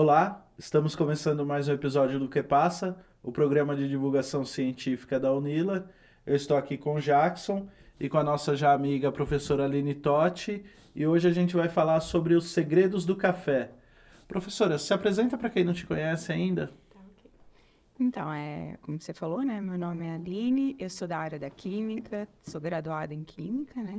Olá, 0.00 0.46
estamos 0.56 0.94
começando 0.94 1.44
mais 1.44 1.66
um 1.66 1.72
episódio 1.72 2.20
do 2.20 2.28
Que 2.28 2.40
Passa, 2.40 2.96
o 3.20 3.32
programa 3.32 3.74
de 3.74 3.88
divulgação 3.88 4.44
científica 4.44 5.18
da 5.18 5.32
Unila. 5.32 5.90
Eu 6.24 6.36
estou 6.36 6.56
aqui 6.56 6.78
com 6.78 6.94
o 6.94 7.00
Jackson 7.00 7.68
e 7.98 8.08
com 8.08 8.16
a 8.16 8.22
nossa 8.22 8.54
já 8.54 8.72
amiga 8.72 9.10
professora 9.10 9.64
Aline 9.64 9.96
Totti 9.96 10.64
e 10.94 11.04
hoje 11.04 11.26
a 11.26 11.32
gente 11.32 11.56
vai 11.56 11.68
falar 11.68 11.98
sobre 11.98 12.36
os 12.36 12.52
segredos 12.52 13.04
do 13.04 13.16
café. 13.16 13.72
Professora, 14.28 14.78
se 14.78 14.94
apresenta 14.94 15.36
para 15.36 15.50
quem 15.50 15.64
não 15.64 15.72
te 15.72 15.84
conhece 15.84 16.30
ainda. 16.30 16.68
Tá, 16.90 17.00
então, 17.98 18.32
é, 18.32 18.78
como 18.82 19.00
você 19.00 19.12
falou, 19.12 19.42
né? 19.42 19.60
Meu 19.60 19.76
nome 19.76 20.06
é 20.06 20.14
Aline, 20.14 20.76
eu 20.78 20.90
sou 20.90 21.08
da 21.08 21.18
área 21.18 21.40
da 21.40 21.50
Química, 21.50 22.28
sou 22.40 22.60
graduada 22.60 23.12
em 23.12 23.24
Química, 23.24 23.82
né? 23.82 23.98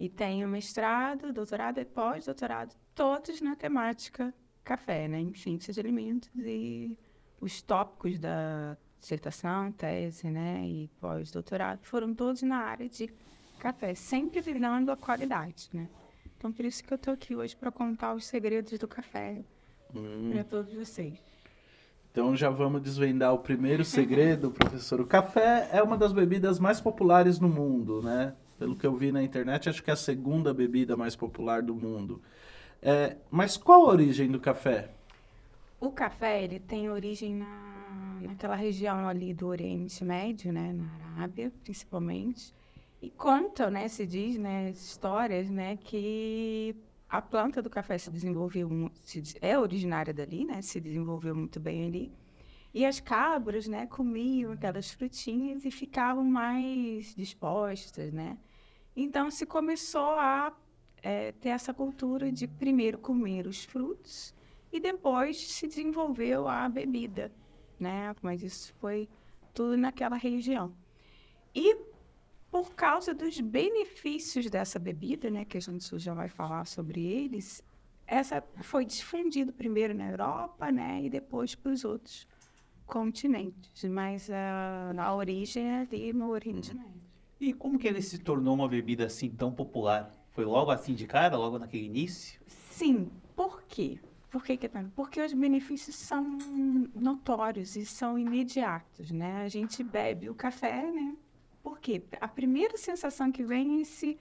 E 0.00 0.08
tenho 0.08 0.48
mestrado, 0.48 1.32
doutorado 1.32 1.78
e 1.78 1.84
pós-doutorado, 1.84 2.74
todos 2.92 3.40
na 3.40 3.54
temática 3.54 4.34
café, 4.64 5.08
né? 5.08 5.24
Ciências 5.34 5.74
de 5.74 5.80
alimentos 5.80 6.30
e 6.36 6.98
os 7.40 7.60
tópicos 7.62 8.18
da 8.18 8.76
dissertação, 9.00 9.72
tese, 9.72 10.30
né? 10.30 10.62
E 10.64 10.88
pós-doutorado 11.00 11.80
foram 11.82 12.14
todos 12.14 12.42
na 12.42 12.58
área 12.58 12.88
de 12.88 13.12
café, 13.58 13.94
sempre 13.94 14.40
visando 14.40 14.90
a 14.90 14.96
qualidade, 14.96 15.68
né? 15.72 15.88
Então, 16.36 16.52
por 16.52 16.64
isso 16.64 16.82
que 16.82 16.92
eu 16.92 16.96
estou 16.96 17.14
aqui 17.14 17.36
hoje 17.36 17.54
para 17.54 17.70
contar 17.70 18.14
os 18.14 18.26
segredos 18.26 18.76
do 18.78 18.88
café 18.88 19.44
hum. 19.94 20.30
para 20.32 20.44
todos 20.44 20.72
vocês. 20.72 21.18
Então 22.10 22.36
já 22.36 22.50
vamos 22.50 22.82
desvendar 22.82 23.32
o 23.32 23.38
primeiro 23.38 23.84
segredo, 23.84 24.50
professor. 24.52 25.00
O 25.00 25.06
café 25.06 25.68
é 25.72 25.82
uma 25.82 25.96
das 25.96 26.12
bebidas 26.12 26.58
mais 26.58 26.80
populares 26.80 27.40
no 27.40 27.48
mundo, 27.48 28.02
né? 28.02 28.34
Pelo 28.58 28.76
que 28.76 28.86
eu 28.86 28.94
vi 28.94 29.10
na 29.10 29.22
internet, 29.22 29.68
acho 29.68 29.82
que 29.82 29.90
é 29.90 29.94
a 29.94 29.96
segunda 29.96 30.52
bebida 30.52 30.96
mais 30.96 31.16
popular 31.16 31.62
do 31.62 31.74
mundo. 31.74 32.20
É, 32.82 33.16
mas 33.30 33.56
qual 33.56 33.84
a 33.84 33.92
origem 33.92 34.28
do 34.28 34.40
café? 34.40 34.90
O 35.80 35.90
café 35.90 36.42
ele 36.42 36.58
tem 36.58 36.90
origem 36.90 37.36
na, 37.36 38.18
naquela 38.20 38.56
região 38.56 39.08
ali 39.08 39.32
do 39.32 39.46
Oriente 39.46 40.04
Médio, 40.04 40.52
né, 40.52 40.72
na 40.72 41.14
Arábia, 41.14 41.52
principalmente. 41.62 42.52
E 43.00 43.08
conta, 43.08 43.70
né, 43.70 43.86
se 43.86 44.04
diz, 44.04 44.36
né, 44.36 44.70
histórias, 44.70 45.48
né, 45.48 45.76
que 45.76 46.74
a 47.08 47.22
planta 47.22 47.62
do 47.62 47.70
café 47.70 47.98
se 47.98 48.10
desenvolveu, 48.10 48.90
se, 49.02 49.22
é 49.40 49.56
originária 49.56 50.12
dali, 50.12 50.44
né, 50.44 50.60
se 50.60 50.80
desenvolveu 50.80 51.36
muito 51.36 51.60
bem 51.60 51.86
ali. 51.86 52.12
E 52.74 52.84
as 52.84 52.98
cabras, 52.98 53.68
né, 53.68 53.86
comiam 53.86 54.52
aquelas 54.52 54.90
frutinhas 54.90 55.64
e 55.64 55.70
ficavam 55.70 56.24
mais 56.24 57.14
dispostas, 57.14 58.12
né? 58.12 58.38
Então 58.96 59.30
se 59.30 59.44
começou 59.46 60.14
a 60.18 60.52
é, 61.02 61.32
ter 61.32 61.50
essa 61.50 61.74
cultura 61.74 62.30
de 62.30 62.46
primeiro 62.46 62.98
comer 62.98 63.46
os 63.46 63.64
frutos 63.64 64.34
e 64.72 64.80
depois 64.80 65.36
se 65.36 65.66
desenvolveu 65.66 66.48
a 66.48 66.68
bebida, 66.68 67.30
né? 67.78 68.14
Mas 68.22 68.42
isso 68.42 68.72
foi 68.80 69.08
tudo 69.52 69.76
naquela 69.76 70.16
região. 70.16 70.72
E 71.54 71.76
por 72.50 72.74
causa 72.74 73.14
dos 73.14 73.40
benefícios 73.40 74.48
dessa 74.50 74.78
bebida, 74.78 75.30
né, 75.30 75.44
que 75.44 75.56
a 75.56 75.60
gente 75.60 75.98
já 75.98 76.12
vai 76.12 76.28
falar 76.28 76.66
sobre 76.66 77.02
eles, 77.02 77.62
essa 78.06 78.44
foi 78.62 78.84
difundido 78.84 79.52
primeiro 79.52 79.94
na 79.94 80.10
Europa, 80.10 80.70
né, 80.70 81.02
e 81.02 81.08
depois 81.08 81.54
para 81.54 81.72
os 81.72 81.82
outros 81.82 82.26
continentes, 82.84 83.84
mas 83.84 84.28
uh, 84.28 85.00
a 85.00 85.14
origem 85.14 85.64
é 85.64 85.80
ali 85.80 86.12
no 86.12 86.28
Oriente 86.28 86.74
Médio. 86.74 87.00
E 87.40 87.54
como 87.54 87.78
que 87.78 87.88
ele 87.88 88.02
se 88.02 88.18
tornou 88.18 88.54
uma 88.54 88.68
bebida 88.68 89.06
assim 89.06 89.30
tão 89.30 89.50
popular? 89.50 90.12
Foi 90.32 90.44
logo 90.44 90.70
assim 90.70 90.94
de 90.94 91.06
cara, 91.06 91.36
logo 91.36 91.58
naquele 91.58 91.84
início? 91.84 92.40
Sim. 92.46 93.10
Por 93.36 93.62
quê? 93.62 93.98
Por 94.30 94.42
que, 94.42 94.56
que 94.56 94.66
é 94.66 94.70
Porque 94.96 95.20
os 95.20 95.34
benefícios 95.34 95.94
são 95.94 96.38
notórios 96.94 97.76
e 97.76 97.84
são 97.84 98.18
imediatos, 98.18 99.10
né? 99.10 99.42
A 99.42 99.48
gente 99.48 99.84
bebe 99.84 100.30
o 100.30 100.34
café, 100.34 100.90
né? 100.90 101.14
Porque 101.62 102.02
a 102.18 102.26
primeira 102.26 102.78
sensação 102.78 103.30
que 103.30 103.42
vem 103.44 103.78
é 103.78 103.80
esse 103.82 104.18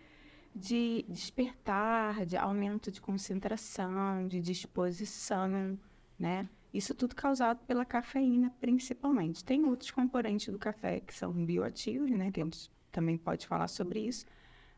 de 0.54 1.06
despertar, 1.08 2.26
de 2.26 2.36
aumento 2.36 2.92
de 2.92 3.00
concentração, 3.00 4.28
de 4.28 4.42
disposição, 4.42 5.80
né? 6.20 6.50
Isso 6.74 6.94
tudo 6.94 7.16
causado 7.16 7.60
pela 7.66 7.86
cafeína, 7.86 8.54
principalmente. 8.60 9.46
Tem 9.46 9.64
outros 9.64 9.92
componentes 9.92 10.52
do 10.52 10.60
café 10.60 11.00
que 11.00 11.14
são 11.14 11.32
bioativos, 11.32 12.10
né? 12.12 12.32
Temos, 12.32 12.70
também 12.92 13.18
pode 13.18 13.48
falar 13.48 13.70
sobre 13.70 14.02
isso. 14.02 14.26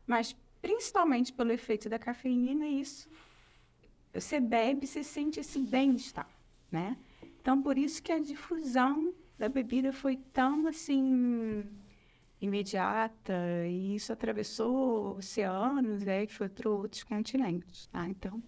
Mas 0.06 0.36
principalmente 0.64 1.30
pelo 1.30 1.52
efeito 1.52 1.90
da 1.90 1.98
cafeína, 1.98 2.66
isso 2.66 3.06
você 4.14 4.40
bebe, 4.40 4.86
você 4.86 5.04
sente 5.04 5.38
esse 5.38 5.58
bem-estar, 5.58 6.26
né? 6.72 6.96
Então, 7.38 7.60
por 7.60 7.76
isso 7.76 8.02
que 8.02 8.10
a 8.10 8.18
difusão 8.18 9.12
da 9.36 9.46
bebida 9.46 9.92
foi 9.92 10.16
tão, 10.32 10.66
assim, 10.66 11.62
imediata, 12.40 13.34
e 13.68 13.94
isso 13.94 14.10
atravessou 14.10 15.18
oceanos, 15.18 16.02
né, 16.02 16.24
que 16.24 16.32
foi 16.32 16.48
para 16.48 16.70
outros 16.70 17.04
continentes, 17.04 17.86
tá? 17.88 18.08
Então, 18.08 18.42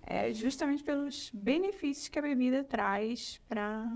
é 0.00 0.32
justamente 0.32 0.82
pelos 0.82 1.30
benefícios 1.34 2.08
que 2.08 2.18
a 2.18 2.22
bebida 2.22 2.64
traz 2.64 3.42
para 3.46 3.92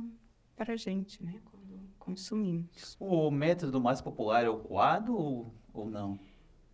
a 0.59 0.77
gente, 0.77 1.25
né, 1.25 1.41
quando 1.47 1.81
consumimos. 1.99 2.99
O 3.01 3.31
método 3.31 3.81
mais 3.81 4.03
popular 4.03 4.45
é 4.45 4.51
o 4.51 4.59
coado 4.59 5.17
ou, 5.17 5.55
ou 5.73 5.89
não? 5.89 6.19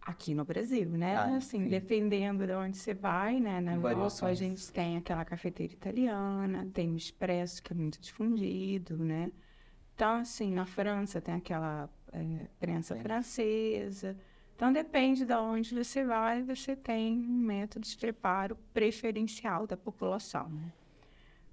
Aqui 0.07 0.35
no 0.35 0.45
Brasil, 0.45 0.89
né? 0.91 1.17
Ah, 1.17 1.37
assim, 1.37 1.65
sim. 1.65 1.69
dependendo 1.69 2.47
de 2.47 2.53
onde 2.53 2.79
você 2.79 2.95
vai, 2.95 3.41
né? 3.41 3.61
Na 3.61 3.75
Europa 3.75 4.27
a 4.27 4.35
gente 4.35 4.71
tem 4.73 4.97
aquela 4.97 5.25
cafeteira 5.25 5.73
italiana, 5.73 6.69
tem 6.73 6.93
o 6.93 6.97
expresso 6.97 7.61
que 7.61 7.73
é 7.73 7.77
muito 7.77 8.01
difundido, 8.01 8.97
né? 8.97 9.33
Então, 9.95 10.21
assim, 10.21 10.53
na 10.53 10.65
França 10.65 11.21
tem 11.21 11.35
aquela 11.35 11.91
é, 12.13 12.47
prensa 12.61 12.97
é. 12.97 13.01
francesa. 13.01 14.17
Então, 14.55 14.73
depende 14.73 15.25
de 15.25 15.35
onde 15.35 15.75
você 15.75 16.05
vai, 16.05 16.43
você 16.43 16.77
tem 16.77 17.19
um 17.19 17.39
método 17.41 17.85
de 17.85 17.97
preparo 17.97 18.57
preferencial 18.73 19.67
da 19.67 19.77
população, 19.77 20.49
né? 20.49 20.73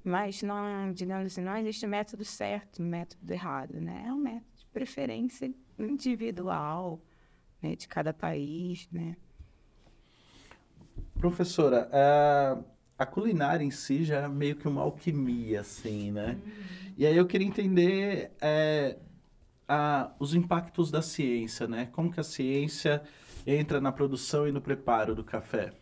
Mas, 0.03 0.44
não, 0.44 0.92
digamos 0.94 1.25
assim, 1.28 1.42
não 1.42 1.58
existe 1.58 1.88
método 1.88 2.24
certo, 2.24 2.84
método 2.84 3.34
errado, 3.34 3.81
né? 3.81 4.03
É 4.06 4.13
um 4.13 4.18
método 4.18 4.46
de 4.58 4.66
preferência 4.68 5.52
individual, 5.80 7.02
né, 7.63 7.75
de 7.75 7.88
cada 7.88 8.13
país, 8.13 8.88
né? 8.91 9.16
Professora, 11.18 11.90
a, 11.91 12.57
a 12.97 13.06
culinária 13.06 13.63
em 13.63 13.72
si 13.72 14.03
já 14.03 14.24
é 14.24 14.28
meio 14.28 14.57
que 14.57 14.68
uma 14.68 14.81
alquimia, 14.81 15.62
assim, 15.62 16.12
né? 16.12 16.38
Uhum. 16.46 16.53
E 16.97 17.07
aí 17.07 17.16
eu 17.16 17.25
queria 17.25 17.47
entender 17.47 18.31
é, 18.41 18.97
a, 19.68 20.12
os 20.19 20.35
impactos 20.35 20.91
da 20.91 21.01
ciência, 21.01 21.68
né? 21.68 21.88
Como 21.91 22.12
que 22.12 22.19
a 22.19 22.24
ciência 22.24 23.01
entra 23.47 23.80
na 23.80 23.91
produção 23.91 24.47
e 24.47 24.51
no 24.51 24.62
preparo 24.62 25.16
do 25.16 25.24
café? 25.24 25.74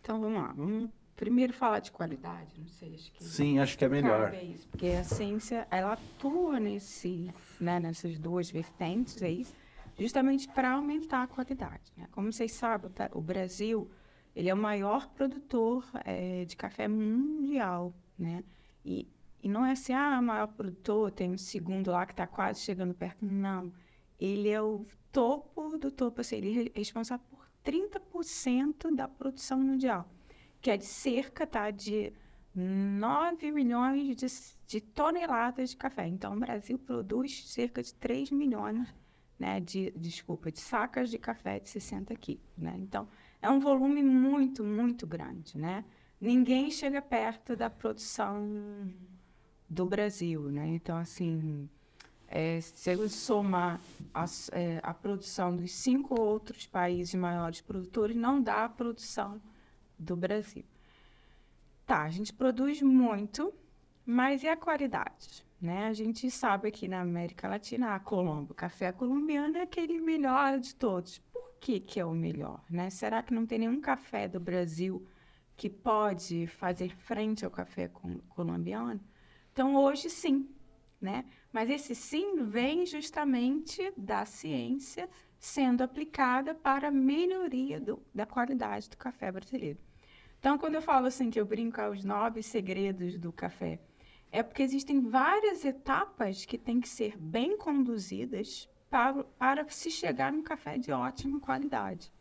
Então, 0.00 0.20
vamos 0.20 0.40
lá. 0.40 0.52
Vamos 0.56 0.90
primeiro 1.16 1.52
falar 1.52 1.80
de 1.80 1.90
qualidade, 1.90 2.54
não 2.58 2.68
sei, 2.68 2.94
acho 2.94 3.10
que... 3.10 3.24
Sim, 3.24 3.58
acho 3.58 3.78
que 3.78 3.84
é 3.84 3.88
melhor. 3.88 4.34
Isso, 4.34 4.68
porque 4.68 4.88
a 4.88 5.02
ciência, 5.02 5.66
ela 5.70 5.94
atua 5.94 6.60
nesse, 6.60 7.30
né, 7.58 7.80
nessas 7.80 8.18
duas 8.18 8.50
vertentes 8.50 9.22
aí, 9.22 9.46
justamente 9.98 10.48
para 10.48 10.72
aumentar 10.72 11.22
a 11.22 11.26
qualidade. 11.26 11.92
Né? 11.96 12.06
Como 12.10 12.32
vocês 12.32 12.52
sabem, 12.52 12.90
tá, 12.90 13.10
o 13.12 13.20
Brasil 13.20 13.90
ele 14.36 14.50
é 14.50 14.54
o 14.54 14.56
maior 14.56 15.08
produtor 15.08 15.88
é, 16.04 16.44
de 16.44 16.56
café 16.56 16.86
mundial, 16.86 17.94
né? 18.18 18.44
E, 18.84 19.08
e 19.42 19.48
não 19.48 19.64
é 19.64 19.72
assim, 19.72 19.94
ah, 19.94 20.18
o 20.20 20.22
maior 20.22 20.48
produtor, 20.48 21.10
tem 21.10 21.30
um 21.30 21.38
segundo 21.38 21.90
lá 21.90 22.04
que 22.04 22.12
está 22.12 22.26
quase 22.26 22.60
chegando 22.60 22.92
perto. 22.92 23.24
Não. 23.24 23.72
Ele 24.20 24.50
é 24.50 24.60
o 24.60 24.84
topo 25.10 25.78
do 25.78 25.90
topo, 25.90 26.20
assim, 26.20 26.36
ele 26.36 26.72
é 26.74 26.78
responsável 26.78 27.24
por 27.30 27.48
30% 27.64 28.94
da 28.94 29.08
produção 29.08 29.58
mundial, 29.58 30.06
que 30.60 30.70
é 30.70 30.76
de 30.76 30.84
cerca, 30.84 31.46
tá, 31.46 31.70
de 31.70 32.12
9 32.54 33.50
milhões 33.52 34.16
de, 34.16 34.26
de 34.66 34.80
toneladas 34.82 35.70
de 35.70 35.76
café. 35.78 36.06
Então, 36.06 36.34
o 36.34 36.38
Brasil 36.38 36.78
produz 36.78 37.50
cerca 37.50 37.82
de 37.82 37.94
3 37.94 38.30
milhões 38.30 38.86
né, 39.38 39.60
de, 39.60 39.90
desculpa, 39.96 40.50
de 40.50 40.60
sacas 40.60 41.10
de 41.10 41.18
café 41.18 41.58
de 41.60 41.68
60 41.68 42.14
quilos, 42.16 42.56
né? 42.56 42.74
Então, 42.78 43.08
é 43.42 43.50
um 43.50 43.60
volume 43.60 44.02
muito, 44.02 44.64
muito 44.64 45.06
grande, 45.06 45.58
né? 45.58 45.84
Ninguém 46.20 46.70
chega 46.70 47.02
perto 47.02 47.54
da 47.54 47.68
produção 47.68 48.90
do 49.68 49.84
Brasil, 49.84 50.50
né? 50.50 50.66
Então, 50.68 50.96
assim, 50.96 51.68
é, 52.28 52.60
se 52.60 52.90
eu 52.90 53.08
somar 53.08 53.80
a, 54.12 54.24
é, 54.52 54.80
a 54.82 54.94
produção 54.94 55.54
dos 55.54 55.72
cinco 55.72 56.20
outros 56.20 56.66
países 56.66 57.14
maiores 57.14 57.60
produtores, 57.60 58.16
não 58.16 58.40
dá 58.40 58.64
a 58.64 58.68
produção 58.68 59.40
do 59.98 60.16
Brasil. 60.16 60.64
Tá, 61.84 62.02
a 62.02 62.10
gente 62.10 62.32
produz 62.32 62.82
muito, 62.82 63.52
mas 64.04 64.42
e 64.42 64.48
a 64.48 64.56
qualidade? 64.56 65.44
Né? 65.60 65.86
A 65.86 65.92
gente 65.92 66.30
sabe 66.30 66.70
que 66.70 66.86
na 66.86 67.00
América 67.00 67.48
Latina, 67.48 67.94
a 67.94 68.00
Colômbia, 68.00 68.52
o 68.52 68.54
café 68.54 68.92
colombiano 68.92 69.56
é 69.56 69.62
aquele 69.62 70.00
melhor 70.00 70.58
de 70.58 70.74
todos. 70.74 71.18
Por 71.18 71.54
que, 71.58 71.80
que 71.80 71.98
é 71.98 72.04
o 72.04 72.12
melhor? 72.12 72.62
Né? 72.68 72.90
Será 72.90 73.22
que 73.22 73.32
não 73.32 73.46
tem 73.46 73.60
nenhum 73.60 73.80
café 73.80 74.28
do 74.28 74.38
Brasil 74.38 75.06
que 75.56 75.70
pode 75.70 76.46
fazer 76.46 76.94
frente 76.94 77.44
ao 77.44 77.50
café 77.50 77.90
colombiano? 78.28 79.00
Então, 79.52 79.74
hoje 79.74 80.10
sim, 80.10 80.48
né? 81.00 81.24
Mas 81.50 81.70
esse 81.70 81.94
sim 81.94 82.44
vem 82.44 82.84
justamente 82.84 83.90
da 83.96 84.26
ciência 84.26 85.08
sendo 85.38 85.82
aplicada 85.82 86.54
para 86.54 86.88
a 86.88 86.90
melhoria 86.90 87.80
do, 87.80 88.02
da 88.14 88.26
qualidade 88.26 88.90
do 88.90 88.96
café 88.96 89.32
brasileiro. 89.32 89.78
Então, 90.38 90.58
quando 90.58 90.74
eu 90.74 90.82
falo 90.82 91.06
assim 91.06 91.30
que 91.30 91.40
eu 91.40 91.46
brinco 91.46 91.80
aos 91.80 92.04
nove 92.04 92.42
segredos 92.42 93.18
do 93.18 93.32
café, 93.32 93.80
é 94.36 94.42
porque 94.42 94.62
existem 94.62 95.00
várias 95.00 95.64
etapas 95.64 96.44
que 96.44 96.58
têm 96.58 96.78
que 96.78 96.88
ser 96.88 97.16
bem 97.16 97.56
conduzidas 97.56 98.68
para, 98.90 99.24
para 99.24 99.68
se 99.68 99.90
chegar 99.90 100.30
num 100.30 100.42
café 100.42 100.76
de 100.76 100.92
ótima 100.92 101.40
qualidade. 101.40 102.12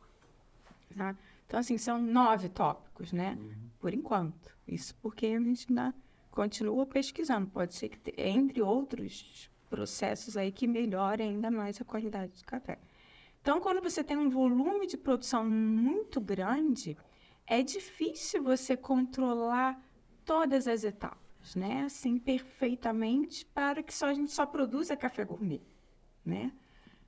Tá? 0.96 1.16
Então, 1.46 1.60
assim, 1.60 1.78
são 1.78 2.02
nove 2.02 2.48
tópicos, 2.48 3.12
né? 3.12 3.38
Uhum. 3.38 3.70
Por 3.80 3.94
enquanto. 3.94 4.56
Isso 4.66 4.96
porque 5.02 5.26
a 5.26 5.40
gente 5.42 5.68
ainda 5.70 5.94
continua 6.32 6.86
pesquisando. 6.86 7.48
Pode 7.48 7.76
ser 7.76 7.90
que, 7.90 8.14
entre 8.18 8.62
outros 8.62 9.52
processos 9.70 10.38
aí, 10.38 10.54
que 10.54 10.68
melhore 10.68 11.22
ainda 11.22 11.52
mais 11.52 11.82
a 11.82 11.84
qualidade 11.84 12.32
do 12.40 12.46
café. 12.46 12.80
Então, 13.42 13.60
quando 13.60 13.82
você 13.82 14.04
tem 14.04 14.16
um 14.16 14.30
volume 14.30 14.88
de 14.88 14.98
produção 14.98 15.44
muito 15.44 16.22
grande, 16.22 16.98
é 17.46 17.62
difícil 17.62 18.42
você 18.42 18.78
controlar 18.78 19.80
todas 20.24 20.68
as 20.68 20.84
etapas, 20.84 21.20
né? 21.54 21.84
Assim, 21.84 22.18
perfeitamente, 22.18 23.46
para 23.46 23.84
que 23.84 23.94
só 23.94 24.08
a 24.08 24.14
gente 24.14 24.32
só 24.32 24.46
produza 24.46 24.96
café 24.96 25.26
gourmet, 25.26 25.62
né? 26.26 26.52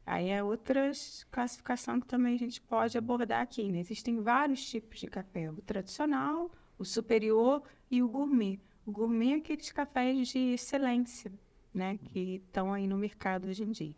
Aí 0.06 0.30
é 0.30 0.44
outra 0.44 0.92
classificação 1.32 2.00
que 2.00 2.08
também 2.08 2.36
a 2.36 2.38
gente 2.38 2.62
pode 2.62 2.98
abordar 2.98 3.42
aqui, 3.42 3.72
né? 3.72 3.80
Existem 3.80 4.22
vários 4.22 4.64
tipos 4.70 5.00
de 5.00 5.08
café, 5.08 5.50
o 5.50 5.62
tradicional, 5.62 6.52
o 6.78 6.86
superior 6.86 7.64
e 7.90 8.04
o 8.04 8.08
gourmet. 8.08 8.60
O 8.86 8.92
gourmet 8.92 9.34
é 9.34 9.36
aqueles 9.36 9.72
cafés 9.72 10.30
de 10.30 10.54
excelência, 10.54 11.32
né? 11.74 11.98
Que 11.98 12.36
estão 12.46 12.74
aí 12.74 12.88
no 12.88 12.98
mercado 12.98 13.48
hoje 13.48 13.64
em 13.64 13.72
dia. 13.72 13.96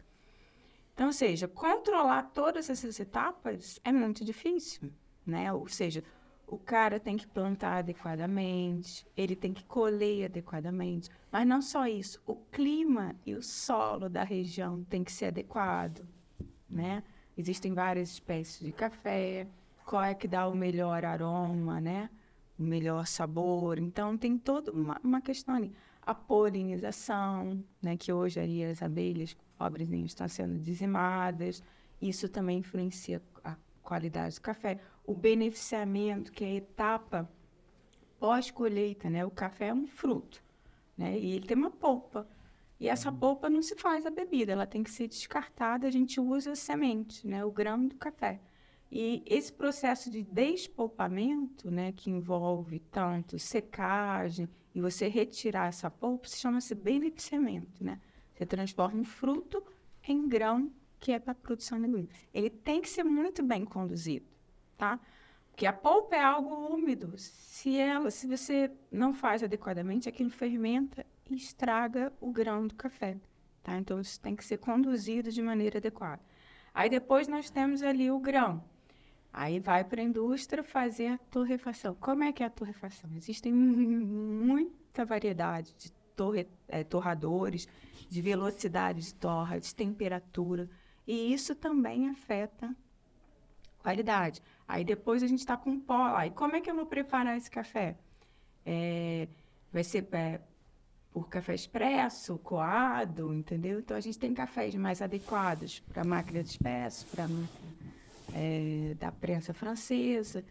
Então, 0.94 1.08
ou 1.08 1.14
seja, 1.14 1.48
controlar 1.48 2.24
todas 2.34 2.70
essas 2.70 3.00
etapas 3.00 3.80
é 3.84 3.92
muito 3.92 4.26
difícil, 4.26 4.92
né? 5.26 5.54
Ou 5.54 5.68
seja, 5.68 6.04
o 6.50 6.58
cara 6.58 7.00
tem 7.00 7.16
que 7.16 7.28
plantar 7.28 7.78
adequadamente, 7.78 9.06
ele 9.16 9.36
tem 9.36 9.54
que 9.54 9.64
colher 9.66 10.26
adequadamente, 10.26 11.10
mas 11.32 11.46
não 11.46 11.62
só 11.62 11.86
isso, 11.86 12.20
o 12.26 12.36
clima 12.36 13.16
e 13.24 13.36
o 13.36 13.44
solo 13.44 14.10
da 14.10 14.24
região 14.24 14.84
tem 14.86 15.04
que 15.04 15.12
ser 15.12 15.26
adequado, 15.26 16.08
né? 16.68 17.04
Existem 17.38 17.72
várias 17.74 18.10
espécies 18.10 18.66
de 18.66 18.72
café, 18.72 19.48
qual 19.86 20.04
é 20.04 20.16
que 20.16 20.28
dá 20.28 20.48
o 20.48 20.56
melhor 20.56 21.06
aroma, 21.06 21.80
né? 21.80 22.10
O 22.58 22.64
melhor 22.64 23.06
sabor. 23.06 23.78
Então 23.78 24.18
tem 24.18 24.38
toda 24.38 24.72
uma, 24.72 25.00
uma 25.04 25.22
questão 25.22 25.56
ali. 25.56 25.72
A 26.02 26.14
polinização, 26.14 27.64
né? 27.82 27.96
Que 27.96 28.12
hoje 28.12 28.40
aí 28.40 28.66
as 28.66 28.82
abelhas 28.82 29.38
pobrezinhas 29.58 30.12
estão 30.12 30.28
sendo 30.28 30.60
dizimadas. 30.60 31.64
Isso 32.02 32.28
também 32.28 32.60
influencia 32.60 33.22
qualidade 33.90 34.36
do 34.36 34.42
café. 34.42 34.80
O 35.04 35.16
beneficiamento, 35.16 36.32
que 36.32 36.44
é 36.44 36.48
a 36.48 36.56
etapa 36.56 37.30
pós-colheita, 38.20 39.10
né? 39.10 39.26
O 39.26 39.32
café 39.32 39.70
é 39.70 39.74
um 39.74 39.88
fruto, 39.88 40.44
né? 40.96 41.18
E 41.18 41.32
ele 41.32 41.48
tem 41.48 41.58
uma 41.58 41.72
polpa. 41.72 42.28
E 42.80 42.88
essa 42.88 43.12
polpa 43.12 43.50
não 43.50 43.64
se 43.64 43.76
faz 43.76 44.06
a 44.06 44.12
bebida, 44.12 44.52
ela 44.52 44.68
tem 44.68 44.84
que 44.84 44.92
ser 44.92 45.08
descartada, 45.08 45.88
a 45.88 45.92
gente 45.92 46.20
usa 46.20 46.52
a 46.52 46.56
semente, 46.56 47.28
né? 47.28 47.44
O 47.44 47.52
grão 47.52 47.88
do 47.88 47.96
café. 47.96 48.40
E 48.92 49.24
esse 49.26 49.52
processo 49.52 50.10
de 50.10 50.24
despolpamento, 50.24 51.70
né, 51.70 51.92
que 51.92 52.10
envolve 52.10 52.80
tanto 52.80 53.38
secagem 53.38 54.50
e 54.74 54.82
você 54.82 55.08
retirar 55.08 55.68
essa 55.68 55.92
polpa, 55.92 56.28
se 56.28 56.38
chama-se 56.38 56.74
beneficiamento, 56.74 57.84
né? 57.84 58.00
Você 58.34 58.46
transforma 58.46 59.02
um 59.02 59.04
fruto 59.04 59.64
em 60.08 60.28
grão 60.28 60.72
que 61.00 61.12
é 61.12 61.20
para 61.20 61.34
produção 61.34 61.80
de 61.80 61.86
amendoim. 61.86 62.10
Ele 62.34 62.50
tem 62.50 62.82
que 62.82 62.90
ser 62.90 63.04
muito 63.04 63.42
bem 63.42 63.64
conduzido, 63.66 64.26
tá? 64.78 65.00
Porque 65.50 65.66
a 65.66 65.74
polpa 65.74 66.16
é 66.16 66.24
algo 66.24 66.74
úmido. 66.74 67.14
Se 67.18 67.78
ela, 67.78 68.10
se 68.12 68.28
você 68.28 68.72
não 68.92 69.14
faz 69.14 69.44
adequadamente, 69.44 70.08
aquilo 70.08 70.30
fermenta 70.30 71.06
e 71.30 71.36
estraga 71.36 72.14
o 72.20 72.32
grão 72.32 72.68
do 72.68 72.76
café, 72.76 73.18
tá? 73.64 73.78
Então 73.78 74.00
isso 74.00 74.20
tem 74.20 74.36
que 74.36 74.46
ser 74.46 74.58
conduzido 74.58 75.32
de 75.32 75.42
maneira 75.42 75.78
adequada. 75.78 76.22
Aí 76.74 76.90
depois 76.90 77.28
nós 77.28 77.50
temos 77.50 77.82
ali 77.84 78.10
o 78.10 78.20
grão. 78.20 78.64
Aí 79.32 79.60
vai 79.60 79.84
para 79.84 80.02
a 80.02 80.04
indústria 80.04 80.64
fazer 80.64 81.08
a 81.08 81.18
torrefação. 81.18 81.96
Como 81.96 82.24
é 82.24 82.32
que 82.32 82.42
é 82.42 82.46
a 82.46 82.50
torrefação? 82.50 83.10
Existem 83.16 83.54
muita 83.54 85.06
variedade 85.06 85.76
de 85.78 85.92
torre, 86.16 86.48
é, 86.68 86.84
torradores, 86.84 87.68
de 88.10 88.22
velocidade 88.22 89.02
de 89.02 89.14
torra, 89.14 89.60
de 89.60 89.74
temperatura. 89.74 90.70
E 91.10 91.34
isso 91.34 91.56
também 91.56 92.08
afeta 92.08 92.76
qualidade. 93.80 94.44
Aí 94.68 94.84
depois 94.84 95.24
a 95.24 95.28
gente 95.28 95.40
está 95.40 95.58
com 95.58 95.80
pó. 95.80 96.14
Aí 96.16 96.30
como 96.30 96.56
é 96.56 96.62
que 96.62 96.70
eu 96.70 96.76
vou 96.76 96.86
preparar 96.86 97.36
esse 97.36 97.50
café? 97.50 97.98
É, 98.64 99.28
vai 99.74 99.84
ser 99.84 100.08
é, 100.12 100.40
por 101.12 101.28
café 101.28 101.56
expresso, 101.56 102.38
coado, 102.38 103.34
entendeu? 103.34 103.80
Então 103.80 103.98
a 103.98 104.00
gente 104.00 104.20
tem 104.20 104.36
cafés 104.36 104.76
mais 104.76 105.02
adequados 105.02 105.80
para 105.80 106.04
máquina 106.04 106.44
de 106.44 106.52
expresso, 106.52 107.08
para 107.08 107.26
é, 108.36 108.94
da 109.00 109.12
prensa 109.12 109.52
francesa. 109.52 110.46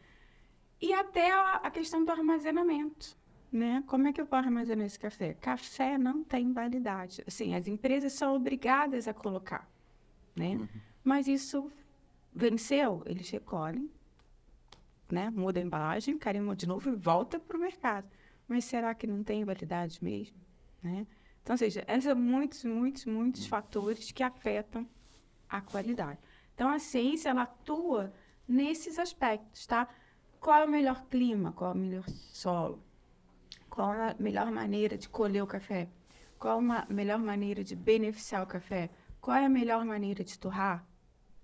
E 0.82 0.92
até 0.92 1.30
a, 1.30 1.60
a 1.62 1.70
questão 1.70 2.04
do 2.04 2.10
armazenamento 2.10 3.16
né? 3.50 3.82
Como 3.86 4.06
é 4.08 4.12
que 4.12 4.20
eu 4.20 4.26
vou 4.26 4.38
armazenar 4.38 4.86
esse 4.86 4.98
café? 4.98 5.34
Café 5.34 5.96
não 5.96 6.22
tem 6.22 6.52
validade. 6.52 7.22
Assim, 7.26 7.54
as 7.54 7.66
empresas 7.66 8.12
são 8.12 8.34
obrigadas 8.34 9.08
a 9.08 9.14
colocar, 9.14 9.68
né? 10.38 10.56
Uhum. 10.56 10.68
Mas 11.02 11.26
isso 11.26 11.70
venceu, 12.32 13.02
eles 13.06 13.28
recolhem, 13.30 13.90
né? 15.10 15.30
Muda 15.30 15.58
a 15.58 15.62
embalagem, 15.62 16.18
carimba 16.18 16.54
de 16.54 16.66
novo 16.66 16.90
e 16.90 16.94
volta 16.94 17.38
para 17.38 17.56
o 17.56 17.60
mercado. 17.60 18.08
Mas 18.46 18.64
será 18.64 18.94
que 18.94 19.06
não 19.06 19.22
tem 19.22 19.44
validade 19.44 20.02
mesmo, 20.02 20.36
né? 20.82 21.06
Então, 21.42 21.54
ou 21.54 21.58
seja, 21.58 21.84
esses 21.88 22.04
são 22.04 22.14
muitos, 22.14 22.64
muitos, 22.64 23.06
muitos 23.06 23.42
uhum. 23.42 23.48
fatores 23.48 24.12
que 24.12 24.22
afetam 24.22 24.86
a 25.48 25.60
qualidade. 25.60 26.18
Então, 26.54 26.68
a 26.68 26.78
ciência, 26.78 27.30
ela 27.30 27.42
atua 27.42 28.12
nesses 28.46 28.98
aspectos, 28.98 29.66
tá? 29.66 29.88
Qual 30.40 30.60
é 30.60 30.64
o 30.64 30.70
melhor 30.70 31.04
clima? 31.06 31.52
Qual 31.52 31.70
é 31.70 31.74
o 31.74 31.78
melhor 31.78 32.08
solo? 32.08 32.82
Qual 33.68 33.90
a 33.90 34.14
melhor 34.18 34.50
maneira 34.50 34.96
de 34.96 35.08
colher 35.08 35.42
o 35.42 35.46
café? 35.46 35.88
Qual 36.38 36.58
a 36.58 36.86
melhor 36.88 37.18
maneira 37.18 37.64
de 37.64 37.74
beneficiar 37.74 38.42
o 38.42 38.46
café? 38.46 38.90
Qual 39.20 39.36
é 39.36 39.46
a 39.46 39.48
melhor 39.48 39.84
maneira 39.84 40.24
de 40.24 40.38
torrar? 40.38 40.86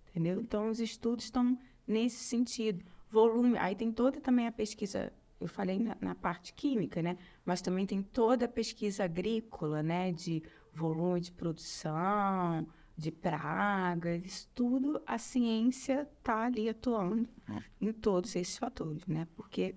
Entendeu? 0.08 0.40
Então, 0.40 0.68
os 0.68 0.80
estudos 0.80 1.24
estão 1.24 1.58
nesse 1.86 2.22
sentido. 2.24 2.84
Volume, 3.10 3.58
aí 3.58 3.74
tem 3.74 3.92
toda 3.92 4.20
também 4.20 4.46
a 4.46 4.52
pesquisa, 4.52 5.12
eu 5.40 5.48
falei 5.48 5.78
na, 5.78 5.96
na 6.00 6.14
parte 6.14 6.52
química, 6.52 7.02
né? 7.02 7.16
Mas 7.44 7.60
também 7.60 7.86
tem 7.86 8.02
toda 8.02 8.46
a 8.46 8.48
pesquisa 8.48 9.04
agrícola, 9.04 9.82
né? 9.82 10.12
De 10.12 10.42
volume 10.72 11.20
de 11.20 11.32
produção, 11.32 12.66
de 12.96 13.10
pragas, 13.10 14.24
isso 14.24 14.48
tudo 14.54 15.02
a 15.06 15.18
ciência 15.18 16.08
está 16.18 16.44
ali 16.44 16.68
atuando 16.68 17.28
hum. 17.48 17.60
em 17.80 17.92
todos 17.92 18.34
esses 18.36 18.56
fatores, 18.56 19.04
né? 19.06 19.26
Porque 19.34 19.74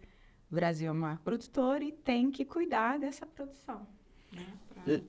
o 0.52 0.56
Brasil 0.56 0.88
é 0.88 0.92
o 0.92 0.96
maior 0.96 1.20
produtor 1.20 1.82
e 1.82 1.92
tem 1.92 2.32
que 2.32 2.46
cuidar 2.46 3.00
dessa 3.00 3.26
produção. 3.26 3.88
Né? 4.32 4.46
Pra... 4.70 5.02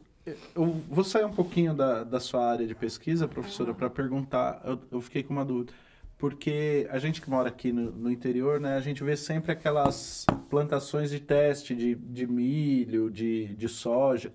Eu 0.54 0.66
vou 0.88 1.04
sair 1.04 1.24
um 1.24 1.32
pouquinho 1.32 1.74
da, 1.74 2.04
da 2.04 2.20
sua 2.20 2.44
área 2.50 2.66
de 2.66 2.74
pesquisa, 2.74 3.28
professora, 3.28 3.72
para 3.72 3.88
perguntar. 3.88 4.60
Eu, 4.64 4.80
eu, 4.90 5.00
fiquei 5.00 5.22
com 5.22 5.32
uma 5.32 5.44
dúvida. 5.44 5.72
Porque 6.16 6.88
a 6.90 6.98
gente 6.98 7.20
que 7.20 7.30
mora 7.30 7.48
aqui 7.48 7.70
no, 7.70 7.92
no, 7.92 8.10
interior, 8.10 8.58
né, 8.58 8.76
a 8.76 8.80
gente 8.80 9.04
vê 9.04 9.16
sempre 9.16 9.52
aquelas 9.52 10.26
plantações 10.50 11.10
de 11.10 11.20
teste 11.20 11.76
de, 11.76 11.94
de 11.94 12.26
milho, 12.26 13.08
de, 13.08 13.54
de 13.54 13.68
soja, 13.68 14.32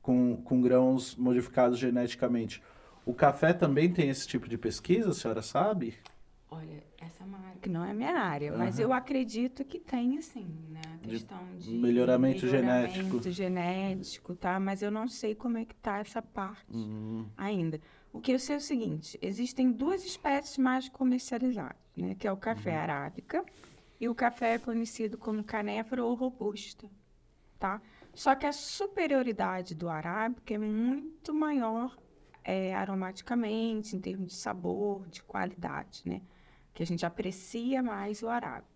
com, 0.00 0.36
com 0.36 0.60
grãos 0.60 1.16
modificados 1.16 1.78
geneticamente. 1.78 2.62
O 3.04 3.12
café 3.12 3.52
também 3.52 3.92
tem 3.92 4.08
esse 4.08 4.28
tipo 4.28 4.48
de 4.48 4.56
pesquisa, 4.56 5.10
a 5.10 5.14
senhora 5.14 5.42
sabe? 5.42 5.94
Olha, 6.48 6.84
essa 7.00 7.24
é 7.24 7.26
uma 7.26 7.38
área 7.38 7.58
que 7.60 7.68
não 7.68 7.84
é 7.84 7.92
minha 7.92 8.16
área, 8.16 8.52
uhum. 8.52 8.58
mas 8.58 8.78
eu 8.78 8.92
acredito 8.92 9.64
que 9.64 9.80
tem, 9.80 10.16
assim, 10.18 10.46
né? 10.70 10.93
Questão 11.08 11.38
de, 11.56 11.70
de 11.70 11.70
melhoramento, 11.70 12.46
melhoramento 12.46 13.30
genético. 13.30 13.30
genético, 13.30 14.34
tá? 14.34 14.58
Mas 14.58 14.82
eu 14.82 14.90
não 14.90 15.08
sei 15.08 15.34
como 15.34 15.58
é 15.58 15.64
que 15.64 15.74
tá 15.74 15.98
essa 15.98 16.22
parte 16.22 16.64
uhum. 16.72 17.26
ainda. 17.36 17.80
O 18.12 18.20
que 18.20 18.32
eu 18.32 18.38
sei 18.38 18.56
é 18.56 18.58
o 18.58 18.60
seguinte, 18.60 19.18
existem 19.20 19.70
duas 19.72 20.04
espécies 20.04 20.58
mais 20.58 20.88
comercializadas, 20.88 21.76
né? 21.96 22.14
Que 22.14 22.26
é 22.26 22.32
o 22.32 22.36
café 22.36 22.72
uhum. 22.72 22.82
arábica 22.82 23.44
e 24.00 24.08
o 24.08 24.14
café 24.14 24.58
conhecido 24.58 25.18
como 25.18 25.42
canéfora 25.42 26.04
ou 26.04 26.14
robusta, 26.14 26.88
tá? 27.58 27.80
Só 28.14 28.34
que 28.34 28.46
a 28.46 28.52
superioridade 28.52 29.74
do 29.74 29.88
arábica 29.88 30.54
é 30.54 30.58
muito 30.58 31.34
maior 31.34 31.96
é, 32.44 32.74
aromaticamente, 32.74 33.96
em 33.96 34.00
termos 34.00 34.28
de 34.28 34.34
sabor, 34.34 35.08
de 35.08 35.22
qualidade, 35.22 36.02
né? 36.04 36.22
que 36.74 36.82
a 36.82 36.86
gente 36.86 37.06
aprecia 37.06 37.82
mais 37.82 38.22
o 38.22 38.28
arábico. 38.28 38.73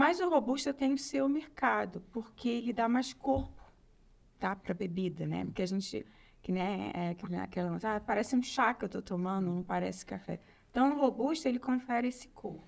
Mas 0.00 0.18
o 0.18 0.30
robusta 0.30 0.72
tem 0.72 0.94
o 0.94 0.98
seu 0.98 1.28
mercado, 1.28 2.00
porque 2.10 2.48
ele 2.48 2.72
dá 2.72 2.88
mais 2.88 3.12
corpo, 3.12 3.62
tá? 4.38 4.56
Para 4.56 4.72
bebida, 4.72 5.26
né? 5.26 5.44
Porque 5.44 5.60
a 5.60 5.66
gente, 5.66 6.06
que 6.40 6.50
nem 6.50 6.90
é, 6.94 7.12
que 7.12 7.28
nem 7.28 7.38
aquela, 7.38 7.78
ah, 7.82 8.00
parece 8.00 8.34
um 8.34 8.42
chá 8.42 8.72
que 8.72 8.86
eu 8.86 8.88
tô 8.88 9.02
tomando, 9.02 9.50
não 9.50 9.62
parece 9.62 10.06
café. 10.06 10.40
Então, 10.70 10.96
o 10.96 10.98
robusta, 10.98 11.50
ele 11.50 11.58
confere 11.58 12.08
esse 12.08 12.28
corpo. 12.28 12.66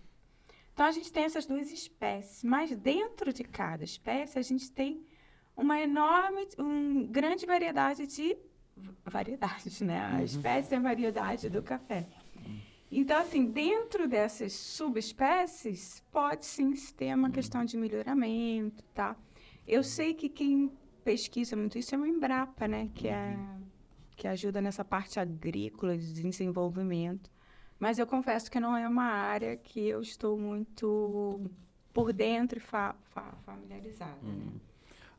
Então, 0.75 0.85
a 0.85 0.93
gente 0.93 1.11
tem 1.11 1.25
essas 1.25 1.47
duas 1.47 1.73
espécies, 1.73 2.45
mas 2.45 2.77
dentro 2.77 3.33
de 3.33 3.45
cada 3.45 3.83
espécie, 3.83 4.39
a 4.39 4.43
gente 4.43 4.71
tem 4.71 5.07
uma 5.57 5.81
enorme, 5.81 6.47
uma 6.59 7.07
grande 7.07 7.47
variedade 7.47 8.07
de 8.07 8.37
variedades, 9.07 9.81
né? 9.81 9.99
A 9.99 10.17
uhum. 10.17 10.25
espécie 10.25 10.75
é 10.75 10.77
a 10.77 10.81
variedade 10.81 11.49
do 11.49 11.63
café. 11.63 12.07
Então, 12.95 13.19
assim, 13.19 13.47
dentro 13.47 14.07
dessas 14.07 14.53
subespécies, 14.53 16.05
pode 16.13 16.45
sim 16.45 16.75
ter 16.95 17.15
uma 17.15 17.31
questão 17.31 17.65
de 17.65 17.75
melhoramento, 17.79 18.85
tá? 18.93 19.17
Eu 19.67 19.83
sei 19.83 20.13
que 20.13 20.29
quem 20.29 20.71
pesquisa 21.03 21.57
muito 21.57 21.79
isso 21.79 21.95
é 21.95 21.99
o 21.99 22.05
Embrapa, 22.05 22.69
né? 22.69 22.91
Que, 22.95 23.09
é, 23.09 23.35
que 24.15 24.29
ajuda 24.29 24.61
nessa 24.61 24.85
parte 24.85 25.19
agrícola 25.19 25.97
de 25.97 26.13
desenvolvimento. 26.13 27.31
Mas 27.81 27.99
eu 27.99 28.07
confesso 28.07 28.51
que 28.51 28.61
não 28.61 28.77
é 28.77 28.87
uma 28.87 29.05
área 29.05 29.57
que 29.57 29.89
eu 29.89 30.03
estou 30.03 30.37
muito 30.37 31.51
por 31.95 32.13
dentro 32.13 32.59
e 32.59 32.61
fa 32.61 32.95
fa 33.15 33.33
familiarizada. 33.47 34.19
Uhum. 34.23 34.53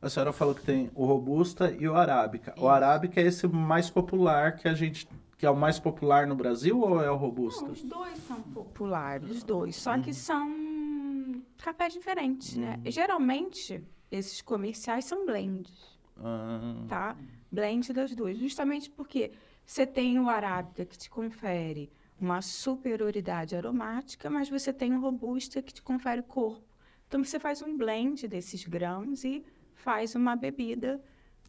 A 0.00 0.08
senhora 0.08 0.32
falou 0.32 0.54
que 0.54 0.62
tem 0.62 0.92
o 0.94 1.04
Robusta 1.06 1.72
e 1.72 1.88
o 1.88 1.96
Arábica. 1.96 2.54
O 2.56 2.68
Arábica 2.68 3.20
é 3.20 3.24
esse 3.24 3.48
mais 3.48 3.90
popular 3.90 4.54
que 4.54 4.68
a 4.68 4.74
gente 4.74 5.08
que 5.36 5.46
é 5.46 5.50
o 5.50 5.56
mais 5.56 5.78
popular 5.78 6.26
no 6.26 6.34
Brasil 6.34 6.80
ou 6.80 7.02
é 7.02 7.10
o 7.10 7.16
Robusta? 7.16 7.64
Não, 7.64 7.72
os 7.72 7.82
dois 7.82 8.18
são 8.18 8.40
populares, 8.42 9.30
os 9.30 9.42
dois. 9.42 9.76
Só 9.76 9.94
uhum. 9.94 10.02
que 10.02 10.14
são 10.14 11.42
cafés 11.58 11.92
diferentes, 11.92 12.56
né? 12.56 12.76
uhum. 12.76 12.82
né? 12.82 12.90
geralmente, 12.90 13.82
esses 14.10 14.40
comerciais 14.42 15.04
são 15.04 15.26
blends. 15.26 15.98
Uhum. 16.16 16.86
Tá? 16.86 17.16
Blend 17.50 17.92
das 17.92 18.14
duas. 18.14 18.38
Justamente 18.38 18.90
porque 18.90 19.32
você 19.64 19.86
tem 19.86 20.18
o 20.18 20.28
Arábica 20.28 20.84
que 20.84 20.96
te 20.96 21.10
confere 21.10 21.90
uma 22.20 22.40
superioridade 22.40 23.56
aromática, 23.56 24.30
mas 24.30 24.48
você 24.48 24.72
tem 24.72 24.94
o 24.94 25.00
Robusta 25.00 25.60
que 25.60 25.74
te 25.74 25.82
confere 25.82 26.22
corpo. 26.22 26.62
Então, 27.06 27.22
você 27.22 27.38
faz 27.38 27.62
um 27.62 27.76
blend 27.76 28.26
desses 28.28 28.64
grãos 28.64 29.24
e 29.24 29.44
faz 29.74 30.14
uma 30.14 30.34
bebida, 30.34 31.02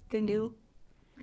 entendeu? 0.06 0.56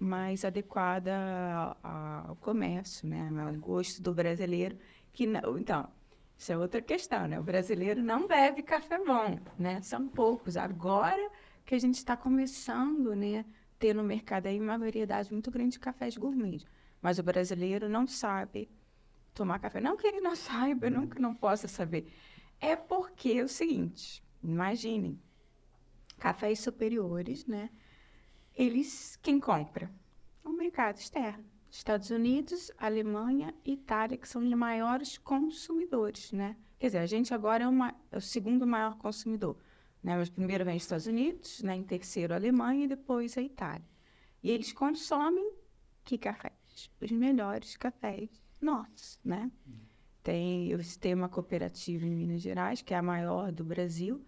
Mais 0.01 0.45
adequada 0.45 1.77
ao 1.83 2.37
comércio, 2.37 3.09
né? 3.09 3.29
ao 3.47 3.55
gosto 3.55 4.03
do 4.03 4.15
brasileiro. 4.15 4.79
Que 5.13 5.27
não, 5.27 5.59
então, 5.59 5.89
isso 6.37 6.53
é 6.53 6.59
outra 6.59 6.81
questão, 6.81 7.29
né? 7.29 7.39
O 7.39 7.43
brasileiro 7.43 8.03
não 8.03 8.27
bebe 8.27 8.63
café 8.63 8.99
bom, 8.99 9.39
né? 9.59 9.81
São 9.83 10.09
poucos. 10.09 10.57
Agora 10.57 11.31
que 11.65 11.75
a 11.75 11.79
gente 11.79 11.97
está 11.97 12.17
começando, 12.17 13.15
né, 13.15 13.45
ter 13.79 13.95
no 13.95 14.03
mercado 14.03 14.47
aí 14.47 14.61
uma 14.61 14.79
variedade 14.79 15.33
muito 15.33 15.51
grande 15.51 15.73
de 15.73 15.79
cafés 15.79 16.17
gourmet. 16.17 16.65
Mas 17.01 17.19
o 17.19 17.23
brasileiro 17.23 17.89
não 17.89 18.07
sabe 18.07 18.69
tomar 19.35 19.59
café. 19.59 19.81
Não 19.81 19.97
que 19.97 20.07
ele 20.07 20.21
não 20.21 20.35
saiba, 20.35 20.91
não 20.91 21.07
que 21.07 21.21
não 21.21 21.35
possa 21.35 21.69
saber. 21.69 22.13
É 22.61 22.77
porque 22.77 23.33
é 23.33 23.43
o 23.43 23.49
seguinte, 23.49 24.25
imaginem, 24.43 25.21
cafés 26.19 26.61
superiores, 26.61 27.47
né? 27.47 27.71
Eles, 28.55 29.19
quem 29.23 29.41
compra? 29.41 29.91
O 30.45 30.51
mercado 30.51 30.99
externo. 30.99 31.45
Estados 31.71 32.11
Unidos, 32.11 32.71
Alemanha 32.77 33.55
e 33.65 33.73
Itália, 33.73 34.19
que 34.19 34.29
são 34.29 34.43
os 34.43 34.51
maiores 34.51 35.17
consumidores, 35.17 36.31
né? 36.31 36.57
Quer 36.79 36.89
dizer, 36.89 36.99
a 36.99 37.07
gente 37.07 37.33
agora 37.33 37.65
é, 37.65 37.69
uma, 37.69 37.95
é 38.11 38.17
o 38.17 38.21
segundo 38.21 38.67
maior 38.67 38.97
consumidor. 38.99 39.57
Né? 40.03 40.21
O 40.21 40.31
primeiro 40.31 40.65
vem 40.65 40.77
os 40.77 40.83
Estados 40.83 41.07
Unidos, 41.07 41.63
né? 41.63 41.77
em 41.77 41.83
terceiro 41.83 42.35
a 42.35 42.37
Alemanha 42.37 42.85
e 42.85 42.89
depois 42.89 43.39
a 43.39 43.43
Itália. 43.43 43.87
E 44.43 44.51
eles 44.51 44.73
consomem 44.73 45.53
que 46.05 46.19
cafés? 46.19 46.91
Os 47.01 47.11
melhores 47.13 47.77
cafés 47.77 48.29
nossos, 48.61 49.19
né? 49.25 49.51
Tem, 50.23 50.69
eu 50.69 50.79
tem 51.01 51.15
uma 51.15 51.29
cooperativa 51.29 52.05
em 52.05 52.15
Minas 52.15 52.41
Gerais, 52.41 52.83
que 52.83 52.95
é 52.95 52.97
a 52.97 53.03
maior 53.03 53.51
do 53.51 53.65
Brasil, 53.65 54.25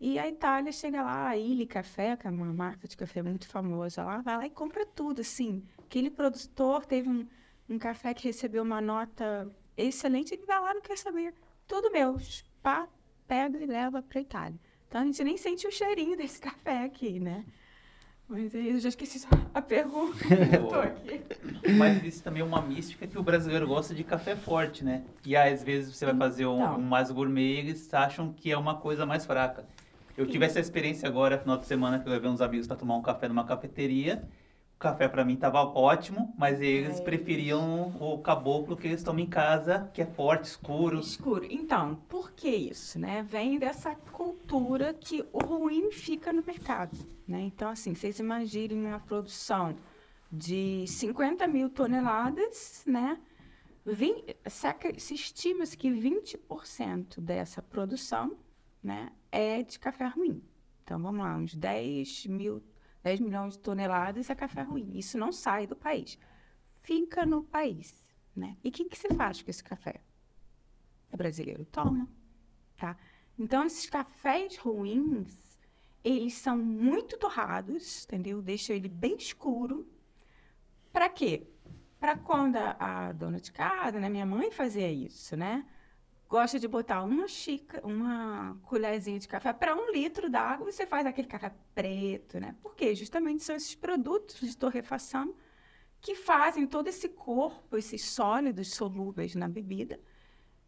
e 0.00 0.18
a 0.18 0.26
Itália 0.26 0.72
chega 0.72 1.02
lá, 1.02 1.28
a 1.28 1.36
Illy 1.36 1.66
Café, 1.66 2.16
que 2.16 2.26
é 2.26 2.30
uma 2.30 2.46
marca 2.46 2.88
de 2.88 2.96
café 2.96 3.22
muito 3.22 3.46
famosa 3.46 4.02
lá, 4.02 4.22
vai 4.22 4.36
lá 4.36 4.46
e 4.46 4.50
compra 4.50 4.86
tudo, 4.86 5.20
assim. 5.20 5.62
Aquele 5.78 6.08
produtor 6.08 6.86
teve 6.86 7.06
um, 7.08 7.26
um 7.68 7.78
café 7.78 8.14
que 8.14 8.24
recebeu 8.24 8.62
uma 8.62 8.80
nota 8.80 9.46
excelente, 9.76 10.32
ele 10.32 10.46
vai 10.46 10.58
lá 10.58 10.72
não 10.72 10.80
quer 10.80 10.96
saber. 10.96 11.34
Tudo 11.66 11.92
meu. 11.92 12.16
Pá, 12.62 12.88
pega 13.28 13.58
e 13.58 13.66
leva 13.66 14.02
para 14.02 14.18
a 14.18 14.22
Itália. 14.22 14.58
Então 14.88 15.02
a 15.02 15.04
gente 15.04 15.22
nem 15.22 15.36
sente 15.36 15.66
o 15.66 15.70
cheirinho 15.70 16.16
desse 16.16 16.40
café 16.40 16.84
aqui, 16.84 17.20
né? 17.20 17.44
Mas 18.26 18.54
aí 18.54 18.70
eu 18.70 18.78
já 18.78 18.88
esqueci 18.88 19.26
a 19.52 19.60
pergunta. 19.60 20.16
Mas 21.76 22.02
isso 22.04 22.22
também 22.22 22.40
é 22.40 22.44
uma 22.44 22.62
mística 22.62 23.06
que 23.06 23.18
o 23.18 23.22
brasileiro 23.22 23.66
gosta 23.66 23.94
de 23.94 24.04
café 24.04 24.34
forte, 24.34 24.84
né? 24.84 25.02
E 25.26 25.36
às 25.36 25.62
vezes 25.62 25.94
você 25.94 26.06
vai 26.06 26.16
fazer 26.16 26.46
um, 26.46 26.62
então. 26.62 26.78
um 26.78 26.82
mais 26.82 27.10
gourmet 27.10 27.56
e 27.56 27.58
eles 27.58 27.92
acham 27.92 28.32
que 28.32 28.50
é 28.50 28.56
uma 28.56 28.76
coisa 28.76 29.04
mais 29.04 29.26
fraca. 29.26 29.66
Eu 30.20 30.26
tive 30.26 30.44
essa 30.44 30.60
experiência 30.60 31.08
agora, 31.08 31.38
final 31.38 31.56
de 31.56 31.64
semana, 31.64 31.98
que 31.98 32.06
eu 32.06 32.12
levei 32.12 32.28
uns 32.28 32.42
amigos 32.42 32.66
para 32.66 32.76
tomar 32.76 32.94
um 32.94 33.00
café 33.00 33.26
numa 33.26 33.42
cafeteria. 33.42 34.22
O 34.76 34.78
café 34.78 35.08
para 35.08 35.24
mim 35.24 35.34
tava 35.34 35.62
ótimo, 35.62 36.34
mas 36.36 36.60
eles 36.60 37.00
preferiam 37.00 37.96
o 37.98 38.18
caboclo 38.18 38.76
que 38.76 38.86
eles 38.86 39.02
tomam 39.02 39.22
em 39.22 39.26
casa, 39.26 39.90
que 39.94 40.02
é 40.02 40.04
forte, 40.04 40.44
escuro. 40.44 41.00
Escuro. 41.00 41.46
Então, 41.48 41.94
por 42.06 42.32
que 42.32 42.50
isso, 42.50 42.98
né? 42.98 43.22
Vem 43.26 43.58
dessa 43.58 43.94
cultura 44.12 44.92
que 44.92 45.24
o 45.32 45.38
ruim 45.38 45.90
fica 45.90 46.34
no 46.34 46.44
mercado, 46.46 46.98
né? 47.26 47.40
Então, 47.40 47.70
assim, 47.70 47.94
vocês 47.94 48.18
imaginem 48.18 48.92
a 48.92 48.98
produção 48.98 49.74
de 50.30 50.84
50 50.86 51.48
mil 51.48 51.70
toneladas, 51.70 52.84
né? 52.86 53.18
se 54.98 55.14
estima-se 55.14 55.78
que 55.78 55.88
20% 55.88 57.18
dessa 57.20 57.62
produção 57.62 58.36
né, 58.82 59.12
é 59.30 59.62
de 59.62 59.78
café 59.78 60.06
ruim. 60.06 60.42
Então, 60.82 61.00
vamos 61.00 61.20
lá, 61.20 61.36
uns 61.36 61.54
10, 61.54 62.26
mil, 62.26 62.62
10 63.02 63.20
milhões 63.20 63.54
de 63.54 63.60
toneladas 63.60 64.28
é 64.28 64.34
café 64.34 64.62
ruim. 64.62 64.90
Isso 64.94 65.16
não 65.16 65.32
sai 65.32 65.66
do 65.66 65.76
país. 65.76 66.18
Fica 66.82 67.24
no 67.24 67.44
país. 67.44 68.04
Né? 68.34 68.56
E 68.64 68.68
o 68.68 68.72
que, 68.72 68.84
que 68.84 68.98
se 68.98 69.14
faz 69.14 69.42
com 69.42 69.50
esse 69.50 69.62
café? 69.62 70.00
O 71.12 71.16
brasileiro 71.16 71.64
toma. 71.64 72.08
Tá? 72.76 72.96
Então, 73.38 73.64
esses 73.64 73.88
cafés 73.88 74.56
ruins, 74.56 75.58
eles 76.02 76.34
são 76.34 76.56
muito 76.58 77.18
torrados, 77.18 78.04
entendeu? 78.04 78.42
Deixa 78.42 78.72
ele 78.72 78.88
bem 78.88 79.16
escuro. 79.16 79.86
Para 80.92 81.08
quê? 81.08 81.46
Para 81.98 82.16
quando 82.16 82.56
a, 82.56 82.76
a, 82.78 83.12
dona 83.12 83.40
de 83.40 83.52
casa, 83.52 84.00
né? 84.00 84.08
Minha 84.08 84.26
mãe 84.26 84.50
fazia 84.50 84.90
isso, 84.90 85.36
né? 85.36 85.66
Gosta 86.30 86.60
de 86.60 86.68
botar 86.68 87.02
uma 87.02 87.26
xícara, 87.26 87.84
uma 87.84 88.56
colherzinha 88.62 89.18
de 89.18 89.26
café 89.26 89.52
para 89.52 89.74
um 89.74 89.90
litro 89.90 90.30
d'água, 90.30 90.70
você 90.70 90.86
faz 90.86 91.04
aquele 91.04 91.26
café 91.26 91.52
preto, 91.74 92.38
né? 92.38 92.54
Porque 92.62 92.94
justamente 92.94 93.42
são 93.42 93.56
esses 93.56 93.74
produtos 93.74 94.40
de 94.40 94.56
torrefação 94.56 95.34
que 96.00 96.14
fazem 96.14 96.68
todo 96.68 96.86
esse 96.86 97.08
corpo, 97.08 97.76
esses 97.76 98.04
sólidos 98.04 98.70
solúveis 98.70 99.34
na 99.34 99.48
bebida. 99.48 99.98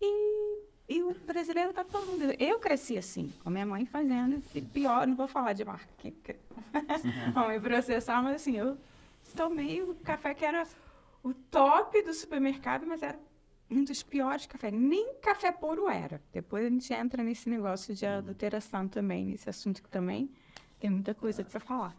E, 0.01 0.63
e 0.89 1.03
o 1.05 1.15
brasileiro 1.15 1.71
está 1.71 1.85
tomando. 1.85 2.35
Eu 2.41 2.59
cresci 2.59 2.99
assim, 2.99 3.33
com 3.41 3.49
a 3.49 3.53
minha 3.53 3.65
mãe 3.65 3.87
fazendo 3.87 4.35
esse 4.35 4.61
pior, 4.61 5.07
não 5.07 5.15
vou 5.15 5.29
falar 5.29 5.53
de 5.53 5.65
marca 5.65 5.87
porque 5.97 6.35
vão 7.33 7.49
me 7.49 7.61
processar, 7.61 8.21
mas 8.21 8.35
assim, 8.35 8.59
eu 8.59 8.77
tomei 9.37 9.81
o 9.81 9.95
café 9.95 10.35
que 10.35 10.45
era 10.45 10.67
o 11.23 11.33
top 11.33 12.03
do 12.03 12.13
supermercado, 12.13 12.85
mas 12.85 13.01
era 13.01 13.17
um 13.73 13.85
dos 13.85 14.03
piores 14.03 14.47
cafés. 14.47 14.73
Nem 14.73 15.15
café 15.15 15.51
puro 15.51 15.89
era. 15.89 16.21
Depois 16.33 16.65
a 16.65 16.69
gente 16.69 16.93
entra 16.93 17.23
nesse 17.23 17.49
negócio 17.49 17.95
de 17.95 18.05
adulteração 18.05 18.87
também, 18.87 19.27
nesse 19.27 19.49
assunto 19.49 19.83
que 19.83 19.89
também 19.89 20.31
tem 20.79 20.91
muita 20.91 21.15
coisa 21.15 21.45
para 21.45 21.61
falar. 21.61 21.97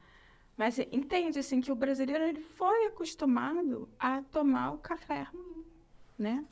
Mas 0.56 0.78
entende 0.78 1.40
assim 1.40 1.62
que 1.62 1.72
o 1.72 1.76
brasileiro 1.76 2.24
ele 2.24 2.42
foi 2.42 2.86
acostumado 2.86 3.90
a 3.98 4.22
tomar 4.22 4.72
o 4.72 4.78
café 4.78 5.24
ruim, 5.24 5.66
né? 6.18 6.46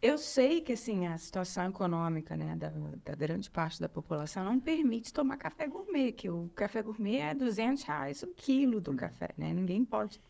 Eu 0.00 0.18
sei 0.18 0.60
que 0.60 0.72
assim 0.72 1.06
a 1.06 1.16
situação 1.16 1.68
econômica, 1.68 2.36
né, 2.36 2.54
da, 2.56 2.70
da, 3.04 3.14
grande 3.14 3.50
parte 3.50 3.80
da 3.80 3.88
população 3.88 4.44
não 4.44 4.60
permite 4.60 5.12
tomar 5.12 5.38
café 5.38 5.66
gourmet, 5.66 6.12
que 6.12 6.28
o 6.28 6.50
café 6.54 6.82
gourmet 6.82 7.20
é 7.20 7.34
200 7.34 7.82
reais 7.84 8.22
o 8.22 8.26
quilo 8.28 8.80
do 8.80 8.94
café, 8.94 9.30
né? 9.36 9.52
Ninguém 9.52 9.84
pode 9.84 10.20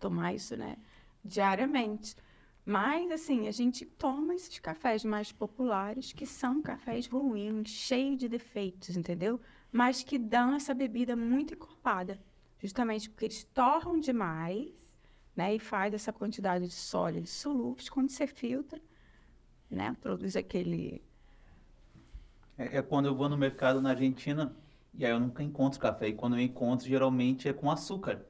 tomar 0.00 0.32
isso, 0.34 0.56
né, 0.56 0.76
diariamente. 1.24 2.16
Mas, 2.66 3.10
assim, 3.10 3.46
a 3.46 3.50
gente 3.50 3.84
toma 3.84 4.34
esses 4.34 4.58
cafés 4.58 5.04
mais 5.04 5.30
populares, 5.30 6.12
que 6.12 6.24
são 6.24 6.62
cafés 6.62 7.06
ruins, 7.06 7.68
cheios 7.68 8.18
de 8.18 8.28
defeitos, 8.28 8.96
entendeu? 8.96 9.38
Mas 9.70 10.02
que 10.02 10.18
dão 10.18 10.54
essa 10.54 10.72
bebida 10.72 11.14
muito 11.14 11.52
encorpada. 11.52 12.18
Justamente 12.58 13.10
porque 13.10 13.26
eles 13.26 13.44
torram 13.44 14.00
demais, 14.00 14.72
né? 15.36 15.54
E 15.54 15.58
faz 15.58 15.92
essa 15.92 16.10
quantidade 16.10 16.66
de 16.66 16.72
sólidos 16.72 17.30
solúveis. 17.30 17.90
Quando 17.90 18.08
você 18.08 18.26
filtra, 18.26 18.80
né? 19.70 19.94
Produz 20.00 20.34
aquele... 20.34 21.02
É, 22.56 22.78
é, 22.78 22.82
quando 22.82 23.06
eu 23.06 23.14
vou 23.14 23.28
no 23.28 23.36
mercado 23.36 23.82
na 23.82 23.90
Argentina, 23.90 24.56
e 24.94 25.04
aí 25.04 25.10
eu 25.10 25.20
nunca 25.20 25.42
encontro 25.42 25.78
café. 25.78 26.08
E 26.08 26.14
quando 26.14 26.36
eu 26.36 26.40
encontro, 26.40 26.88
geralmente 26.88 27.46
é 27.46 27.52
com 27.52 27.70
açúcar. 27.70 28.24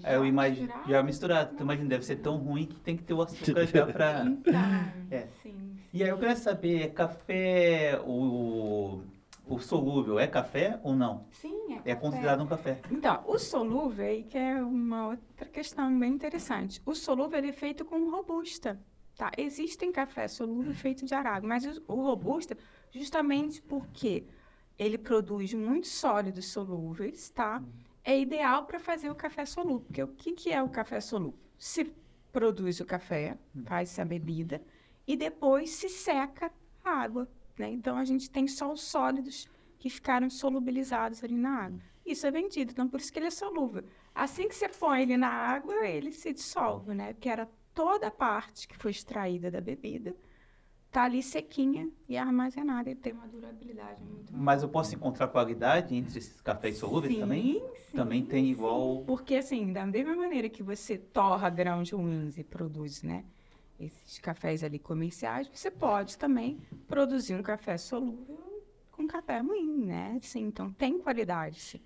Já 0.00 0.08
aí 0.08 0.14
eu 0.14 0.26
imagino, 0.26 0.72
já 0.86 1.02
misturado. 1.02 1.56
Tu 1.56 1.62
imagina, 1.62 1.88
deve 1.88 2.04
ser 2.04 2.16
tão 2.16 2.36
ruim 2.36 2.66
que 2.66 2.80
tem 2.80 2.96
que 2.96 3.02
ter 3.02 3.14
o 3.14 3.22
açúcar 3.22 3.66
já 3.66 3.86
pra... 3.86 4.24
Então, 4.24 4.52
é. 5.10 5.26
sim. 5.42 5.78
E 5.92 6.02
aí 6.02 6.10
eu 6.10 6.18
queria 6.18 6.36
saber, 6.36 6.82
é 6.82 6.88
café, 6.88 8.00
o, 8.06 9.00
o 9.46 9.58
solúvel, 9.58 10.18
é 10.18 10.26
café 10.26 10.78
ou 10.82 10.94
não? 10.94 11.26
Sim, 11.30 11.72
é, 11.72 11.74
é 11.76 11.78
café. 11.78 11.96
considerado 11.96 12.42
um 12.42 12.46
café. 12.46 12.80
Então, 12.90 13.24
o 13.26 13.38
solúvel 13.38 14.06
aí 14.06 14.22
que 14.22 14.36
é 14.36 14.62
uma 14.62 15.08
outra 15.08 15.48
questão 15.48 15.98
bem 15.98 16.12
interessante. 16.12 16.82
O 16.84 16.94
solúvel 16.94 17.42
é 17.42 17.52
feito 17.52 17.84
com 17.84 18.10
robusta, 18.10 18.78
tá? 19.16 19.32
Existem 19.36 19.90
cafés 19.90 20.32
solúveis 20.32 20.78
feitos 20.78 21.08
de 21.08 21.14
arago, 21.14 21.46
mas 21.46 21.64
o, 21.64 21.82
o 21.88 22.02
robusta, 22.02 22.56
justamente 22.92 23.62
porque 23.62 24.24
ele 24.78 24.98
produz 24.98 25.52
muitos 25.54 25.90
sólidos 25.90 26.46
solúveis, 26.46 27.30
tá? 27.30 27.62
É 28.08 28.18
ideal 28.18 28.64
para 28.64 28.80
fazer 28.80 29.10
o 29.10 29.14
café 29.14 29.44
solúvel. 29.44 29.80
Porque 29.80 30.02
o 30.02 30.08
que, 30.08 30.32
que 30.32 30.50
é 30.50 30.62
o 30.62 30.68
café 30.70 30.98
solúvel? 30.98 31.38
Se 31.58 31.92
produz 32.32 32.80
o 32.80 32.86
café, 32.86 33.36
faz 33.66 33.98
a 33.98 34.04
bebida, 34.04 34.62
e 35.06 35.14
depois 35.14 35.68
se 35.72 35.90
seca 35.90 36.50
a 36.82 36.90
água. 36.90 37.28
Né? 37.58 37.68
Então, 37.68 37.98
a 37.98 38.06
gente 38.06 38.30
tem 38.30 38.48
só 38.48 38.72
os 38.72 38.80
sólidos 38.80 39.46
que 39.78 39.90
ficaram 39.90 40.30
solubilizados 40.30 41.22
ali 41.22 41.36
na 41.36 41.64
água. 41.64 41.80
Isso 42.06 42.26
é 42.26 42.30
vendido, 42.30 42.72
então 42.72 42.88
por 42.88 42.98
isso 42.98 43.12
que 43.12 43.18
ele 43.18 43.26
é 43.26 43.30
solúvel. 43.30 43.84
Assim 44.14 44.48
que 44.48 44.54
você 44.54 44.70
põe 44.70 45.02
ele 45.02 45.18
na 45.18 45.28
água, 45.28 45.86
ele 45.86 46.10
se 46.10 46.32
dissolve, 46.32 46.94
né? 46.94 47.12
Porque 47.12 47.28
era 47.28 47.46
toda 47.74 48.06
a 48.06 48.10
parte 48.10 48.66
que 48.66 48.78
foi 48.78 48.90
extraída 48.90 49.50
da 49.50 49.60
bebida, 49.60 50.16
tá 50.90 51.04
ali 51.04 51.22
sequinha 51.22 51.88
e 52.08 52.16
armazenada. 52.16 52.90
Ele 52.90 52.98
tem 52.98 53.12
uma 53.12 53.26
durabilidade 53.26 54.02
muito 54.02 54.32
Mas 54.34 54.62
eu 54.62 54.68
posso 54.68 54.94
encontrar 54.94 55.28
qualidade 55.28 55.94
entre 55.94 56.18
esses 56.18 56.40
cafés 56.40 56.78
solúveis 56.78 57.14
sim, 57.14 57.20
também? 57.20 57.62
Sim, 57.90 57.96
também 57.96 58.24
tem 58.24 58.50
igual... 58.50 58.98
Sim. 58.98 59.04
Porque 59.04 59.34
assim, 59.36 59.72
da 59.72 59.86
mesma 59.86 60.16
maneira 60.16 60.48
que 60.48 60.62
você 60.62 60.96
torra 60.98 61.50
grãos 61.50 61.90
ruins 61.90 62.38
e 62.38 62.44
produz, 62.44 63.02
né? 63.02 63.24
esses 63.78 64.18
cafés 64.18 64.64
ali 64.64 64.78
comerciais, 64.78 65.48
você 65.52 65.70
pode 65.70 66.18
também 66.18 66.58
produzir 66.86 67.34
um 67.34 67.42
café 67.42 67.78
solúvel 67.78 68.48
com 68.90 69.06
café 69.06 69.38
ruim, 69.38 69.86
né? 69.86 70.18
Sim, 70.20 70.46
então 70.46 70.72
tem 70.72 70.98
qualidade, 70.98 71.60
sim. 71.60 71.80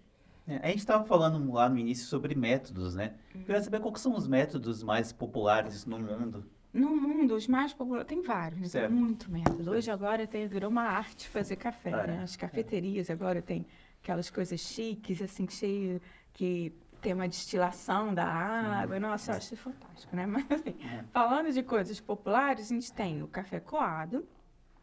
É, 0.47 0.57
a 0.57 0.69
gente 0.69 0.79
estava 0.79 1.05
falando 1.05 1.53
lá 1.53 1.69
no 1.69 1.79
início 1.79 2.07
sobre 2.07 2.35
métodos, 2.35 2.95
né? 2.95 3.15
Uhum. 3.35 3.45
Queria 3.45 3.63
saber 3.63 3.81
quais 3.81 4.01
são 4.01 4.17
os 4.17 4.27
métodos 4.27 4.83
mais 4.83 5.13
populares 5.13 5.85
no 5.87 5.99
mundo. 5.99 6.45
No 6.73 6.97
mundo, 6.97 7.35
os 7.35 7.47
mais 7.47 7.75
populares, 7.75 8.09
tem 8.09 8.23
vários, 8.23 8.73
né? 8.73 8.81
tem 8.81 8.91
muito 8.91 9.31
método. 9.31 9.71
Hoje 9.71 9.91
agora 9.91 10.27
tem, 10.27 10.47
virou 10.47 10.71
uma 10.71 10.85
arte 10.85 11.29
fazer 11.29 11.57
café, 11.57 11.93
ah, 11.93 12.07
né? 12.07 12.23
As 12.23 12.35
cafeterias 12.35 13.11
é. 13.11 13.13
agora 13.13 13.43
tem 13.43 13.67
aquelas 14.03 14.31
coisas 14.31 14.59
chiques, 14.59 15.21
assim, 15.21 15.47
cheio, 15.49 16.01
que 16.33 16.73
tem 17.03 17.13
uma 17.13 17.29
destilação 17.29 18.15
da 18.15 18.25
água. 18.25 18.97
Sim. 18.97 19.01
Nossa, 19.03 19.33
eu 19.33 19.37
acho 19.37 19.57
fantástico, 19.57 20.17
né? 20.17 20.25
Mas, 20.27 20.51
assim, 20.51 20.75
é. 20.83 21.05
falando 21.13 21.53
de 21.53 21.63
coisas 21.63 22.01
populares, 22.01 22.67
a 22.71 22.75
gente 22.75 22.93
tem 22.93 23.23
o 23.23 23.29
café 23.29 23.61
coado, 23.61 24.27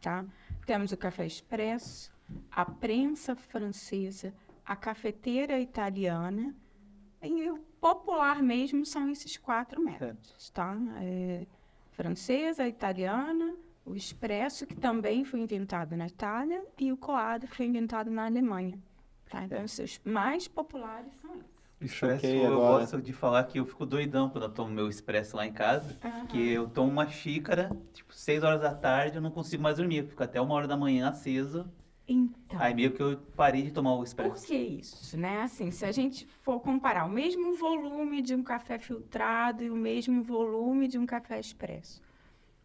tá? 0.00 0.24
Temos 0.64 0.92
o 0.92 0.96
café 0.96 1.26
expresso, 1.26 2.12
a 2.52 2.64
prensa 2.64 3.34
francesa, 3.34 4.32
a 4.64 4.76
cafeteira 4.76 5.58
italiana, 5.58 6.54
e 7.22 7.50
o 7.50 7.58
popular 7.80 8.42
mesmo 8.42 8.86
são 8.86 9.10
esses 9.10 9.36
quatro 9.36 9.82
métodos, 9.82 10.50
tá? 10.50 10.76
É, 11.02 11.46
francesa, 12.00 12.66
italiana, 12.66 13.54
o 13.84 13.94
expresso, 13.94 14.66
que 14.66 14.74
também 14.74 15.22
foi 15.22 15.40
inventado 15.40 15.94
na 15.94 16.06
Itália, 16.06 16.64
e 16.78 16.90
o 16.90 16.96
coado, 16.96 17.46
que 17.46 17.54
foi 17.54 17.66
inventado 17.66 18.10
na 18.10 18.24
Alemanha. 18.24 18.78
Tá? 19.28 19.44
Então, 19.44 19.58
é. 19.58 19.64
os 19.64 20.00
mais 20.02 20.48
populares 20.48 21.12
são 21.20 21.34
esses. 21.34 21.60
Expresso, 21.78 22.26
eu 22.26 22.54
agora. 22.54 22.80
gosto 22.80 23.02
de 23.02 23.12
falar 23.12 23.44
que 23.44 23.58
eu 23.58 23.66
fico 23.66 23.84
doidão 23.84 24.30
quando 24.30 24.44
eu 24.44 24.50
tomo 24.50 24.70
meu 24.70 24.88
expresso 24.88 25.36
lá 25.36 25.46
em 25.46 25.52
casa. 25.52 25.98
Uhum. 26.02 26.26
Que 26.26 26.52
eu 26.52 26.68
tomo 26.68 26.90
uma 26.90 27.06
xícara, 27.06 27.70
tipo, 27.92 28.14
6 28.14 28.42
horas 28.44 28.60
da 28.62 28.74
tarde, 28.74 29.16
eu 29.16 29.22
não 29.22 29.30
consigo 29.30 29.62
mais 29.62 29.76
dormir. 29.76 29.98
Eu 29.98 30.06
fico 30.06 30.22
até 30.22 30.40
uma 30.40 30.54
hora 30.54 30.66
da 30.66 30.76
manhã 30.76 31.08
aceso. 31.08 31.70
Então. 32.12 32.60
Aí 32.60 32.74
meio 32.74 32.92
que 32.92 33.02
eu 33.02 33.16
parei 33.36 33.62
de 33.62 33.70
tomar 33.70 33.94
o 33.94 34.02
expresso. 34.02 34.34
Por 34.34 34.46
que 34.46 34.56
isso, 34.56 35.16
né? 35.16 35.42
Assim, 35.42 35.70
se 35.70 35.84
a 35.84 35.92
gente 35.92 36.26
for 36.26 36.60
comparar 36.60 37.04
o 37.04 37.10
mesmo 37.10 37.54
volume 37.54 38.20
de 38.20 38.34
um 38.34 38.42
café 38.42 38.78
filtrado 38.78 39.62
e 39.62 39.70
o 39.70 39.76
mesmo 39.76 40.22
volume 40.22 40.88
de 40.88 40.98
um 40.98 41.06
café 41.06 41.38
expresso. 41.38 42.02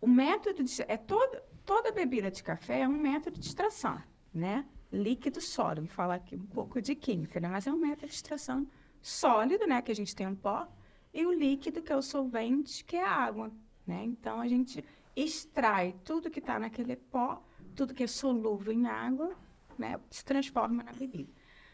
O 0.02 0.08
método 0.08 0.64
de... 0.64 0.82
É 0.88 0.98
todo, 0.98 1.42
toda 1.66 1.92
bebida 1.92 2.32
de 2.32 2.44
café 2.44 2.82
é 2.82 2.88
um 2.88 2.98
método 2.98 3.40
de 3.40 3.48
extração, 3.48 4.02
né? 4.34 4.66
Líquido 4.92 5.40
sólido. 5.42 5.86
Vou 5.88 5.96
falar 5.96 6.16
aqui 6.16 6.36
um 6.36 6.46
pouco 6.48 6.82
de 6.82 6.96
química, 6.96 7.40
né? 7.40 7.48
Mas 7.48 7.68
é 7.68 7.72
um 7.72 7.78
método 7.78 8.08
de 8.08 8.14
extração 8.14 8.68
sólido, 9.06 9.68
né, 9.68 9.84
que 9.84 9.92
a 9.92 9.96
gente 9.96 10.16
tem 10.16 10.26
um 10.26 10.34
pó, 10.34 10.68
e 11.14 11.24
o 11.28 11.32
líquido, 11.32 11.84
que 11.84 11.94
é 11.94 11.96
o 11.96 12.02
solvente, 12.02 12.84
que 12.84 12.96
é 12.96 13.04
a 13.04 13.12
água, 13.12 13.52
né? 13.86 14.04
Então, 14.04 14.42
a 14.42 14.48
gente 14.48 14.84
extrai 15.16 15.96
tudo 16.04 16.32
que 16.32 16.40
está 16.40 16.58
naquele 16.58 16.96
pó, 16.96 17.45
tudo 17.76 17.94
que 17.94 18.04
é 18.04 18.08
solúvel 18.08 18.74
em 18.74 18.88
água, 18.88 19.36
né, 19.78 20.00
se 20.10 20.24
transforma 20.24 20.84
na 20.84 20.94
bebida. 20.94 21.32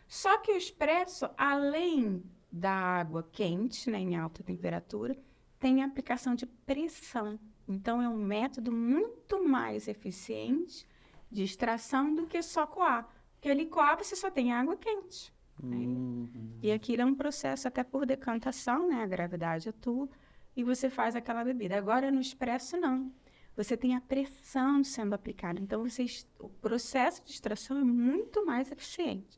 Só 0.08 0.38
que 0.40 0.52
o 0.52 0.58
expresso, 0.58 1.30
além 1.38 2.24
da 2.52 2.72
água 2.72 3.28
quente, 3.32 3.90
né, 3.90 4.00
em 4.00 4.18
alta 4.18 4.44
temperatura, 4.44 5.18
tem 5.58 5.82
a 5.82 5.86
aplicação 5.86 6.36
de 6.36 6.46
pressão. 6.46 7.40
Então, 7.68 8.02
é 8.02 8.10
um 8.10 8.18
método 8.18 8.72
muito 8.72 9.48
mais 9.48 9.88
eficiente 9.88 10.86
de 11.32 11.44
extração 11.44 12.14
do 12.14 12.28
que 12.28 12.42
só 12.42 12.68
coar. 12.68 13.08
Porque 13.36 13.50
ali 13.50 13.68
coar 13.68 13.98
você 13.98 14.16
só 14.16 14.30
tem 14.30 14.52
água 14.52 14.76
quente. 14.76 15.34
Uhum. 15.64 16.58
E 16.62 16.72
aquilo 16.72 17.04
é 17.04 17.06
um 17.06 17.16
processo 17.16 17.68
até 17.68 17.84
por 17.84 18.06
decantação, 18.06 18.90
né? 18.90 19.04
A 19.04 19.08
gravidade 19.08 19.70
é 19.70 19.72
tudo. 19.72 20.12
E 20.56 20.64
você 20.64 20.90
faz 20.90 21.16
aquela 21.16 21.44
bebida. 21.44 21.78
Agora, 21.78 22.12
no 22.12 22.20
expresso, 22.20 22.76
não. 22.78 23.12
Você 23.56 23.76
tem 23.76 23.96
a 23.96 24.02
pressão 24.02 24.84
sendo 24.84 25.14
aplicada. 25.14 25.60
Então, 25.60 25.84
você, 25.88 26.06
o 26.40 26.50
processo 26.50 27.24
de 27.24 27.32
extração 27.32 27.78
é 27.78 27.84
muito 27.84 28.46
mais 28.46 28.72
eficiente. 28.72 29.38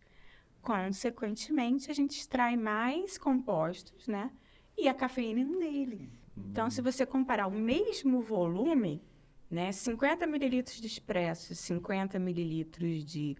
Consequentemente, 0.61 1.91
a 1.91 1.93
gente 1.93 2.11
extrai 2.11 2.55
mais 2.55 3.17
compostos, 3.17 4.07
né? 4.07 4.31
E 4.77 4.87
a 4.87 4.93
cafeína 4.93 5.43
nele. 5.43 6.09
Uhum. 6.37 6.43
Então, 6.51 6.69
se 6.69 6.81
você 6.81 7.05
comparar 7.05 7.47
o 7.47 7.51
mesmo 7.51 8.21
volume, 8.21 9.01
né? 9.49 9.71
50 9.71 10.25
mililitros 10.25 10.79
de 10.79 10.87
expresso, 10.87 11.53
50 11.53 12.17
mililitros 12.19 13.03
de 13.03 13.35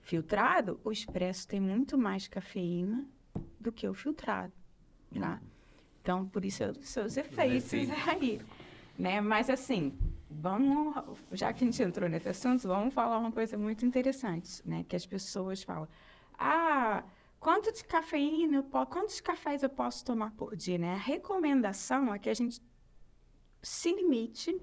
filtrado, 0.00 0.80
o 0.84 0.92
expresso 0.92 1.48
tem 1.48 1.60
muito 1.60 1.98
mais 1.98 2.28
cafeína 2.28 3.06
do 3.58 3.72
que 3.72 3.88
o 3.88 3.94
filtrado, 3.94 4.52
tá? 5.18 5.40
Uhum. 5.42 5.48
Então, 6.00 6.26
por 6.26 6.44
isso, 6.44 6.64
os 6.64 6.88
seus 6.88 7.16
efeitos 7.16 7.72
aí, 7.72 8.40
né? 8.98 9.20
Mas, 9.20 9.50
assim, 9.50 9.96
vamos... 10.30 10.94
Já 11.32 11.52
que 11.52 11.64
a 11.64 11.66
gente 11.66 11.82
entrou 11.82 12.08
nesse 12.08 12.28
assunto, 12.28 12.66
vamos 12.66 12.92
falar 12.94 13.18
uma 13.18 13.32
coisa 13.32 13.56
muito 13.56 13.84
interessante, 13.84 14.66
né? 14.68 14.84
Que 14.88 14.96
as 14.96 15.06
pessoas 15.06 15.62
falam, 15.62 15.88
ah, 16.38 17.04
quanto 17.40 17.72
de 17.72 17.84
cafeína 17.84 18.58
eu 18.58 18.62
posso... 18.64 18.90
Quantos 18.90 19.20
cafés 19.20 19.62
eu 19.62 19.70
posso 19.70 20.04
tomar 20.04 20.32
por 20.32 20.56
dia, 20.56 20.78
né? 20.78 20.94
A 20.94 20.98
recomendação 20.98 22.14
é 22.14 22.18
que 22.18 22.30
a 22.30 22.34
gente 22.34 22.60
se 23.62 23.92
limite 23.92 24.60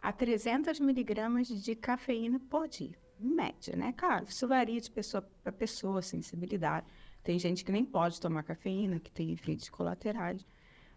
a 0.00 0.12
300 0.12 0.80
miligramas 0.80 1.48
de 1.48 1.74
cafeína 1.74 2.40
por 2.40 2.68
dia 2.68 2.98
média, 3.20 3.76
né? 3.76 3.92
Claro, 3.96 4.24
isso 4.26 4.48
varia 4.48 4.80
de 4.80 4.90
pessoa 4.90 5.22
para 5.42 5.52
pessoa, 5.52 6.00
sensibilidade. 6.00 6.86
Tem 7.22 7.38
gente 7.38 7.64
que 7.64 7.70
nem 7.70 7.84
pode 7.84 8.18
tomar 8.20 8.42
cafeína, 8.42 8.98
que 8.98 9.10
tem 9.10 9.30
efeitos 9.32 9.68
colaterais. 9.68 10.44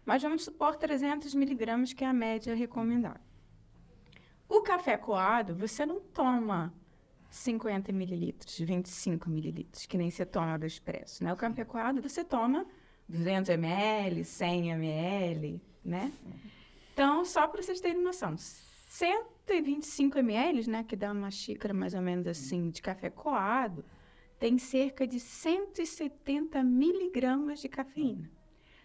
Mas 0.04 0.22
vamos 0.22 0.44
supor 0.44 0.76
300 0.76 1.34
miligramas, 1.34 1.92
que 1.92 2.04
é 2.04 2.06
a 2.06 2.12
média 2.12 2.54
recomendada. 2.54 3.20
O 4.48 4.60
café 4.60 4.96
coado, 4.96 5.54
você 5.54 5.86
não 5.86 6.00
toma 6.00 6.72
50 7.30 7.90
mililitros, 7.92 8.58
25 8.58 9.28
mililitros, 9.30 9.86
que 9.86 9.96
nem 9.96 10.10
você 10.10 10.24
toma 10.24 10.58
do 10.58 10.66
expresso, 10.66 11.24
né? 11.24 11.32
O 11.32 11.36
café 11.36 11.64
coado, 11.64 12.02
você 12.02 12.22
toma 12.22 12.66
200 13.08 13.50
ml, 13.50 14.24
100 14.24 14.70
ml, 14.70 15.60
né? 15.84 16.12
Então, 16.92 17.24
só 17.24 17.48
para 17.48 17.62
vocês 17.62 17.80
terem 17.80 18.00
noção, 18.02 18.36
125 18.36 20.18
ml, 20.18 20.70
né, 20.70 20.84
que 20.84 20.94
dá 20.94 21.10
uma 21.10 21.30
xícara 21.30 21.74
mais 21.74 21.94
ou 21.94 22.00
menos 22.00 22.26
assim 22.28 22.70
de 22.70 22.80
café 22.80 23.10
coado, 23.10 23.84
tem 24.38 24.58
cerca 24.58 25.06
de 25.06 25.18
170 25.18 26.62
miligramas 26.62 27.60
de 27.60 27.68
cafeína. 27.68 28.30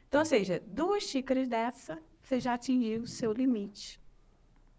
Então, 0.10 0.22
ou 0.22 0.26
seja, 0.26 0.60
duas 0.66 1.04
xícaras 1.04 1.48
dessa, 1.48 2.02
você 2.20 2.40
já 2.40 2.56
atingiu 2.56 3.04
o 3.04 3.08
seu 3.08 3.32
limite 3.32 4.02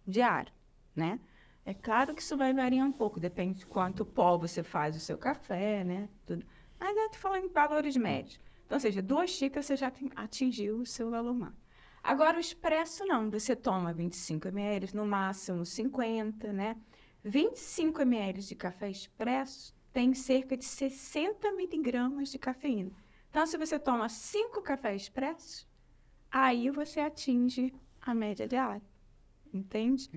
diário, 0.05 0.53
né? 0.95 1.21
É 1.65 1.73
claro 1.73 2.13
que 2.17 2.21
isso 2.21 2.37
vai 2.37 2.53
variar 2.53 2.85
um 2.85 2.91
pouco, 2.91 3.21
depende 3.21 3.61
de 3.61 3.67
quanto 3.67 4.05
pó 4.05 4.37
você 4.37 4.65
faz 4.65 4.97
o 4.97 5.01
seu 5.01 5.17
café, 5.17 5.85
né? 5.85 6.09
Tudo. 6.27 6.45
Mas 6.81 6.97
eu 6.97 7.07
estou 7.07 7.21
falando 7.21 7.45
em 7.45 7.53
valores 7.53 7.97
médios. 7.97 8.41
Então, 8.67 8.75
ou 8.75 8.81
seja, 8.81 9.01
duas 9.01 9.31
xícaras 9.31 9.67
você 9.67 9.77
já 9.77 9.93
atingiu 10.17 10.79
o 10.79 10.87
seu 10.87 11.11
valor 11.11 11.33
máximo. 11.33 11.61
Agora, 12.03 12.37
o 12.37 12.41
expresso 12.41 13.05
não. 13.05 13.31
Você 13.31 13.55
toma 13.55 13.93
25 13.93 14.49
ml, 14.49 14.91
no 14.95 15.07
máximo 15.07 15.65
50, 15.65 16.53
né? 16.53 16.77
25 17.23 18.03
ml 18.03 18.41
de 18.41 18.57
café 18.57 18.91
expresso 18.91 19.73
tem 19.93 20.13
cerca 20.13 20.57
de 20.57 20.65
60 20.65 21.53
miligramas 21.53 22.31
de 22.31 22.39
cafeína. 22.39 22.91
Então, 23.31 23.47
se 23.47 23.57
você 23.57 23.79
toma 23.79 24.09
5 24.09 24.61
cafés 24.63 25.03
expressos, 25.03 25.67
aí 26.31 26.69
você 26.71 27.01
atinge 27.01 27.73
a 28.03 28.13
média 28.15 28.47
diária. 28.49 28.83
Entende? 29.53 30.11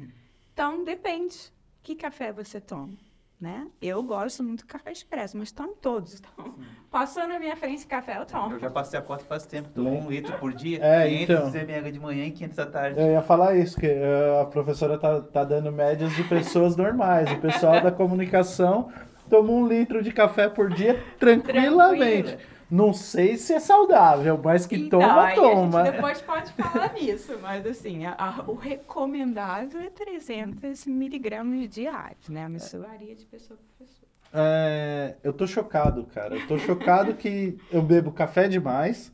Então, 0.53 0.83
depende. 0.83 1.51
Que 1.81 1.95
café 1.95 2.31
você 2.31 2.59
toma? 2.59 2.93
Né? 3.41 3.67
Eu 3.81 4.01
gosto 4.01 4.41
muito 4.41 4.59
de 4.59 4.65
café 4.65 4.91
expresso, 4.91 5.37
mas 5.37 5.51
tomo 5.51 5.73
todos. 5.75 6.15
Então, 6.19 6.55
passou 6.89 7.27
na 7.27 7.37
minha 7.37 7.57
frente 7.57 7.85
café, 7.85 8.17
eu 8.17 8.25
tomo. 8.25 8.53
Eu 8.53 8.59
já 8.59 8.69
passei 8.69 8.97
a 8.97 9.01
cota 9.01 9.25
faz 9.25 9.45
tempo, 9.45 9.67
tomo 9.75 9.89
um 9.89 10.09
litro 10.09 10.37
por 10.39 10.53
dia, 10.53 10.79
É, 10.81 11.09
500 11.09 11.47
então. 11.49 11.61
ml 11.61 11.91
de 11.91 11.99
manhã 11.99 12.25
e 12.25 12.31
500 12.31 12.55
da 12.55 12.65
tarde. 12.65 12.99
Eu 13.01 13.11
ia 13.11 13.21
falar 13.21 13.57
isso, 13.57 13.77
que 13.77 13.85
eh, 13.85 14.41
a 14.41 14.45
professora 14.45 14.97
tá, 14.97 15.21
tá 15.21 15.43
dando 15.43 15.71
médias 15.73 16.15
de 16.15 16.23
pessoas 16.23 16.77
normais. 16.77 17.29
O 17.31 17.41
pessoal 17.41 17.81
da 17.81 17.91
comunicação 17.91 18.89
toma 19.29 19.51
um 19.51 19.67
litro 19.67 20.01
de 20.01 20.13
café 20.13 20.47
por 20.47 20.69
dia 20.73 21.03
tranquilamente. 21.19 22.37
Tranquilo. 22.37 22.52
Não 22.73 22.91
sei 22.91 23.37
se 23.37 23.53
é 23.53 23.59
saudável, 23.59 24.41
mas 24.43 24.65
que 24.65 24.75
Então, 24.75 24.99
toma, 24.99 25.31
toma. 25.35 25.83
Depois 25.83 26.19
pode 26.23 26.51
falar 26.53 26.91
nisso, 26.99 27.37
mas 27.39 27.63
assim, 27.67 28.03
a- 28.07 28.15
a- 28.17 28.43
o 28.47 28.55
recomendado 28.55 29.77
é 29.77 29.91
300 29.91 30.87
miligramas 30.87 31.69
diários, 31.69 32.27
né? 32.29 32.49
Isso 32.55 32.79
varia 32.79 33.13
de 33.13 33.25
pessoa 33.25 33.59
para 33.59 33.85
pessoa. 33.85 34.09
É, 34.33 35.15
eu 35.23 35.31
tô 35.31 35.45
chocado, 35.45 36.03
cara. 36.15 36.33
Eu 36.35 36.47
tô 36.47 36.57
chocado 36.57 37.13
que 37.13 37.55
eu 37.69 37.83
bebo 37.83 38.11
café 38.11 38.47
demais, 38.47 39.13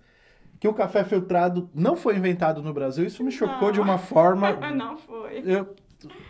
que 0.58 0.66
o 0.66 0.74
café 0.74 1.04
filtrado 1.04 1.70
não 1.76 1.98
foi 1.98 2.16
inventado 2.16 2.64
no 2.64 2.74
Brasil. 2.74 3.06
Isso 3.06 3.22
me 3.26 3.32
chocou 3.32 3.68
Não. 3.68 3.72
de 3.74 3.82
uma 3.82 3.98
forma. 3.98 4.54
Não 4.72 4.98
foi. 4.98 5.44
Eu, 5.46 5.76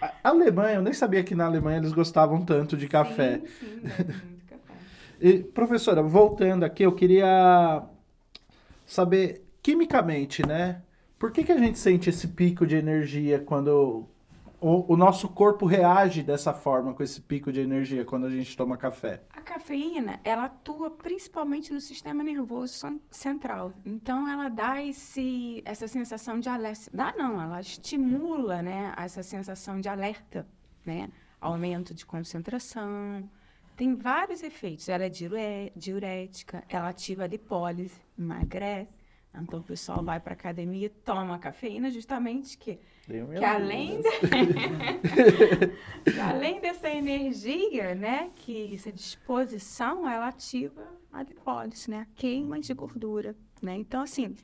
a 0.02 0.30
Alemanha, 0.30 0.78
eu 0.78 0.82
nem 0.82 0.94
sabia 0.94 1.24
que 1.24 1.36
na 1.36 1.46
Alemanha 1.46 1.78
eles 1.78 1.94
gostavam 1.94 2.42
tanto 2.42 2.76
de 2.76 2.88
café. 2.88 3.40
Sim, 3.60 3.82
sim. 3.84 4.30
E, 5.22 5.44
professora, 5.44 6.02
voltando 6.02 6.64
aqui, 6.64 6.84
eu 6.84 6.94
queria 6.94 7.84
saber, 8.86 9.46
quimicamente, 9.62 10.46
né? 10.46 10.82
Por 11.18 11.32
que, 11.32 11.44
que 11.44 11.52
a 11.52 11.58
gente 11.58 11.78
sente 11.78 12.10
esse 12.10 12.30
pico 12.30 12.66
de 12.66 12.78
energia 12.78 13.40
quando 13.40 14.08
o, 14.62 14.94
o 14.94 14.98
nosso 14.98 15.28
corpo 15.28 15.66
reage 15.66 16.24
dessa 16.24 16.54
forma, 16.54 16.94
com 16.94 17.04
esse 17.04 17.20
pico 17.20 17.52
de 17.52 17.60
energia, 17.60 18.06
quando 18.06 18.26
a 18.26 18.30
gente 18.30 18.56
toma 18.56 18.78
café? 18.78 19.22
A 19.32 19.42
cafeína, 19.42 20.20
ela 20.24 20.46
atua 20.46 20.90
principalmente 20.90 21.74
no 21.74 21.82
sistema 21.82 22.24
nervoso 22.24 22.74
cen- 22.74 23.02
central. 23.12 23.74
Então, 23.86 24.28
ela 24.30 24.48
dá 24.48 24.82
esse, 24.82 25.62
essa 25.66 25.88
sensação 25.88 26.40
de 26.40 26.48
alerta. 26.48 26.90
Dá 26.94 27.14
não, 27.18 27.42
ela 27.42 27.60
estimula, 27.60 28.62
né, 28.62 28.94
essa 28.98 29.22
sensação 29.22 29.82
de 29.82 29.90
alerta, 29.90 30.48
né? 30.86 31.10
Aumento 31.42 31.94
de 31.94 32.06
concentração. 32.06 33.30
Tem 33.80 33.96
vários 33.96 34.44
efeitos. 34.44 34.90
Ela 34.90 35.06
é 35.06 35.72
diurética, 35.74 36.66
ela 36.68 36.90
ativa 36.90 37.24
a 37.24 37.28
lipólise, 37.28 37.96
emagrece. 38.18 38.92
Então, 39.34 39.62
o 39.62 39.64
pessoal 39.64 40.04
vai 40.04 40.20
para 40.20 40.34
academia 40.34 40.88
e 40.88 40.90
toma 40.90 41.40
cafeína 41.40 41.90
justamente 41.90 42.58
que 42.58 42.78
que 43.08 43.46
além, 43.46 44.02
dúvidas. 44.02 44.20
de- 44.20 46.12
que 46.12 46.20
além 46.20 46.60
dessa 46.60 46.90
energia, 46.90 47.96
né, 47.96 48.32
que 48.36 48.76
essa 48.76 48.92
disposição, 48.92 50.06
ela 50.10 50.28
ativa 50.28 50.86
a 51.10 51.24
lipólise, 51.24 51.90
né, 51.90 52.00
a 52.02 52.06
queima 52.20 52.60
de 52.60 52.74
gordura, 52.74 53.34
né? 53.62 53.78
Então, 53.78 54.02
assim, 54.02 54.36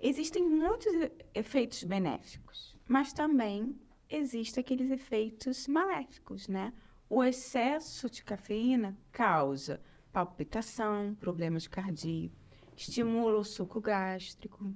existem 0.00 0.48
muitos 0.48 0.92
efeitos 1.34 1.82
benéficos, 1.82 2.76
mas 2.86 3.12
também 3.12 3.74
existem 4.08 4.62
aqueles 4.62 4.88
efeitos 4.92 5.66
maléficos, 5.66 6.46
né? 6.46 6.72
O 7.08 7.22
excesso 7.22 8.08
de 8.08 8.24
cafeína 8.24 8.96
causa 9.12 9.80
palpitação, 10.12 11.14
problemas 11.18 11.66
cardíacos, 11.66 12.38
estimula 12.76 13.38
o 13.38 13.44
suco 13.44 13.80
gástrico, 13.80 14.72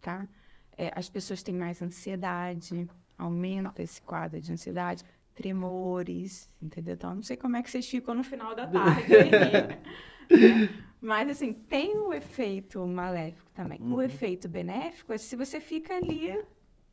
tá? 0.00 0.28
É, 0.76 0.92
as 0.96 1.08
pessoas 1.08 1.44
têm 1.44 1.54
mais 1.54 1.80
ansiedade, 1.80 2.88
aumenta 3.16 3.82
esse 3.82 4.02
quadro 4.02 4.40
de 4.40 4.52
ansiedade, 4.52 5.04
tremores, 5.32 6.50
entendeu? 6.60 6.94
Então, 6.94 7.14
não 7.14 7.22
sei 7.22 7.36
como 7.36 7.56
é 7.56 7.62
que 7.62 7.70
vocês 7.70 7.88
ficam 7.88 8.14
no 8.14 8.24
final 8.24 8.54
da 8.54 8.66
tarde. 8.66 9.08
né? 10.30 10.68
Mas, 11.00 11.28
assim, 11.28 11.52
tem 11.52 11.96
o 11.96 12.12
efeito 12.12 12.84
maléfico 12.86 13.50
também. 13.52 13.78
O 13.82 14.00
efeito 14.02 14.48
benéfico 14.48 15.12
é 15.12 15.18
se 15.18 15.36
você 15.36 15.60
fica 15.60 15.94
ali 15.94 16.42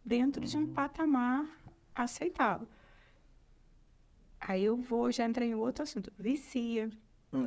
dentro 0.06 0.46
de 0.46 0.58
um 0.58 0.68
patamar 0.68 1.48
aceitável. 1.96 2.68
Aí 4.41 4.65
eu 4.65 4.75
vou, 4.75 5.12
já 5.12 5.25
entrei 5.25 5.49
em 5.49 5.56
outro 5.56 5.84
assunto. 5.84 6.12
Vicia. 6.17 6.89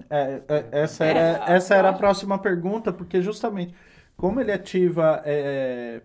É, 0.08 0.42
é, 0.48 0.68
essa, 0.72 1.04
era, 1.04 1.44
essa 1.52 1.74
era 1.74 1.90
a 1.90 1.92
próxima 1.92 2.38
pergunta, 2.38 2.92
porque 2.92 3.20
justamente 3.20 3.74
como 4.16 4.40
ele 4.40 4.52
ativa 4.52 5.20
é, 5.24 6.00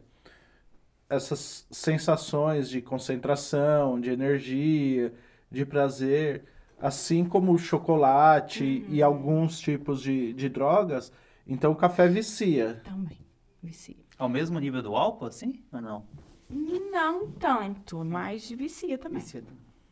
essas 1.09 1.65
sensações 1.71 2.69
de 2.69 2.81
concentração, 2.81 3.99
de 3.99 4.09
energia, 4.09 5.13
de 5.49 5.65
prazer, 5.65 6.43
assim 6.79 7.23
como 7.23 7.53
o 7.53 7.57
chocolate 7.57 8.85
e 8.89 9.01
alguns 9.01 9.59
tipos 9.59 10.01
de, 10.01 10.33
de 10.33 10.49
drogas, 10.49 11.11
então 11.47 11.71
o 11.71 11.75
café 11.75 12.07
vicia. 12.07 12.81
Também. 12.83 13.17
Vicia. 13.61 13.95
Ao 14.17 14.29
mesmo 14.29 14.59
nível 14.59 14.81
do 14.81 14.95
álcool, 14.95 15.25
assim? 15.25 15.63
Ou 15.71 15.81
não? 15.81 16.05
Não 16.49 17.29
tanto, 17.31 18.03
mas 18.03 18.49
vicia 18.49 18.97
também. 18.97 19.19
Vicia. 19.19 19.43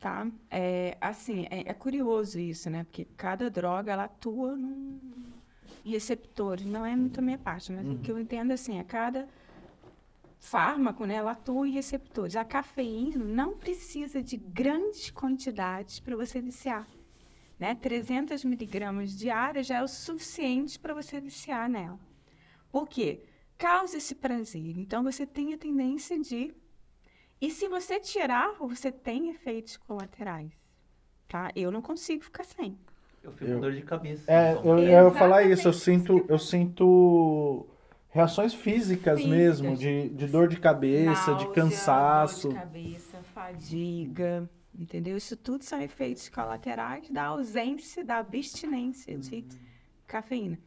Tá? 0.08 0.26
É, 0.50 0.98
assim, 1.02 1.46
é, 1.50 1.70
é 1.70 1.74
curioso 1.74 2.40
isso, 2.40 2.70
né? 2.70 2.86
Porque 2.86 3.06
cada 3.18 3.50
droga, 3.50 3.92
ela 3.92 4.06
atua 4.06 4.56
num 4.56 5.00
em 5.84 5.92
receptores. 5.92 6.66
Não 6.66 6.86
é 6.86 6.96
muito 6.96 7.20
a 7.20 7.22
minha 7.22 7.38
parte, 7.38 7.72
mas 7.72 7.86
o 7.86 7.98
que 8.00 8.12
eu 8.12 8.20
entendo, 8.20 8.52
assim, 8.52 8.80
é 8.80 8.84
cada 8.84 9.28
fármaco, 10.40 11.06
né? 11.06 11.16
Ela 11.16 11.32
atua 11.32 11.68
em 11.68 11.72
receptores. 11.72 12.36
A 12.36 12.46
cafeína 12.46 13.24
não 13.24 13.58
precisa 13.58 14.22
de 14.22 14.38
grandes 14.38 15.12
quantidades 15.12 16.00
para 16.00 16.16
você 16.16 16.42
viciar. 16.42 16.88
Né? 17.60 17.74
300 17.74 18.46
miligramas 18.46 19.18
diárias 19.18 19.66
já 19.66 19.78
é 19.78 19.84
o 19.84 19.88
suficiente 19.88 20.80
para 20.80 20.94
você 20.94 21.20
viciar 21.20 21.68
nela. 21.68 22.00
Por 22.72 22.88
quê? 22.88 23.24
Causa 23.58 23.98
esse 23.98 24.14
prazer. 24.14 24.78
Então, 24.78 25.04
você 25.04 25.26
tem 25.26 25.54
a 25.54 25.58
tendência 25.58 26.20
de 26.20 26.54
e 27.40 27.52
se 27.52 27.68
você 27.68 28.00
tirar, 28.00 28.54
você 28.54 28.92
tem 28.92 29.30
efeitos 29.30 29.78
colaterais, 29.78 30.52
tá? 31.28 31.52
Eu 31.56 31.72
não 31.72 31.82
consigo 31.82 32.24
ficar 32.24 32.44
sem. 32.44 32.78
Eu 33.24 33.32
fico 33.32 33.46
Eu- 33.52 33.56
com 33.56 33.62
dor 33.62 33.74
de 33.74 33.82
cabeça. 33.82 34.32
É, 34.32 34.54
então. 34.54 34.66
eu, 34.66 34.80
eu 34.80 35.06
ia 35.06 35.12
falar 35.12 35.44
isso, 35.44 35.68
eu 35.68 35.74
sinto, 35.74 36.26
eu 36.30 36.40
sinto 36.40 37.66
reações 38.10 38.54
físicas, 38.54 39.20
Físicas. 39.22 39.38
mesmo, 39.62 39.76
de, 39.76 40.10
de 40.10 40.28
dor 40.28 40.48
de 40.48 40.60
cabeça, 40.60 41.36
de 41.36 41.44
Náusea, 41.46 41.52
cansaço. 41.54 42.48
Dor 42.50 42.54
de 42.54 42.60
cabeça, 42.60 43.18
fadiga, 43.34 44.50
entendeu? 44.74 45.18
Isso 45.18 45.36
tudo 45.36 45.64
são 45.64 45.82
efeitos 45.82 46.30
colaterais 46.30 47.10
da 47.10 47.26
ausência, 47.26 48.04
da 48.04 48.18
abstinência 48.18 49.18
de 49.18 49.46
cafeína. 50.08 50.58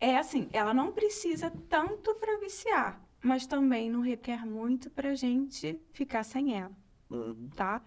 É 0.00 0.16
assim, 0.16 0.48
ela 0.52 0.72
não 0.72 0.92
precisa 0.92 1.52
tanto 1.68 2.14
para 2.16 2.38
viciar, 2.40 3.00
mas 3.22 3.46
também 3.46 3.90
não 3.90 4.00
requer 4.00 4.44
muito 4.44 4.90
para 4.90 5.10
a 5.10 5.14
gente 5.14 5.78
ficar 5.92 6.24
sem 6.24 6.54
ela, 6.58 6.72
Uhum. 7.10 7.48
tá? 7.54 7.82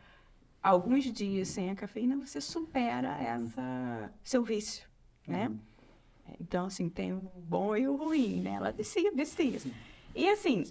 Alguns 0.62 1.04
dias 1.12 1.50
sem 1.50 1.70
a 1.70 1.76
cafeína, 1.76 2.16
você 2.18 2.42
supera 2.42 3.18
essa, 3.22 4.12
seu 4.24 4.44
vício, 4.44 4.88
né? 5.28 5.52
Então, 6.40 6.66
assim, 6.66 6.90
tem 6.90 7.14
o 7.14 7.20
bom 7.36 7.76
e 7.78 7.88
o 7.88 7.96
ruim, 7.96 8.42
né? 8.42 8.54
Ela 8.54 8.72
vicia, 8.72 9.12
vicia. 9.12 9.62
E, 10.16 10.28
assim, 10.30 10.64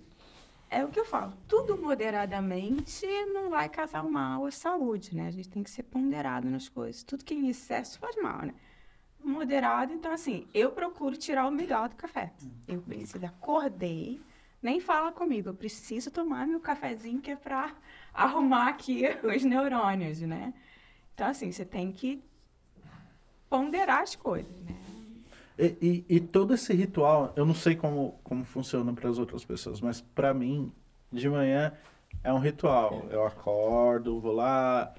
é 0.69 0.85
o 0.85 0.89
que 0.89 0.99
eu 0.99 1.05
falo, 1.05 1.33
tudo 1.47 1.77
moderadamente 1.77 3.07
não 3.33 3.51
vai 3.51 3.69
causar 3.69 4.03
mal 4.03 4.45
à 4.47 4.51
saúde, 4.51 5.15
né? 5.15 5.29
A 5.29 5.31
gente 5.31 5.49
tem 5.49 5.63
que 5.63 5.71
ser 5.71 5.85
ponderado 5.85 6.51
nas 6.51 6.69
coisas. 6.69 7.05
Tudo 7.05 7.25
que 7.25 7.35
em 7.35 7.49
excesso 7.49 7.99
faz 8.01 8.17
mal, 8.21 8.43
né? 8.43 8.55
Moderado, 9.23 9.93
então, 9.93 10.11
assim, 10.13 10.47
eu 10.53 10.73
procuro 10.73 11.17
tirar 11.17 11.47
o 11.47 11.51
melhor 11.53 11.89
do 11.89 11.95
café. 11.97 12.33
Eu 12.67 12.83
preciso, 12.83 13.25
acordei, 13.25 14.21
nem 14.65 14.81
fala 14.81 15.13
comigo, 15.13 15.51
eu 15.51 15.55
preciso 15.55 16.11
tomar 16.11 16.47
meu 16.47 16.59
cafezinho 16.59 17.21
que 17.21 17.31
é 17.31 17.37
para 17.37 17.75
arrumar 18.13 18.69
aqui 18.69 19.03
os 19.23 19.45
neurônios, 19.45 20.21
né? 20.23 20.53
Então, 21.15 21.29
assim, 21.29 21.53
você 21.53 21.65
tem 21.65 21.93
que 21.93 22.21
ponderar 23.49 24.03
as 24.03 24.17
coisas, 24.17 24.53
né? 24.63 24.75
E, 25.57 25.77
e- 26.09 26.17
e 26.17 26.21
todo 26.21 26.55
esse 26.55 26.73
ritual, 26.75 27.33
eu 27.37 27.47
não 27.47 27.55
sei 27.55 27.77
como, 27.77 28.19
como 28.25 28.45
funciona 28.45 28.93
para 28.93 29.09
as 29.09 29.19
outras 29.19 29.45
pessoas, 29.45 29.81
mas 29.81 30.01
para 30.01 30.35
mim, 30.35 30.73
de 31.13 31.29
manhã 31.29 31.73
é 32.25 32.33
um 32.33 32.39
ritual. 32.39 33.07
Eu 33.11 33.25
acordo, 33.25 34.19
vou 34.19 34.33
lá, 34.33 34.93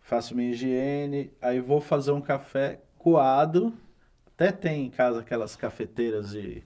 faço 0.00 0.36
minha 0.36 0.50
higiene, 0.50 1.32
aí 1.42 1.58
vou 1.58 1.80
fazer 1.80 2.12
um 2.12 2.20
café 2.20 2.80
coado. 2.98 3.72
Até 4.28 4.52
tem 4.52 4.86
em 4.86 4.90
casa 4.90 5.20
aquelas 5.20 5.56
cafeteiras 5.56 6.30
de, 6.30 6.62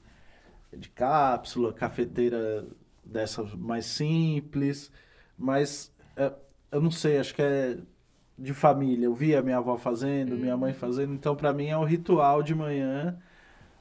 de 0.77 0.89
cápsula, 0.91 1.73
cafeteira 1.73 2.67
dessa 3.05 3.43
mais 3.57 3.87
simples, 3.87 4.91
mas 5.39 5.93
é, 6.17 6.33
eu 6.73 6.81
não 6.81 6.91
sei, 6.91 7.19
acho 7.19 7.35
que 7.35 7.43
é 7.43 7.79
de 8.39 8.53
família. 8.53 9.07
Eu 9.07 9.15
via 9.15 9.43
minha 9.43 9.59
avó 9.59 9.77
fazendo, 9.77 10.37
minha 10.37 10.57
mãe 10.57 10.73
fazendo, 10.73 11.13
então 11.13 11.37
para 11.37 11.53
mim 11.53 11.67
é 11.69 11.79
um 11.79 11.85
ritual 11.85 12.43
de 12.43 12.55
manhã 12.55 13.19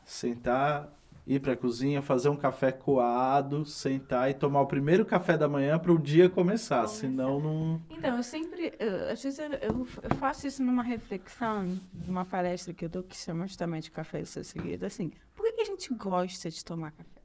sentar, 0.05 0.89
ir 1.25 1.39
para 1.39 1.53
a 1.53 1.57
cozinha, 1.57 2.01
fazer 2.01 2.29
um 2.29 2.35
café 2.35 2.71
coado, 2.71 3.65
sentar 3.65 4.29
e 4.29 4.33
tomar 4.33 4.61
o 4.61 4.67
primeiro 4.67 5.05
café 5.05 5.37
da 5.37 5.47
manhã 5.47 5.79
para 5.79 5.91
o 5.91 5.97
dia 5.97 6.29
começar, 6.29 6.85
senão 6.87 7.39
não. 7.39 7.81
Então, 7.89 8.17
eu 8.17 8.23
sempre, 8.23 8.73
eu, 8.77 9.09
às 9.09 9.23
vezes 9.23 9.39
eu, 9.39 9.51
eu, 9.51 9.85
faço 10.17 10.47
isso 10.47 10.61
numa 10.61 10.83
reflexão, 10.83 11.79
numa 12.05 12.25
palestra 12.25 12.73
que 12.73 12.85
eu 12.85 12.89
dou 12.89 13.03
que 13.03 13.15
chama 13.15 13.47
justamente 13.47 13.89
Café 13.89 14.21
e 14.21 14.25
seu 14.25 14.43
segredo, 14.43 14.85
assim, 14.85 15.11
por 15.33 15.51
que 15.53 15.61
a 15.61 15.65
gente 15.65 15.93
gosta 15.93 16.49
de 16.49 16.63
tomar 16.63 16.91
café? 16.91 17.21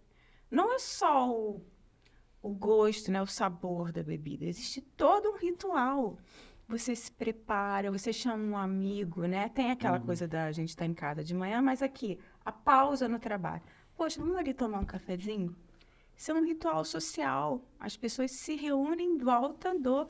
Não 0.50 0.72
é 0.72 0.78
só 0.78 1.28
o, 1.28 1.60
o 2.40 2.50
gosto, 2.50 3.10
né, 3.10 3.20
o 3.20 3.26
sabor 3.26 3.90
da 3.90 4.02
bebida, 4.02 4.44
existe 4.44 4.80
todo 4.80 5.30
um 5.30 5.36
ritual 5.36 6.16
você 6.68 6.94
se 6.94 7.10
prepara, 7.10 7.90
você 7.90 8.12
chama 8.12 8.44
um 8.44 8.56
amigo, 8.56 9.24
né? 9.24 9.48
Tem 9.48 9.70
aquela 9.70 9.98
uhum. 9.98 10.04
coisa 10.04 10.28
da 10.28 10.52
gente 10.52 10.68
estar 10.68 10.84
tá 10.84 10.90
em 10.90 10.92
casa 10.92 11.24
de 11.24 11.32
manhã, 11.32 11.62
mas 11.62 11.82
aqui, 11.82 12.18
a 12.44 12.52
pausa 12.52 13.08
no 13.08 13.18
trabalho. 13.18 13.62
Poxa, 13.98 14.20
vamos 14.20 14.36
ali 14.36 14.54
tomar 14.54 14.78
um 14.78 14.84
cafezinho? 14.84 15.56
Isso 16.16 16.30
é 16.30 16.34
um 16.34 16.44
ritual 16.44 16.84
social. 16.84 17.60
As 17.80 17.96
pessoas 17.96 18.30
se 18.30 18.54
reúnem 18.54 19.14
em 19.14 19.18
volta 19.18 19.76
do 19.76 20.06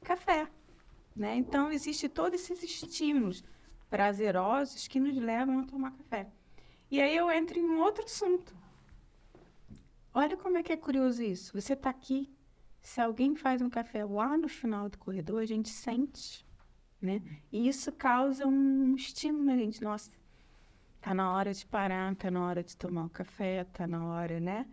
café. 0.00 0.48
Né? 1.16 1.34
Então, 1.34 1.72
existe 1.72 2.08
todos 2.08 2.40
esses 2.40 2.62
estímulos 2.62 3.42
prazerosos 3.90 4.86
que 4.86 5.00
nos 5.00 5.16
levam 5.16 5.58
a 5.58 5.64
tomar 5.64 5.90
café. 5.90 6.30
E 6.88 7.00
aí 7.00 7.16
eu 7.16 7.28
entro 7.28 7.58
em 7.58 7.64
um 7.64 7.80
outro 7.80 8.04
assunto. 8.04 8.54
Olha 10.14 10.36
como 10.36 10.58
é 10.58 10.62
que 10.62 10.72
é 10.72 10.76
curioso 10.76 11.20
isso. 11.20 11.52
Você 11.60 11.72
está 11.72 11.90
aqui, 11.90 12.32
se 12.80 13.00
alguém 13.00 13.34
faz 13.34 13.60
um 13.60 13.68
café 13.68 14.04
lá 14.04 14.38
no 14.38 14.48
final 14.48 14.88
do 14.88 14.96
corredor, 14.98 15.42
a 15.42 15.46
gente 15.46 15.68
sente, 15.68 16.46
né? 17.02 17.20
E 17.50 17.66
isso 17.66 17.90
causa 17.90 18.46
um 18.46 18.94
estímulo 18.94 19.46
na 19.46 19.56
gente. 19.56 19.82
Nossa, 19.82 20.12
Tá 21.00 21.14
na 21.14 21.32
hora 21.32 21.54
de 21.54 21.64
parar, 21.66 22.14
tá 22.14 22.30
na 22.30 22.44
hora 22.44 22.62
de 22.62 22.76
tomar 22.76 23.04
um 23.04 23.08
café, 23.08 23.64
tá 23.64 23.86
na 23.86 24.04
hora, 24.04 24.38
né? 24.38 24.66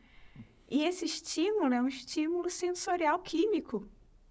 E 0.70 0.84
esse 0.84 1.06
estímulo 1.06 1.74
é 1.74 1.82
um 1.82 1.88
estímulo 1.88 2.50
sensorial 2.50 3.20
químico, 3.20 3.88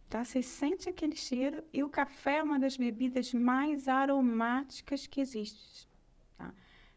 tá? 0.09 0.23
Você 0.23 0.43
sente 0.43 0.89
aquele 0.89 1.17
cheiro 1.17 1.65
e 1.73 1.83
o 1.83 1.89
café 1.89 2.39
é 2.39 2.43
uma 2.43 2.59
das 2.59 2.77
bebidas 2.77 3.33
mais 3.33 3.89
aromáticas 3.89 5.07
que 5.07 5.21
existe, 5.21 5.89
tá? 6.37 6.53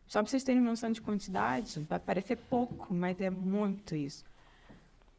Só 0.05 0.21
para 0.21 0.29
vocês 0.29 0.43
terem 0.43 0.61
noção 0.61 0.91
de 0.91 1.01
quantidade, 1.01 1.79
vai 1.81 1.99
parecer 1.99 2.35
pouco, 2.35 2.93
mas 2.93 3.21
é 3.21 3.29
muito 3.29 3.95
isso. 3.95 4.25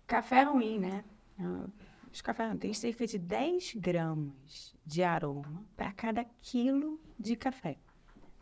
Café 0.07 0.43
ruim, 0.43 0.79
né? 0.79 1.05
Ah, 1.39 1.67
os 2.13 2.21
cafés 2.21 2.59
têm 2.59 2.75
cerca 2.75 3.07
de 3.07 3.17
10 3.17 3.75
gramas 3.77 4.75
de 4.85 5.03
aroma 5.03 5.65
para 5.77 5.93
cada 5.93 6.25
quilo 6.43 7.01
de 7.19 7.37
café. 7.37 7.79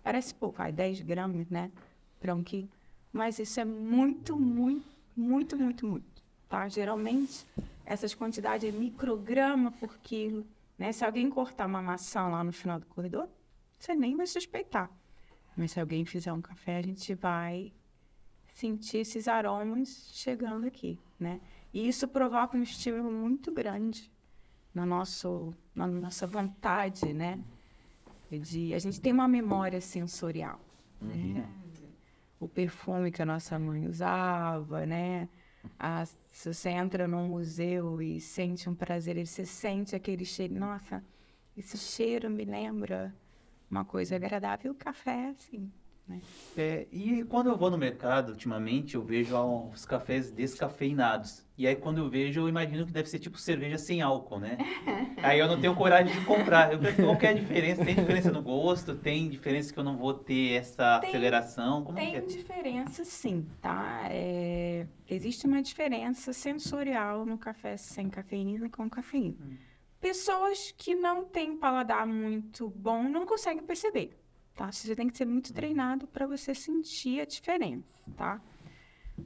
Parece 0.03 0.35
pouco, 0.35 0.59
vai, 0.59 0.73
10 0.73 1.03
gramas, 1.03 1.49
né? 1.49 1.71
Para 2.21 2.35
um 2.35 2.43
quilo. 2.43 2.69
Mas 3.13 3.39
isso 3.39 3.61
é 3.61 3.65
muito, 3.65 4.39
muito, 4.39 4.85
muito, 5.17 5.57
muito, 5.57 5.87
muito. 5.87 6.23
Tá? 6.49 6.69
Geralmente, 6.69 7.47
essas 7.85 8.15
quantidades 8.15 8.69
é 8.69 8.73
micrograma 8.73 9.71
por 9.73 9.97
quilo. 9.99 10.47
Né? 10.79 10.93
Se 10.93 11.05
alguém 11.05 11.29
cortar 11.29 11.67
uma 11.67 11.83
maçã 11.83 12.29
lá 12.29 12.43
no 12.45 12.53
final 12.53 12.79
do 12.79 12.87
corredor, 12.87 13.29
você 13.79 13.95
nem 13.95 14.17
vai 14.17 14.27
suspeitar. 14.27 14.91
Mas 15.57 15.73
se 15.73 15.81
alguém 15.81 16.05
fizer 16.05 16.33
um 16.33 16.41
café, 16.41 16.79
a 16.79 16.83
gente 16.83 17.15
vai 17.15 17.73
sentir 18.55 18.99
esses 18.99 19.27
aromas 19.29 20.11
chegando 20.13 20.67
aqui, 20.67 20.99
né? 21.19 21.41
E 21.73 21.87
isso 21.87 22.09
provoca 22.09 22.57
um 22.57 22.63
estímulo 22.63 23.11
muito 23.11 23.53
grande 23.53 24.11
na, 24.75 24.87
nosso, 24.87 25.53
na 25.75 25.87
nossa 25.87 26.27
vontade, 26.27 27.13
né? 27.13 27.41
De, 28.31 28.75
a 28.75 28.79
gente 28.79 29.01
tem 29.01 29.13
uma 29.13 29.29
memória 29.29 29.81
sensorial. 29.81 30.61
Né? 31.01 31.15
Uhum. 31.15 31.33
Né? 31.35 31.49
O 32.41 32.49
perfume 32.49 33.11
que 33.11 33.23
a 33.23 33.27
nossa 33.27 33.59
mãe 33.59 33.87
usava, 33.87 34.87
né? 34.87 35.29
A, 35.79 36.05
se 36.07 36.53
você 36.53 36.71
entra 36.71 37.09
num 37.09 37.29
museu 37.29 38.01
e 38.01 38.21
sente 38.21 38.69
um 38.69 38.75
prazer, 38.75 39.25
você 39.27 39.45
sente 39.45 39.97
aquele 39.97 40.25
cheiro. 40.25 40.55
Nossa, 40.55 41.05
esse 41.57 41.77
cheiro 41.77 42.31
me 42.31 42.45
lembra 42.45 43.15
uma 43.71 43.85
coisa 43.85 44.17
agradável. 44.17 44.73
O 44.73 44.75
café, 44.75 45.31
assim, 45.31 45.73
né? 46.09 46.21
É, 46.57 46.87
e 46.91 47.23
quando 47.25 47.49
eu 47.49 47.57
vou 47.57 47.71
no 47.71 47.77
mercado, 47.77 48.31
ultimamente, 48.31 48.95
eu 48.95 49.03
vejo 49.03 49.37
os 49.73 49.85
cafés 49.85 50.31
descafeinados. 50.33 51.47
E 51.57 51.67
aí, 51.67 51.77
quando 51.77 51.99
eu 51.99 52.09
vejo, 52.09 52.41
eu 52.41 52.49
imagino 52.49 52.87
que 52.87 52.93
deve 52.93 53.09
ser 53.09 53.19
tipo 53.19 53.37
cerveja 53.37 53.77
sem 53.77 54.01
álcool, 54.01 54.39
né? 54.39 54.57
aí 55.23 55.39
eu 55.39 55.47
não 55.47 55.61
tenho 55.61 55.75
coragem 55.75 56.13
de 56.19 56.25
comprar. 56.25 56.73
Eu 56.73 56.79
qual 56.97 57.17
que 57.17 57.27
é 57.27 57.31
a 57.31 57.33
diferença? 57.33 57.85
Tem 57.85 57.95
diferença 57.95 58.31
no 58.31 58.43
gosto? 58.43 58.95
Tem 58.95 59.29
diferença 59.29 59.73
que 59.73 59.79
eu 59.79 59.85
não 59.85 59.97
vou 59.97 60.15
ter 60.15 60.53
essa 60.53 60.99
tem, 61.01 61.11
aceleração? 61.11 61.85
Como 61.85 61.97
tem 61.97 62.17
é? 62.17 62.21
diferença, 62.21 63.05
sim, 63.05 63.47
tá? 63.61 64.07
É, 64.11 64.87
existe 65.09 65.47
uma 65.47 65.61
diferença 65.61 66.33
sensorial 66.33 67.27
no 67.27 67.37
café 67.37 67.77
sem 67.77 68.09
cafeína 68.09 68.67
e 68.67 68.71
com 68.71 68.89
cafeína. 68.89 69.37
Hum. 69.41 69.57
Pessoas 70.01 70.73
que 70.77 70.95
não 70.95 71.25
têm 71.25 71.57
paladar 71.57 72.07
muito 72.07 72.71
bom 72.71 73.03
não 73.03 73.27
conseguem 73.27 73.65
perceber 73.65 74.17
tá? 74.59 74.73
Você 74.73 74.97
tem 74.97 75.09
que 75.09 75.17
ser 75.17 75.25
muito 75.25 75.55
treinado 75.55 76.09
para 76.09 76.27
você 76.27 76.53
sentir 76.53 77.21
a 77.21 77.25
diferença, 77.25 78.03
tá? 78.17 78.41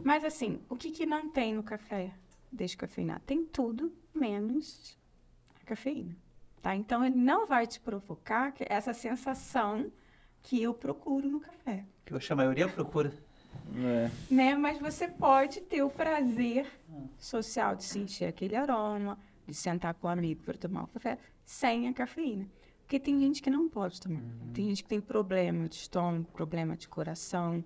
Mas 0.05 0.25
assim, 0.25 0.61
o 0.69 0.77
que, 0.77 0.91
que 0.91 1.07
não 1.07 1.31
tem 1.31 1.55
no 1.55 1.63
café 1.63 2.13
descafeinado? 2.53 3.23
Tem 3.25 3.43
tudo 3.43 3.91
menos 4.15 4.99
a 5.59 5.65
cafeína, 5.65 6.15
tá? 6.61 6.77
Então 6.77 7.03
ele 7.03 7.17
não 7.17 7.47
vai 7.47 7.67
te 7.67 7.81
provocar 7.81 8.53
essa 8.61 8.93
sensação 8.93 9.91
que 10.43 10.63
eu 10.63 10.75
procuro 10.75 11.27
no 11.27 11.41
café. 11.41 11.87
Que 12.05 12.13
eu 12.13 12.19
acho 12.19 12.31
a 12.31 12.37
maioria 12.37 12.69
procura. 12.69 13.11
É. 13.75 14.11
Né? 14.31 14.55
Mas 14.55 14.79
você 14.79 15.09
pode 15.09 15.63
ter 15.63 15.83
o 15.83 15.89
prazer 15.89 16.67
social 17.19 17.75
de 17.75 17.85
sentir 17.85 18.27
aquele 18.27 18.55
aroma, 18.55 19.19
de 19.47 19.55
sentar 19.55 19.95
com 19.95 20.09
o 20.09 20.11
amigo 20.11 20.43
para 20.43 20.59
tomar 20.59 20.83
um 20.83 20.87
café 20.89 21.19
sem 21.45 21.89
a 21.89 21.93
cafeína. 21.95 22.47
Porque 22.93 23.01
tem 23.01 23.19
gente 23.21 23.41
que 23.41 23.49
não 23.49 23.71
pode 23.71 23.99
tomar. 23.99 24.21
Uhum. 24.21 24.53
Tem 24.53 24.69
gente 24.69 24.83
que 24.83 24.89
tem 24.91 25.01
problema 25.01 25.67
de 25.67 25.77
estômago, 25.77 26.31
problema 26.31 26.77
de 26.77 26.87
coração, 26.87 27.65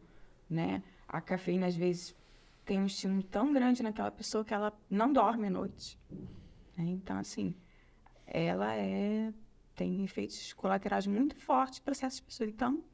né? 0.48 0.84
A 1.08 1.20
cafeína, 1.20 1.66
às 1.66 1.74
vezes, 1.74 2.14
tem 2.64 2.78
um 2.78 2.86
estímulo 2.86 3.24
tão 3.24 3.52
grande 3.52 3.82
naquela 3.82 4.12
pessoa 4.12 4.44
que 4.44 4.54
ela 4.54 4.72
não 4.88 5.12
dorme 5.12 5.48
à 5.48 5.50
noite. 5.50 5.98
Né? 6.76 6.84
Então, 6.90 7.18
assim, 7.18 7.56
ela 8.24 8.72
é 8.76 9.32
tem 9.74 10.04
efeitos 10.04 10.52
colaterais 10.52 11.08
muito 11.08 11.34
fortes 11.34 11.80
para 11.80 11.92
certas 11.92 12.20
pessoas. 12.20 12.48
Então, 12.48 12.84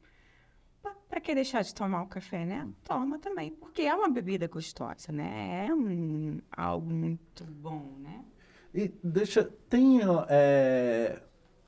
para 1.07 1.21
que 1.21 1.35
deixar 1.35 1.61
de 1.61 1.75
tomar 1.75 2.01
o 2.01 2.07
café, 2.07 2.43
né? 2.45 2.67
Toma 2.83 3.19
também, 3.19 3.51
porque 3.51 3.83
é 3.83 3.93
uma 3.93 4.09
bebida 4.09 4.47
gostosa, 4.47 5.11
né? 5.11 5.67
É 5.67 5.71
um, 5.71 6.41
algo 6.51 6.91
muito 6.91 7.45
bom, 7.45 7.95
né? 7.99 8.25
E 8.73 8.91
deixa, 9.03 9.43
tem 9.69 9.99
é, 10.29 11.21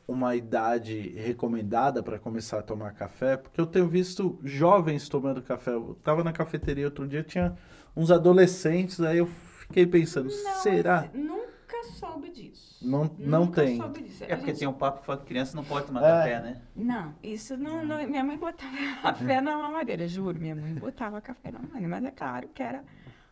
uma 0.08 0.36
idade 0.36 1.14
recomendada 1.18 2.04
para 2.04 2.20
começar 2.20 2.60
a 2.60 2.64
tomar 2.64 2.94
café? 2.94 3.38
Porque 3.38 3.60
eu 3.60 3.66
tenho 3.66 3.88
visto 3.88 4.40
jovens 4.44 5.10
tomando 5.10 5.42
café. 5.42 5.72
Eu 5.72 5.98
tava 6.04 6.24
na 6.24 6.32
cafeteria 6.32 6.86
outro 6.86 7.08
dia, 7.08 7.24
tinha 7.24 7.56
uns 7.96 8.12
adolescentes, 8.12 9.00
aí 9.02 9.18
eu 9.18 9.26
fiquei 9.26 9.86
pensando, 9.86 10.30
não, 10.30 10.56
será? 10.56 11.10
Nunca 11.14 11.84
soube 11.94 12.30
disso. 12.30 12.88
Não, 12.88 13.10
não 13.18 13.46
nunca 13.46 13.64
tem. 13.64 13.78
Soube 13.78 14.02
disso. 14.04 14.24
É 14.24 14.36
porque 14.36 14.52
gente... 14.52 14.60
tem 14.60 14.68
um 14.68 14.74
papo 14.74 15.00
que 15.00 15.06
fala 15.06 15.20
que 15.20 15.26
criança 15.26 15.56
não 15.56 15.64
pode 15.64 15.88
tomar 15.88 16.04
é. 16.04 16.04
café, 16.04 16.42
né? 16.42 16.62
Não, 16.76 17.16
isso 17.24 17.58
não, 17.58 17.84
não, 17.84 18.08
Minha 18.08 18.24
mãe 18.24 18.38
botava 18.38 18.78
café 19.02 19.42
na 19.42 19.58
mamadeira, 19.58 20.08
juro. 20.08 20.40
Minha 20.40 20.56
mãe 20.56 20.74
botava 20.74 21.20
café 21.22 21.52
na 21.52 21.60
mamadeira, 21.60 21.88
mas 21.88 22.06
é 22.06 22.12
claro 22.12 22.48
que 22.54 22.62
era 22.62 22.84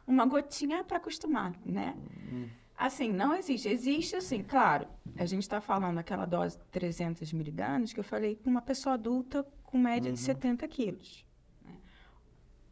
uma 0.08 0.26
gotinha 0.26 0.84
para 0.84 0.98
acostumar, 0.98 1.54
né? 1.66 1.96
Hum. 2.32 2.48
Assim, 2.78 3.12
não 3.12 3.36
existe. 3.36 3.70
Existe, 3.70 4.16
assim, 4.16 4.44
claro, 4.44 4.88
a 5.18 5.26
gente 5.26 5.44
está 5.44 5.62
falando 5.62 5.96
daquela 5.96 6.26
dose 6.26 6.58
de 6.58 6.66
300 6.66 7.32
miligramas 7.34 7.94
que 7.94 8.00
eu 8.00 8.04
falei 8.04 8.36
com 8.36 8.50
uma 8.50 8.62
pessoa 8.62 8.96
adulta 8.96 9.46
com 9.64 9.78
média 9.78 10.10
uhum. 10.10 10.16
de 10.16 10.20
70 10.20 10.68
quilos. 10.68 11.26
Né? 11.64 11.76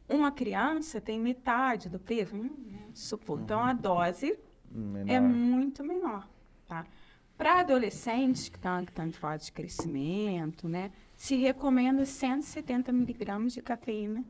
Uma 0.10 0.32
criança 0.32 1.00
tem 1.00 1.20
metade 1.20 1.90
do 1.90 2.00
peso, 2.00 2.36
hum, 2.36 2.50
né? 2.66 2.88
supor. 2.94 3.38
Uhum. 3.38 3.44
Então, 3.44 3.60
a 3.60 3.74
dose 3.74 4.38
menor. 4.70 5.12
é 5.12 5.20
muito 5.20 5.84
menor, 5.84 6.28
tá? 6.68 6.86
Para 7.38 7.62
adolescentes 7.62 8.50
que 8.50 8.58
estão 8.58 8.86
tá, 8.86 9.06
em 9.06 9.12
fase 9.12 9.46
de 9.46 9.52
crescimento, 9.52 10.70
né, 10.70 10.92
se 11.16 11.36
recomenda 11.36 12.06
170 12.06 12.92
miligramas 12.92 13.54
de 13.54 13.64
cafeína 13.64 14.24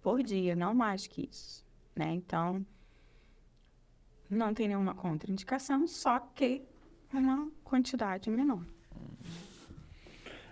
por 0.00 0.22
dia, 0.22 0.56
não 0.56 0.74
mais 0.74 1.06
que 1.06 1.28
isso, 1.30 1.62
né? 1.94 2.14
Então, 2.14 2.64
não 4.30 4.54
tem 4.54 4.68
nenhuma 4.68 4.94
contraindicação, 4.94 5.86
só 5.86 6.18
que 6.18 6.62
uma 7.12 7.48
quantidade 7.62 8.30
menor. 8.30 8.62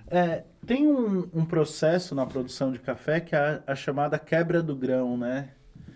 É, 0.07 0.45
tem 0.67 0.87
um, 0.87 1.29
um, 1.33 1.45
processo 1.45 2.15
na 2.15 2.27
produção 2.27 2.71
de 2.71 2.79
café 2.79 3.19
que 3.21 3.35
é 3.35 3.63
a, 3.67 3.73
a 3.73 3.75
chamada 3.75 4.19
quebra 4.19 4.63
do 4.63 4.77
grão, 4.77 5.17
né? 5.17 5.51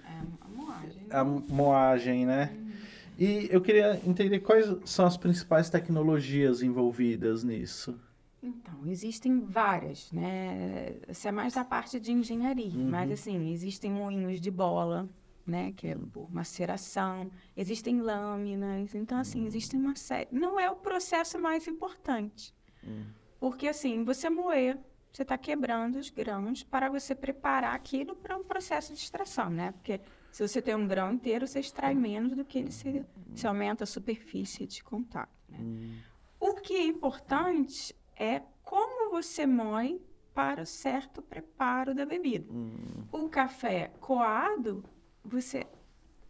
É 0.04 0.18
a 0.40 0.48
moagem. 0.48 1.06
A 1.10 1.24
moagem, 1.24 2.26
né? 2.26 2.50
Uhum. 2.54 2.72
E 3.18 3.48
eu 3.50 3.60
queria 3.60 4.00
entender 4.06 4.40
quais 4.40 4.66
são 4.84 5.04
as 5.04 5.16
principais 5.16 5.68
tecnologias 5.68 6.62
envolvidas 6.62 7.44
nisso. 7.44 7.98
Então, 8.42 8.74
existem 8.86 9.40
várias, 9.40 10.10
né? 10.12 10.94
Isso 11.08 11.26
é 11.26 11.32
mais 11.32 11.54
da 11.54 11.64
parte 11.64 11.98
de 11.98 12.12
engenharia, 12.12 12.78
uhum. 12.78 12.88
mas 12.88 13.10
assim, 13.10 13.52
existem 13.52 13.90
moinhos 13.90 14.40
de 14.40 14.50
bola, 14.50 15.08
né? 15.46 15.72
Que 15.72 15.88
é 15.88 15.94
por 15.94 16.32
maceração, 16.32 17.30
existem 17.56 18.00
lâminas, 18.00 18.94
então 18.94 19.18
assim, 19.18 19.40
uhum. 19.40 19.46
existe 19.46 19.76
uma 19.76 19.94
série. 19.94 20.28
Não 20.32 20.58
é 20.58 20.70
o 20.70 20.76
processo 20.76 21.38
mais 21.38 21.66
importante. 21.66 22.54
Uhum. 22.82 23.06
Porque 23.38 23.68
assim, 23.68 24.04
você 24.04 24.28
moer, 24.28 24.78
você 25.12 25.22
está 25.22 25.38
quebrando 25.38 25.96
os 25.96 26.10
grãos 26.10 26.62
para 26.62 26.88
você 26.88 27.14
preparar 27.14 27.74
aquilo 27.74 28.14
para 28.14 28.36
um 28.36 28.44
processo 28.44 28.92
de 28.92 28.98
extração, 28.98 29.48
né? 29.48 29.72
Porque 29.72 30.00
se 30.30 30.46
você 30.46 30.60
tem 30.60 30.74
um 30.74 30.86
grão 30.86 31.12
inteiro, 31.12 31.46
você 31.46 31.60
extrai 31.60 31.94
menos 31.94 32.34
do 32.34 32.44
que 32.44 32.58
ele 32.58 32.70
se, 32.70 33.04
se 33.34 33.46
aumenta 33.46 33.84
a 33.84 33.86
superfície 33.86 34.66
de 34.66 34.84
contato. 34.84 35.30
Né? 35.48 35.58
Hum. 35.60 35.96
O 36.38 36.54
que 36.56 36.74
é 36.74 36.84
importante 36.84 37.96
é 38.14 38.42
como 38.62 39.10
você 39.10 39.46
moe 39.46 39.98
para 40.34 40.60
o 40.60 40.66
certo 40.66 41.22
preparo 41.22 41.94
da 41.94 42.04
bebida. 42.04 42.52
Hum. 42.52 43.06
O 43.10 43.28
café 43.30 43.90
coado, 44.00 44.84
você 45.26 45.66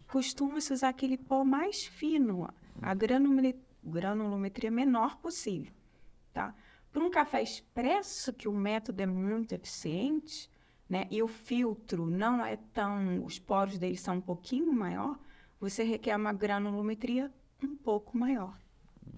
costuma 0.09 0.61
se 0.61 0.72
usar 0.72 0.88
aquele 0.88 1.16
pó 1.16 1.44
mais 1.44 1.85
fino, 1.85 2.48
a 2.80 2.94
granulometria 3.85 4.70
menor 4.70 5.16
possível, 5.18 5.72
tá? 6.32 6.54
Para 6.92 7.04
um 7.04 7.11
café 7.11 7.42
expresso, 7.42 8.32
que 8.32 8.48
o 8.48 8.52
método 8.52 9.02
é 9.02 9.06
muito 9.06 9.52
eficiente, 9.52 10.50
né, 10.88 11.06
e 11.11 11.22
o 11.22 11.28
filtro 11.28 12.06
não 12.06 12.44
é 12.44 12.56
tão, 12.56 13.24
os 13.24 13.38
poros 13.38 13.76
dele 13.76 13.96
são 13.96 14.16
um 14.16 14.20
pouquinho 14.20 14.72
maior, 14.72 15.18
você 15.61 15.82
requer 15.82 16.16
uma 16.16 16.32
granulometria 16.32 17.32
um 17.62 17.76
pouco 17.76 18.16
maior, 18.16 18.56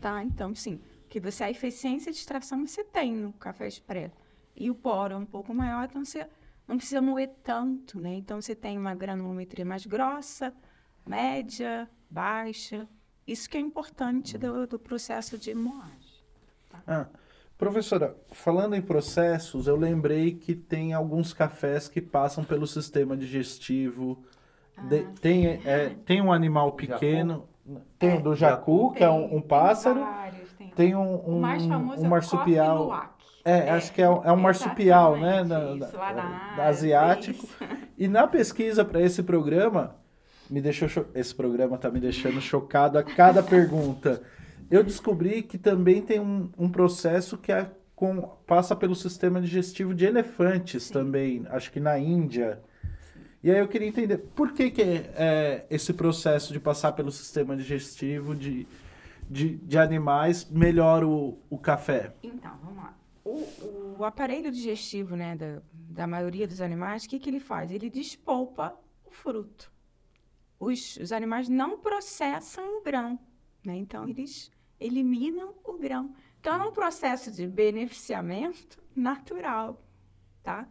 tá? 0.01 0.25
Então, 0.25 0.55
sim, 0.55 0.81
que 1.09 1.21
você 1.21 1.45
a 1.45 1.51
eficiência 1.51 2.11
de 2.11 2.19
extração 2.19 2.67
você 2.67 2.83
tem 2.83 3.15
no 3.15 3.33
café 3.35 3.69
expresso 3.69 4.17
e 4.57 4.71
o 4.71 4.75
poro 4.75 5.15
é 5.15 5.17
um 5.17 5.27
pouco 5.27 5.55
maior, 5.55 5.85
então 5.85 6.05
você 6.05 6.27
não 6.69 6.77
precisa 6.77 7.01
moer 7.01 7.31
tanto, 7.43 7.99
né? 7.99 8.15
Então 8.15 8.41
você 8.41 8.55
tem 8.55 8.77
uma 8.77 8.95
granulometria 8.95 9.65
mais 9.65 9.87
grossa, 9.87 10.53
média, 11.07 11.89
baixa. 12.11 12.87
Isso 13.27 13.49
que 13.49 13.57
é 13.57 13.61
importante 13.61 14.37
do, 14.37 14.67
do 14.67 14.79
processo 14.79 15.39
de 15.39 15.55
moagem. 15.55 16.23
Tá? 16.69 16.83
Ah, 16.87 17.07
professora, 17.57 18.15
falando 18.31 18.77
em 18.77 18.83
processos, 18.83 19.67
eu 19.67 19.77
lembrei 19.77 20.35
que 20.35 20.55
tem 20.55 20.93
alguns 20.93 21.33
cafés 21.33 21.89
que 21.89 22.03
passam 22.03 22.45
pelo 22.45 22.67
sistema 22.67 23.17
digestivo. 23.17 24.23
Ah, 24.77 24.83
de, 24.83 25.05
tem, 25.21 25.47
é, 25.65 25.97
tem 26.05 26.21
um 26.21 26.31
animal 26.31 26.73
pequeno, 26.73 27.49
tem 27.99 28.11
é, 28.11 28.17
o 28.17 28.23
do 28.23 28.35
jacu, 28.35 28.93
que 28.93 29.03
é 29.03 29.11
um, 29.11 29.37
um 29.37 29.41
pássaro. 29.41 30.01
Vários 30.01 30.53
tem. 30.53 30.71
Tem 30.71 30.95
um, 30.95 31.37
um, 31.37 31.41
mais 31.41 31.65
famoso 31.65 32.03
um 32.03 32.07
é 32.07 32.09
marsupial. 32.09 32.95
É, 32.95 33.18
é, 33.51 33.71
acho 33.71 33.93
que 33.93 34.03
é, 34.03 34.09
um, 34.09 34.25
é 34.25 34.33
um 34.33 34.37
marsupial, 34.37 35.19
né? 35.19 35.45
Da, 35.45 35.75
isso, 35.75 35.93
da, 35.93 36.13
da 36.57 36.67
asiático. 36.67 37.47
E 37.97 38.07
na 38.07 38.27
pesquisa 38.27 38.85
para 38.85 39.01
esse 39.01 39.23
programa, 39.23 39.97
me 40.49 40.61
deixou 40.61 40.89
cho... 40.89 41.07
esse 41.15 41.35
programa 41.35 41.79
tá 41.79 41.91
me 41.91 42.01
deixando 42.01 42.41
chocado 42.41 42.99
a 42.99 43.03
cada 43.03 43.43
pergunta. 43.43 44.23
Eu 44.71 44.85
descobri 44.85 45.43
que 45.43 45.57
também 45.57 46.03
tem 46.03 46.21
um, 46.21 46.51
um 46.59 46.69
processo 46.69 47.39
que 47.39 47.51
é 47.51 47.71
com, 47.95 48.21
passa 48.47 48.77
pelo 48.77 48.95
sistema 48.95 49.41
digestivo 49.41 49.95
de 49.95 50.05
elefantes 50.05 50.85
Sim. 50.85 50.93
também, 50.93 51.47
acho 51.51 51.73
que 51.73 51.81
na 51.81 51.99
Índia. 51.99 52.61
E 53.43 53.51
aí 53.51 53.59
eu 53.59 53.69
queria 53.69 53.89
entender 53.89 54.19
por 54.19 54.53
que, 54.53 54.71
que 54.71 54.83
é, 54.83 55.13
é 55.17 55.67
esse 55.71 55.93
processo 55.93 56.53
de 56.53 56.61
passar 56.61 56.93
pelo 56.93 57.11
sistema 57.11 57.57
digestivo 57.57 58.35
de 58.35 58.67
de, 59.29 59.57
de 59.57 59.79
animais 59.79 60.49
melhora 60.51 61.07
o, 61.07 61.39
o 61.51 61.59
café? 61.59 62.15
Então, 62.23 62.53
vamos 62.63 62.83
lá. 62.83 62.95
O, 63.29 63.97
o 63.99 64.05
aparelho 64.05 64.51
digestivo 64.51 65.17
né, 65.17 65.37
da, 65.37 65.61
da 65.73 66.07
maioria 66.07 66.47
dos 66.47 66.61
animais, 66.61 67.05
o 67.05 67.09
que, 67.09 67.19
que 67.19 67.29
ele 67.29 67.41
faz? 67.41 67.71
Ele 67.71 67.91
despolpa 67.91 68.79
o 69.05 69.11
fruto. 69.11 69.73
Os, 70.59 70.97
os 70.97 71.13
animais 71.13 71.49
não 71.49 71.79
processam 71.79 72.79
o 72.79 72.83
grão, 72.83 73.19
né? 73.65 73.77
então 73.77 74.09
eles 74.09 74.51
eliminam 74.81 75.55
o 75.65 75.75
grão. 75.75 76.15
Então, 76.41 76.63
é 76.63 76.67
um 76.67 76.73
processo 76.73 77.31
de 77.31 77.47
beneficiamento 77.47 78.83
natural, 78.95 79.83
tá? 80.43 80.69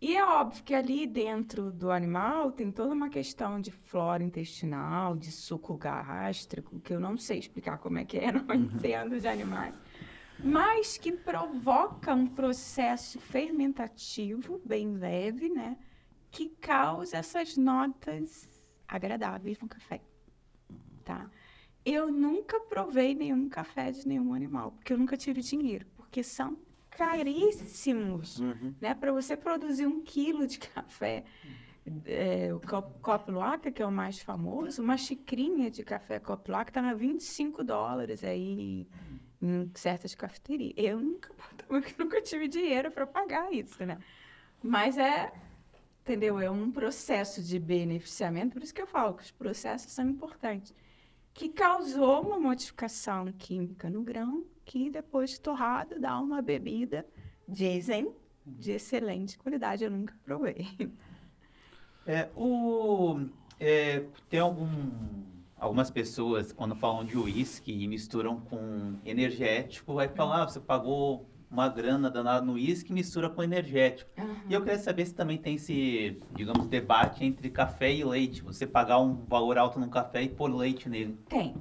E 0.00 0.16
é 0.16 0.24
óbvio 0.24 0.62
que 0.62 0.74
ali 0.74 1.08
dentro 1.08 1.72
do 1.72 1.90
animal 1.90 2.52
tem 2.52 2.70
toda 2.70 2.94
uma 2.94 3.08
questão 3.08 3.60
de 3.60 3.72
flora 3.72 4.22
intestinal, 4.22 5.16
de 5.16 5.32
suco 5.32 5.76
gástrico, 5.76 6.78
que 6.78 6.92
eu 6.92 7.00
não 7.00 7.16
sei 7.16 7.40
explicar 7.40 7.78
como 7.78 7.98
é 7.98 8.04
que 8.04 8.16
é, 8.16 8.30
não 8.32 8.44
uhum. 8.46 8.54
entendo 8.54 9.18
de 9.20 9.26
animais, 9.26 9.74
mas 10.42 10.96
que 10.96 11.12
provoca 11.12 12.14
um 12.14 12.26
processo 12.26 13.18
fermentativo 13.18 14.60
bem 14.64 14.96
leve, 14.96 15.48
né? 15.48 15.76
Que 16.30 16.48
causa 16.48 17.18
essas 17.18 17.56
notas 17.56 18.48
agradáveis 18.86 19.58
no 19.58 19.68
café, 19.68 20.00
tá? 21.04 21.30
Eu 21.84 22.12
nunca 22.12 22.60
provei 22.60 23.14
nenhum 23.14 23.48
café 23.48 23.90
de 23.90 24.06
nenhum 24.06 24.32
animal, 24.34 24.72
porque 24.72 24.92
eu 24.92 24.98
nunca 24.98 25.16
tive 25.16 25.40
dinheiro, 25.40 25.86
porque 25.96 26.22
são 26.22 26.58
caríssimos, 26.90 28.40
uhum. 28.40 28.74
né? 28.80 28.94
Para 28.94 29.12
você 29.12 29.36
produzir 29.36 29.86
um 29.86 30.02
quilo 30.02 30.46
de 30.46 30.58
café, 30.70 31.24
é, 32.04 32.52
o 32.52 32.60
copo 33.00 33.30
Luaca, 33.32 33.70
que 33.70 33.82
é 33.82 33.86
o 33.86 33.90
mais 33.90 34.20
famoso, 34.20 34.82
uma 34.82 34.96
xicrinha 34.96 35.70
de 35.70 35.82
café 35.82 36.20
copo 36.20 36.50
Luaca 36.50 36.70
está 36.70 36.88
a 36.88 36.94
25 36.94 37.64
dólares 37.64 38.22
aí 38.22 38.86
em 39.40 39.70
certas 39.74 40.14
cafeterias. 40.14 40.74
Eu 40.76 41.00
nunca, 41.00 41.30
nunca 41.98 42.22
tive 42.22 42.48
dinheiro 42.48 42.90
para 42.90 43.06
pagar 43.06 43.52
isso, 43.52 43.84
né? 43.84 43.98
Mas 44.62 44.98
é, 44.98 45.32
entendeu? 46.02 46.38
É 46.38 46.50
um 46.50 46.70
processo 46.70 47.42
de 47.42 47.58
beneficiamento, 47.58 48.54
por 48.54 48.62
isso 48.62 48.74
que 48.74 48.82
eu 48.82 48.86
falo 48.86 49.14
que 49.14 49.22
os 49.22 49.30
processos 49.30 49.92
são 49.92 50.08
importantes, 50.08 50.74
que 51.32 51.48
causou 51.48 52.22
uma 52.22 52.40
modificação 52.40 53.32
química 53.32 53.88
no 53.88 54.02
grão 54.02 54.44
que 54.64 54.90
depois 54.90 55.30
de 55.30 55.40
torrado 55.40 55.98
dá 55.98 56.18
uma 56.20 56.42
bebida, 56.42 57.06
dizem, 57.48 58.12
de 58.44 58.72
excelente 58.72 59.38
qualidade. 59.38 59.82
Eu 59.82 59.90
nunca 59.90 60.14
provei. 60.24 60.66
É, 62.06 62.28
o, 62.34 63.20
é, 63.60 64.04
tem 64.28 64.40
algum, 64.40 64.68
algumas 65.58 65.90
pessoas, 65.90 66.52
quando 66.52 66.74
falam 66.74 67.04
de 67.04 67.16
uísque 67.16 67.72
e 67.72 67.86
misturam 67.88 68.40
com 68.40 68.94
energético, 69.04 69.94
vai 69.94 70.08
falar, 70.08 70.42
ah, 70.42 70.48
você 70.48 70.60
pagou 70.60 71.28
uma 71.50 71.68
grana 71.68 72.10
danada 72.10 72.44
no 72.44 72.54
uísque 72.54 72.90
e 72.90 72.94
mistura 72.94 73.30
com 73.30 73.42
energético. 73.42 74.10
Uhum. 74.18 74.36
E 74.48 74.54
eu 74.54 74.60
queria 74.62 74.78
saber 74.78 75.06
se 75.06 75.14
também 75.14 75.38
tem 75.38 75.54
esse, 75.54 76.20
digamos, 76.34 76.66
debate 76.66 77.24
entre 77.24 77.48
café 77.50 77.92
e 77.92 78.04
leite. 78.04 78.42
Você 78.42 78.66
pagar 78.66 79.00
um 79.00 79.14
valor 79.26 79.56
alto 79.56 79.80
num 79.80 79.88
café 79.88 80.22
e 80.22 80.28
pôr 80.28 80.54
leite 80.54 80.88
nele. 80.88 81.18
Tem. 81.28 81.54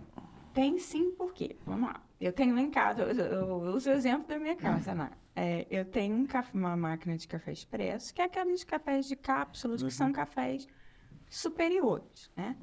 Tem 0.54 0.78
sim, 0.78 1.12
por 1.12 1.34
quê? 1.34 1.56
Vamos 1.66 1.90
lá. 1.90 2.02
Eu 2.20 2.34
tenho 2.34 2.58
em 2.58 2.72
casa, 2.72 3.04
eu, 3.04 3.16
eu 3.16 3.56
uso 3.76 3.90
o 3.90 3.94
exemplo 3.94 4.28
da 4.28 4.40
minha 4.40 4.56
casa, 4.56 4.94
né? 4.94 5.12
É, 5.36 5.68
eu 5.70 5.86
tenho 5.86 6.16
um 6.16 6.26
café, 6.26 6.50
uma 6.58 6.76
máquina 6.76 7.16
de 7.16 7.28
café 7.28 7.52
expresso, 7.52 8.12
que 8.12 8.22
é 8.22 8.26
aqueles 8.26 8.64
cafés 8.64 9.08
de 9.08 9.16
cápsulas, 9.16 9.84
uhum. 9.84 9.88
que 9.88 9.94
são 9.94 10.08
uhum. 10.08 10.14
cafés 10.14 10.68
superiores, 11.30 12.32
né? 12.36 12.58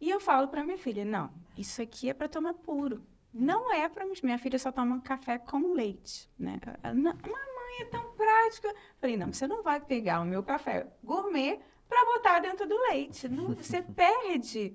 E 0.00 0.08
eu 0.08 0.18
falo 0.18 0.48
para 0.48 0.64
minha 0.64 0.78
filha, 0.78 1.04
não, 1.04 1.30
isso 1.56 1.82
aqui 1.82 2.08
é 2.08 2.14
para 2.14 2.28
tomar 2.28 2.54
puro. 2.54 3.04
Não 3.32 3.72
é 3.72 3.88
para 3.88 4.06
minha 4.22 4.38
filha 4.38 4.58
só 4.58 4.72
toma 4.72 5.00
café 5.00 5.38
com 5.38 5.72
leite, 5.74 6.28
né? 6.38 6.58
Mamãe 6.82 7.82
é 7.82 7.84
tão 7.84 8.12
prática. 8.14 8.74
Falei, 9.00 9.16
não, 9.16 9.32
você 9.32 9.46
não 9.46 9.62
vai 9.62 9.80
pegar 9.80 10.20
o 10.20 10.24
meu 10.24 10.42
café 10.42 10.86
gourmet 11.04 11.60
para 11.88 12.04
botar 12.06 12.40
dentro 12.40 12.66
do 12.66 12.76
leite. 12.88 13.28
Não, 13.28 13.54
você 13.54 13.82
perde, 13.94 14.74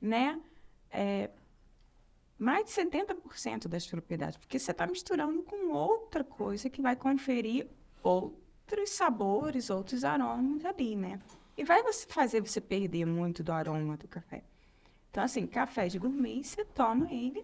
né? 0.00 0.40
É, 0.90 1.30
mais 2.38 2.66
de 2.66 2.70
70% 2.72 3.66
das 3.66 3.86
propriedades, 3.86 4.36
porque 4.36 4.58
você 4.58 4.72
está 4.72 4.86
misturando 4.86 5.42
com 5.42 5.72
outra 5.72 6.22
coisa 6.22 6.68
que 6.68 6.82
vai 6.82 6.96
conferir 6.96 7.66
outros 8.02 8.90
sabores, 8.90 9.70
outros 9.70 10.04
aromas 10.04 10.64
ali, 10.64 10.94
né? 10.96 11.20
E 11.56 11.64
vai 11.64 11.82
fazer 12.08 12.42
você 12.42 12.60
perder 12.60 13.06
muito 13.06 13.42
do 13.42 13.52
aroma 13.52 13.96
do 13.96 14.06
café. 14.06 14.44
Então, 15.16 15.24
assim, 15.24 15.46
café 15.46 15.88
de 15.88 15.98
gourmet, 15.98 16.44
você 16.44 16.62
toma 16.62 17.10
ele 17.10 17.42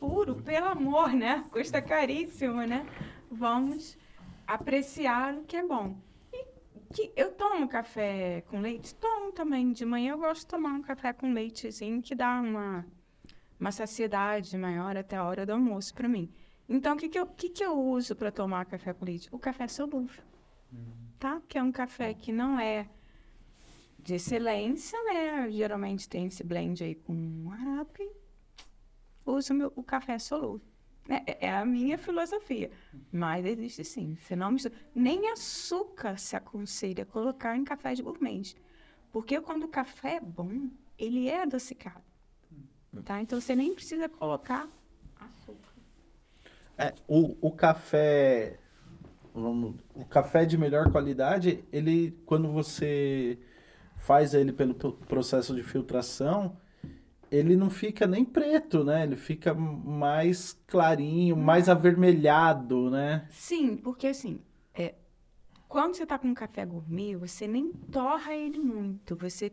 puro, 0.00 0.34
pelo 0.34 0.66
amor, 0.66 1.12
né? 1.12 1.44
Custa 1.52 1.80
caríssimo, 1.80 2.66
né? 2.66 2.84
Vamos 3.30 3.96
apreciar 4.44 5.32
o 5.32 5.44
que 5.44 5.56
é 5.56 5.64
bom. 5.64 5.94
E 6.32 6.44
que 6.92 7.12
eu 7.14 7.30
tomo 7.30 7.68
café 7.68 8.42
com 8.48 8.60
leite? 8.60 8.92
Tomo 8.96 9.30
também. 9.30 9.70
De 9.70 9.84
manhã 9.84 10.14
eu 10.14 10.18
gosto 10.18 10.40
de 10.40 10.46
tomar 10.48 10.70
um 10.70 10.82
café 10.82 11.12
com 11.12 11.32
leitezinho 11.32 12.02
que 12.02 12.12
dá 12.12 12.40
uma 12.40 12.84
uma 13.60 13.70
saciedade 13.70 14.58
maior 14.58 14.96
até 14.96 15.14
a 15.14 15.24
hora 15.24 15.46
do 15.46 15.52
almoço 15.52 15.94
para 15.94 16.08
mim. 16.08 16.28
Então, 16.68 16.96
o 16.96 16.98
que, 16.98 17.08
que, 17.08 17.20
eu, 17.20 17.26
que, 17.28 17.50
que 17.50 17.64
eu 17.64 17.80
uso 17.80 18.16
para 18.16 18.32
tomar 18.32 18.66
café 18.66 18.92
com 18.92 19.04
leite? 19.04 19.28
O 19.30 19.38
café 19.38 19.68
solúvel, 19.68 20.24
uhum. 20.72 20.92
tá? 21.20 21.40
Que 21.48 21.56
é 21.56 21.62
um 21.62 21.70
café 21.70 22.14
que 22.14 22.32
não 22.32 22.58
é 22.58 22.88
de 24.02 24.14
excelência, 24.14 24.98
né? 25.04 25.50
Geralmente 25.50 26.08
tem 26.08 26.26
esse 26.26 26.42
blend 26.42 26.82
aí 26.82 26.94
com 26.94 27.50
arape. 27.52 28.10
Uso 29.24 29.54
meu, 29.54 29.72
o 29.76 29.82
café 29.82 30.18
solúvel. 30.18 30.66
É, 31.08 31.46
é, 31.46 31.52
a 31.52 31.64
minha 31.64 31.96
filosofia. 31.98 32.70
Mas 33.10 33.44
existe 33.46 33.84
sim. 33.84 34.16
Você 34.16 34.34
não 34.34 34.50
mistura. 34.50 34.74
Nem 34.94 35.30
açúcar 35.30 36.16
se 36.18 36.36
aconselha 36.36 37.04
colocar 37.04 37.56
em 37.56 37.64
café 37.64 37.94
de 37.94 38.02
gourmet. 38.02 38.54
Porque 39.12 39.40
quando 39.40 39.64
o 39.64 39.68
café 39.68 40.16
é 40.16 40.20
bom, 40.20 40.68
ele 40.98 41.28
é 41.28 41.42
adocicado. 41.42 42.02
Tá? 43.04 43.20
Então 43.20 43.40
você 43.40 43.54
nem 43.56 43.74
precisa 43.74 44.08
colocar 44.08 44.68
açúcar. 45.18 45.72
É, 46.76 46.92
o, 47.06 47.36
o 47.40 47.50
café. 47.50 48.58
O 49.34 50.04
café 50.04 50.44
de 50.44 50.58
melhor 50.58 50.92
qualidade, 50.92 51.64
ele 51.72 52.10
quando 52.26 52.52
você 52.52 53.38
faz 54.02 54.34
ele 54.34 54.52
pelo 54.52 54.74
processo 54.74 55.54
de 55.54 55.62
filtração, 55.62 56.56
ele 57.30 57.56
não 57.56 57.70
fica 57.70 58.04
nem 58.04 58.24
preto, 58.24 58.82
né? 58.82 59.04
Ele 59.04 59.14
fica 59.14 59.54
mais 59.54 60.60
clarinho, 60.66 61.36
mais 61.36 61.68
avermelhado, 61.68 62.90
né? 62.90 63.26
Sim, 63.30 63.76
porque 63.76 64.08
assim, 64.08 64.40
é, 64.74 64.96
quando 65.68 65.94
você 65.94 66.02
está 66.02 66.18
com 66.18 66.28
um 66.28 66.34
café 66.34 66.66
gourmet, 66.66 67.14
você 67.14 67.46
nem 67.46 67.72
torra 67.72 68.34
ele 68.34 68.58
muito. 68.58 69.14
Você 69.16 69.52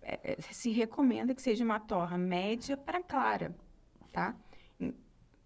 é, 0.00 0.32
é, 0.32 0.40
se 0.40 0.70
recomenda 0.70 1.34
que 1.34 1.42
seja 1.42 1.62
uma 1.62 1.78
torra 1.78 2.16
média 2.16 2.78
para 2.78 3.02
clara, 3.02 3.54
tá? 4.10 4.34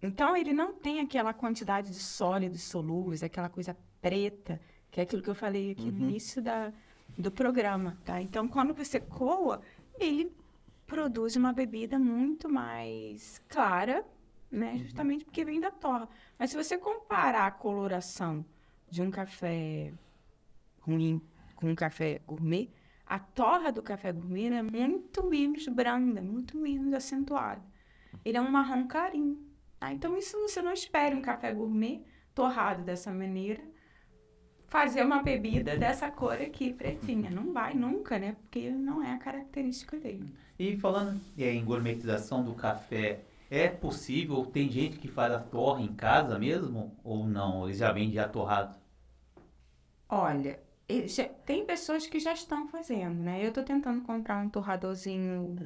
Então, 0.01 0.37
ele 0.37 0.53
não 0.53 0.73
tem 0.73 1.01
aquela 1.01 1.33
quantidade 1.33 1.89
de 1.89 1.99
sólidos 1.99 2.61
solúveis, 2.61 3.23
aquela 3.23 3.49
coisa 3.49 3.75
preta, 3.99 4.61
que 4.89 5.01
é 5.01 5.03
aquilo 5.03 5.21
que 5.21 5.29
eu 5.29 5.35
falei 5.35 5.71
aqui 5.71 5.89
uhum. 5.89 5.91
no 5.91 6.09
início 6.09 6.41
da, 6.41 6.71
do 7.17 7.31
programa, 7.31 7.97
tá? 8.05 8.21
Então, 8.21 8.47
quando 8.47 8.73
você 8.73 8.99
coa, 8.99 9.61
ele 9.99 10.31
produz 10.85 11.35
uma 11.35 11.51
bebida 11.51 11.97
muito 11.97 12.47
mais 12.47 13.41
clara, 13.49 14.05
né? 14.51 14.73
Uhum. 14.73 14.77
Justamente 14.79 15.25
porque 15.25 15.43
vem 15.43 15.59
da 15.59 15.71
torra. 15.71 16.07
Mas 16.37 16.51
se 16.51 16.55
você 16.55 16.77
comparar 16.77 17.47
a 17.47 17.51
coloração 17.51 18.45
de 18.89 19.01
um 19.01 19.09
café 19.09 19.91
ruim 20.79 21.21
com 21.55 21.69
um 21.69 21.75
café 21.75 22.21
gourmet, 22.25 22.69
a 23.05 23.19
torra 23.19 23.71
do 23.71 23.81
café 23.81 24.11
gourmet 24.11 24.47
é 24.47 24.61
muito 24.61 25.25
menos 25.25 25.67
branda, 25.67 26.21
muito 26.21 26.55
menos 26.57 26.93
acentuada. 26.93 27.63
Ele 28.23 28.37
é 28.37 28.41
um 28.41 28.51
marrom 28.51 28.87
clarinho. 28.87 29.43
Tá? 29.79 29.91
Então, 29.91 30.17
isso 30.17 30.39
você 30.39 30.61
não 30.61 30.71
espere 30.71 31.15
um 31.15 31.21
café 31.21 31.51
gourmet 31.51 32.03
torrado 32.33 32.83
dessa 32.83 33.11
maneira 33.11 33.63
fazer 34.67 35.03
uma 35.03 35.23
bebida 35.23 35.77
dessa 35.77 36.11
cor 36.11 36.33
aqui, 36.33 36.73
pretinha. 36.73 37.29
Não 37.29 37.51
vai 37.53 37.73
nunca, 37.73 38.19
né? 38.19 38.35
Porque 38.41 38.69
não 38.69 39.03
é 39.03 39.13
a 39.13 39.17
característica 39.17 39.97
dele. 39.97 40.33
E 40.59 40.77
falando 40.77 41.19
em 41.37 41.63
gourmetização 41.63 42.43
do 42.43 42.53
café, 42.53 43.21
é 43.49 43.67
possível? 43.67 44.45
Tem 44.45 44.69
gente 44.69 44.97
que 44.97 45.07
faz 45.07 45.31
a 45.33 45.39
torra 45.39 45.81
em 45.81 45.93
casa 45.93 46.37
mesmo? 46.37 46.95
Ou 47.03 47.25
não? 47.25 47.65
Eles 47.65 47.77
já 47.77 47.91
vendem 47.91 48.13
já 48.13 48.27
torrado? 48.27 48.77
Olha, 50.09 50.59
já, 51.05 51.25
tem 51.25 51.65
pessoas 51.65 52.07
que 52.07 52.19
já 52.19 52.33
estão 52.33 52.67
fazendo, 52.67 53.15
né? 53.21 53.43
Eu 53.43 53.49
estou 53.49 53.63
tentando 53.63 54.01
comprar 54.01 54.37
um 54.43 54.49
torradorzinho 54.49 55.57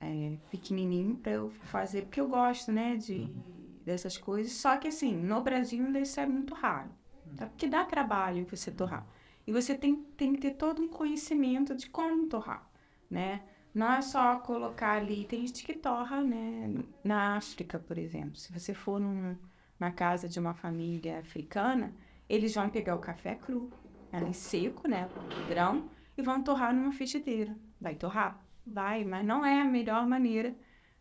é, 0.00 0.36
pequenininho 0.50 1.16
para 1.16 1.32
eu 1.32 1.50
fazer, 1.50 2.02
porque 2.02 2.20
eu 2.20 2.28
gosto, 2.28 2.70
né, 2.70 2.96
de, 2.96 3.14
uhum. 3.14 3.42
dessas 3.84 4.16
coisas. 4.16 4.52
Só 4.52 4.76
que, 4.76 4.88
assim, 4.88 5.14
no 5.14 5.40
Brasil 5.42 5.86
isso 5.98 6.20
é 6.20 6.26
muito 6.26 6.54
raro? 6.54 6.90
Porque 7.36 7.66
dá 7.66 7.84
trabalho 7.84 8.46
você 8.48 8.70
torrar. 8.70 9.06
E 9.46 9.52
você 9.52 9.76
tem, 9.76 9.96
tem 10.16 10.32
que 10.34 10.40
ter 10.40 10.52
todo 10.52 10.82
um 10.82 10.88
conhecimento 10.88 11.74
de 11.74 11.88
como 11.88 12.26
torrar, 12.26 12.68
né? 13.10 13.42
Não 13.74 13.92
é 13.92 14.00
só 14.00 14.38
colocar 14.38 14.92
ali, 14.92 15.24
tem 15.24 15.46
gente 15.46 15.64
que 15.64 15.74
torra, 15.74 16.22
né? 16.22 16.72
Na 17.02 17.36
África, 17.36 17.78
por 17.78 17.98
exemplo. 17.98 18.36
Se 18.36 18.52
você 18.52 18.72
for 18.72 19.00
num, 19.00 19.36
na 19.78 19.90
casa 19.90 20.28
de 20.28 20.38
uma 20.38 20.54
família 20.54 21.18
africana, 21.18 21.92
eles 22.28 22.54
vão 22.54 22.70
pegar 22.70 22.94
o 22.94 23.00
café 23.00 23.34
cru, 23.34 23.70
ali 24.12 24.32
seco, 24.32 24.88
né? 24.88 25.08
Grão, 25.48 25.90
e 26.16 26.22
vão 26.22 26.42
torrar 26.42 26.72
numa 26.72 26.92
frigideira. 26.92 27.54
Vai 27.80 27.96
torrar? 27.96 28.40
Vai, 28.66 29.04
mas 29.04 29.26
não 29.26 29.44
é 29.44 29.60
a 29.60 29.64
melhor 29.64 30.06
maneira 30.06 30.54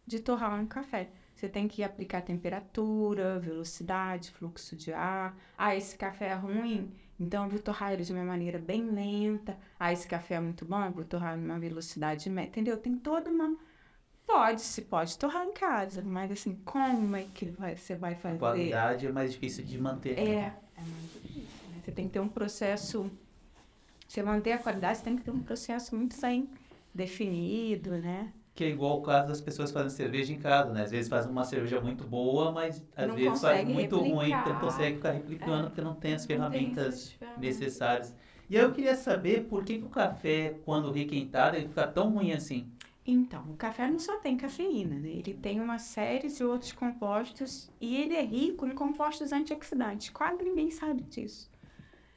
de 0.05 0.19
torrar 0.19 0.59
um 0.59 0.65
café. 0.65 1.09
Você 1.43 1.49
tem 1.49 1.67
que 1.67 1.83
aplicar 1.83 2.21
temperatura, 2.21 3.37
velocidade, 3.37 4.31
fluxo 4.31 4.77
de 4.77 4.93
ar. 4.93 5.37
Ah, 5.57 5.75
esse 5.75 5.97
café 5.97 6.27
é 6.27 6.33
ruim, 6.35 6.89
então 7.19 7.43
eu 7.43 7.49
vou 7.49 7.59
torrar 7.59 7.91
ele 7.91 8.05
de 8.05 8.13
uma 8.13 8.23
maneira 8.23 8.57
bem 8.57 8.89
lenta. 8.89 9.57
Ah, 9.77 9.91
esse 9.91 10.07
café 10.07 10.35
é 10.35 10.39
muito 10.39 10.63
bom, 10.63 10.81
eu 10.85 10.91
vou 10.93 11.03
torrar 11.03 11.37
numa 11.37 11.59
velocidade 11.59 12.29
média. 12.29 12.47
Entendeu? 12.47 12.77
Tem 12.77 12.95
toda 12.95 13.29
uma. 13.29 13.57
Pode, 14.25 14.61
se 14.61 14.83
pode 14.83 15.17
torrar 15.17 15.45
em 15.45 15.51
casa, 15.51 16.01
mas 16.01 16.31
assim, 16.31 16.55
como 16.63 17.13
é 17.17 17.23
que 17.33 17.47
vai, 17.47 17.75
você 17.75 17.93
vai 17.93 18.15
fazer? 18.15 18.37
A 18.37 18.39
qualidade 18.39 19.07
é 19.07 19.11
mais 19.11 19.33
difícil 19.33 19.65
de 19.65 19.77
manter. 19.77 20.17
É, 20.17 20.23
é 20.23 20.53
mais 20.77 21.11
difícil. 21.11 21.45
Você 21.83 21.91
tem 21.91 22.07
que 22.07 22.13
ter 22.13 22.21
um 22.21 22.29
processo. 22.29 23.11
Você 24.07 24.23
manter 24.23 24.53
a 24.53 24.59
qualidade, 24.59 24.99
você 24.99 25.03
tem 25.03 25.17
que 25.17 25.23
ter 25.23 25.31
um 25.31 25.43
processo 25.43 25.93
muito 25.93 26.15
bem 26.21 26.49
definido, 26.95 27.97
né? 27.97 28.31
Que 28.55 28.65
é 28.65 28.69
igual 28.69 28.99
o 28.99 29.01
caso 29.01 29.29
das 29.29 29.41
pessoas 29.41 29.71
fazendo 29.71 29.89
cerveja 29.89 30.31
em 30.31 30.37
casa, 30.37 30.71
né? 30.71 30.83
Às 30.83 30.91
vezes 30.91 31.09
faz 31.09 31.25
uma 31.25 31.43
cerveja 31.43 31.81
muito 31.81 32.03
boa, 32.03 32.51
mas 32.51 32.85
às 32.95 33.07
não 33.07 33.15
vezes 33.15 33.41
faz 33.41 33.67
muito 33.67 33.95
replicar. 33.95 34.15
ruim, 34.15 34.31
então 34.31 34.59
consegue 34.59 34.95
ficar 34.97 35.11
replicando, 35.11 35.65
é, 35.65 35.69
porque 35.69 35.81
não 35.81 35.95
tem 35.95 36.13
as 36.13 36.25
ferramentas, 36.25 37.15
tem 37.19 37.29
necessárias. 37.39 38.13
E 38.49 38.55
eu 38.55 38.71
queria 38.71 38.95
saber 38.95 39.45
por 39.45 39.63
que, 39.63 39.79
que 39.79 39.85
o 39.85 39.89
café, 39.89 40.55
quando 40.63 40.91
requentado, 40.91 41.57
ele 41.57 41.67
fica 41.67 41.87
tão 41.87 42.11
ruim 42.11 42.31
assim. 42.31 42.67
Então, 43.05 43.43
o 43.49 43.55
café 43.57 43.89
não 43.89 43.99
só 43.99 44.17
tem 44.19 44.37
cafeína, 44.37 44.95
né? 44.99 45.09
Ele 45.09 45.33
tem 45.33 45.59
uma 45.59 45.79
série 45.79 46.27
de 46.29 46.43
outros 46.43 46.71
compostos 46.71 47.69
e 47.81 47.97
ele 47.97 48.13
é 48.15 48.21
rico 48.21 48.65
em 48.67 48.75
compostos 48.75 49.33
antioxidantes. 49.33 50.09
Quase 50.09 50.43
ninguém 50.43 50.69
sabe 50.69 51.01
disso 51.03 51.51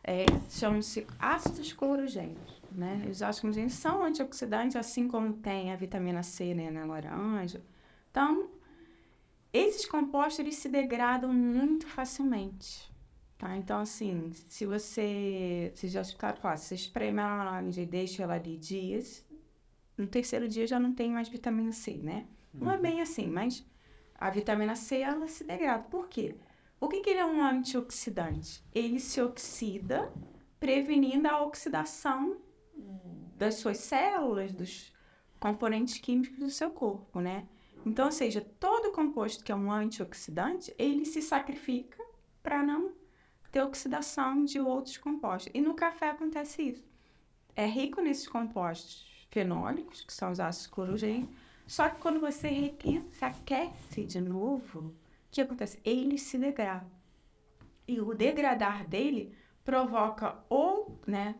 é, 0.06 0.24
chamam-se 0.48 1.04
ácidos 1.18 1.72
clorogênicos. 1.72 2.55
Né? 2.76 3.06
Os 3.10 3.22
ácidos 3.22 3.72
são 3.72 4.02
antioxidantes, 4.02 4.76
assim 4.76 5.08
como 5.08 5.32
tem 5.32 5.72
a 5.72 5.76
vitamina 5.76 6.22
C 6.22 6.52
né, 6.52 6.70
na 6.70 6.84
laranja. 6.84 7.64
Então, 8.10 8.50
esses 9.50 9.86
compostos 9.86 10.40
eles 10.40 10.56
se 10.56 10.68
degradam 10.68 11.32
muito 11.32 11.86
facilmente. 11.86 12.92
Tá? 13.38 13.56
Então, 13.56 13.80
assim, 13.80 14.30
se 14.48 14.66
você. 14.66 15.72
Se 15.74 15.88
já 15.88 16.02
escutaram 16.02 16.36
falar, 16.36 16.58
se 16.58 16.68
você 16.68 16.74
espreme 16.74 17.18
a 17.18 17.44
laranja 17.44 17.80
e 17.80 17.86
deixa 17.86 18.22
ela 18.22 18.34
ali 18.34 18.58
dias, 18.58 19.24
no 19.96 20.06
terceiro 20.06 20.46
dia 20.46 20.66
já 20.66 20.78
não 20.78 20.92
tem 20.92 21.10
mais 21.10 21.28
vitamina 21.28 21.72
C, 21.72 21.94
né? 21.94 22.26
Não 22.52 22.70
é 22.70 22.78
bem 22.78 23.00
assim, 23.00 23.26
mas 23.26 23.64
a 24.14 24.28
vitamina 24.28 24.76
C 24.76 25.00
ela 25.00 25.26
se 25.28 25.44
degrada. 25.44 25.84
Por 25.84 26.08
quê? 26.08 26.34
O 26.78 26.88
que, 26.88 27.00
que 27.00 27.10
ele 27.10 27.20
é 27.20 27.26
um 27.26 27.42
antioxidante? 27.42 28.62
Ele 28.74 29.00
se 29.00 29.20
oxida, 29.20 30.12
prevenindo 30.60 31.26
a 31.26 31.42
oxidação 31.42 32.36
das 33.36 33.56
suas 33.56 33.78
células, 33.78 34.52
dos 34.52 34.92
componentes 35.38 35.98
químicos 35.98 36.38
do 36.38 36.50
seu 36.50 36.70
corpo, 36.70 37.20
né? 37.20 37.46
Então, 37.84 38.06
ou 38.06 38.12
seja, 38.12 38.40
todo 38.58 38.92
composto 38.92 39.44
que 39.44 39.52
é 39.52 39.54
um 39.54 39.70
antioxidante, 39.70 40.74
ele 40.78 41.04
se 41.04 41.22
sacrifica 41.22 42.02
para 42.42 42.62
não 42.62 42.92
ter 43.52 43.62
oxidação 43.62 44.44
de 44.44 44.58
outros 44.58 44.96
compostos. 44.96 45.52
E 45.54 45.60
no 45.60 45.74
café 45.74 46.10
acontece 46.10 46.62
isso. 46.62 46.84
É 47.54 47.66
rico 47.66 48.00
nesses 48.00 48.26
compostos 48.26 49.26
fenólicos, 49.30 50.02
que 50.02 50.12
são 50.12 50.32
os 50.32 50.40
ácidos 50.40 50.66
clorogênicos, 50.66 51.34
só 51.66 51.88
que 51.88 52.00
quando 52.00 52.20
você 52.20 52.74
aquece 53.20 54.04
de 54.04 54.20
novo, 54.20 54.94
que 55.36 55.42
acontece? 55.42 55.78
Ele 55.84 56.16
se 56.16 56.38
degrada. 56.38 56.90
E 57.86 58.00
o 58.00 58.14
degradar 58.14 58.86
dele 58.88 59.36
provoca 59.64 60.38
ou, 60.48 60.98
né, 61.06 61.34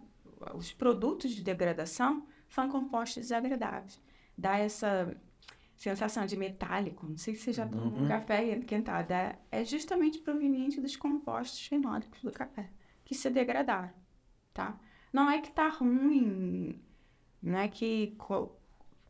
os 0.55 0.73
produtos 0.73 1.31
de 1.31 1.43
degradação 1.43 2.27
são 2.49 2.69
compostos 2.69 3.23
desagradáveis. 3.23 4.01
Dá 4.37 4.59
essa 4.59 5.17
sensação 5.77 6.25
de 6.25 6.37
metálico, 6.37 7.07
não 7.07 7.19
sei 7.19 7.35
se 7.35 7.43
você 7.43 7.53
já 7.53 7.67
tomou 7.67 7.89
uhum. 7.89 8.05
um 8.05 8.09
café 8.09 8.45
esquentado, 8.45 9.11
é, 9.11 9.39
é 9.51 9.65
justamente 9.65 10.19
proveniente 10.19 10.81
dos 10.81 10.97
compostos 10.97 11.67
fenólicos 11.67 12.23
do 12.23 12.33
café, 12.33 12.71
que 13.05 13.15
se 13.15 13.29
degradaram, 13.29 13.93
tá? 14.55 14.79
Não 15.13 15.31
é 15.31 15.41
que 15.41 15.51
tá 15.53 15.69
ruim, 15.69 16.81
não 17.43 17.59
é 17.59 17.69
que 17.69 18.17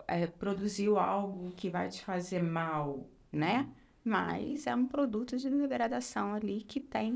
é, 0.08 0.26
produziu 0.26 0.98
algo 0.98 1.52
que 1.52 1.70
vai 1.70 1.88
te 1.88 2.04
fazer 2.04 2.42
mal, 2.42 3.08
né? 3.32 3.68
Mas 4.04 4.66
é 4.66 4.74
um 4.74 4.86
produto 4.86 5.36
de 5.36 5.48
degradação 5.48 6.34
ali 6.34 6.62
que 6.62 6.80
tem 6.80 7.12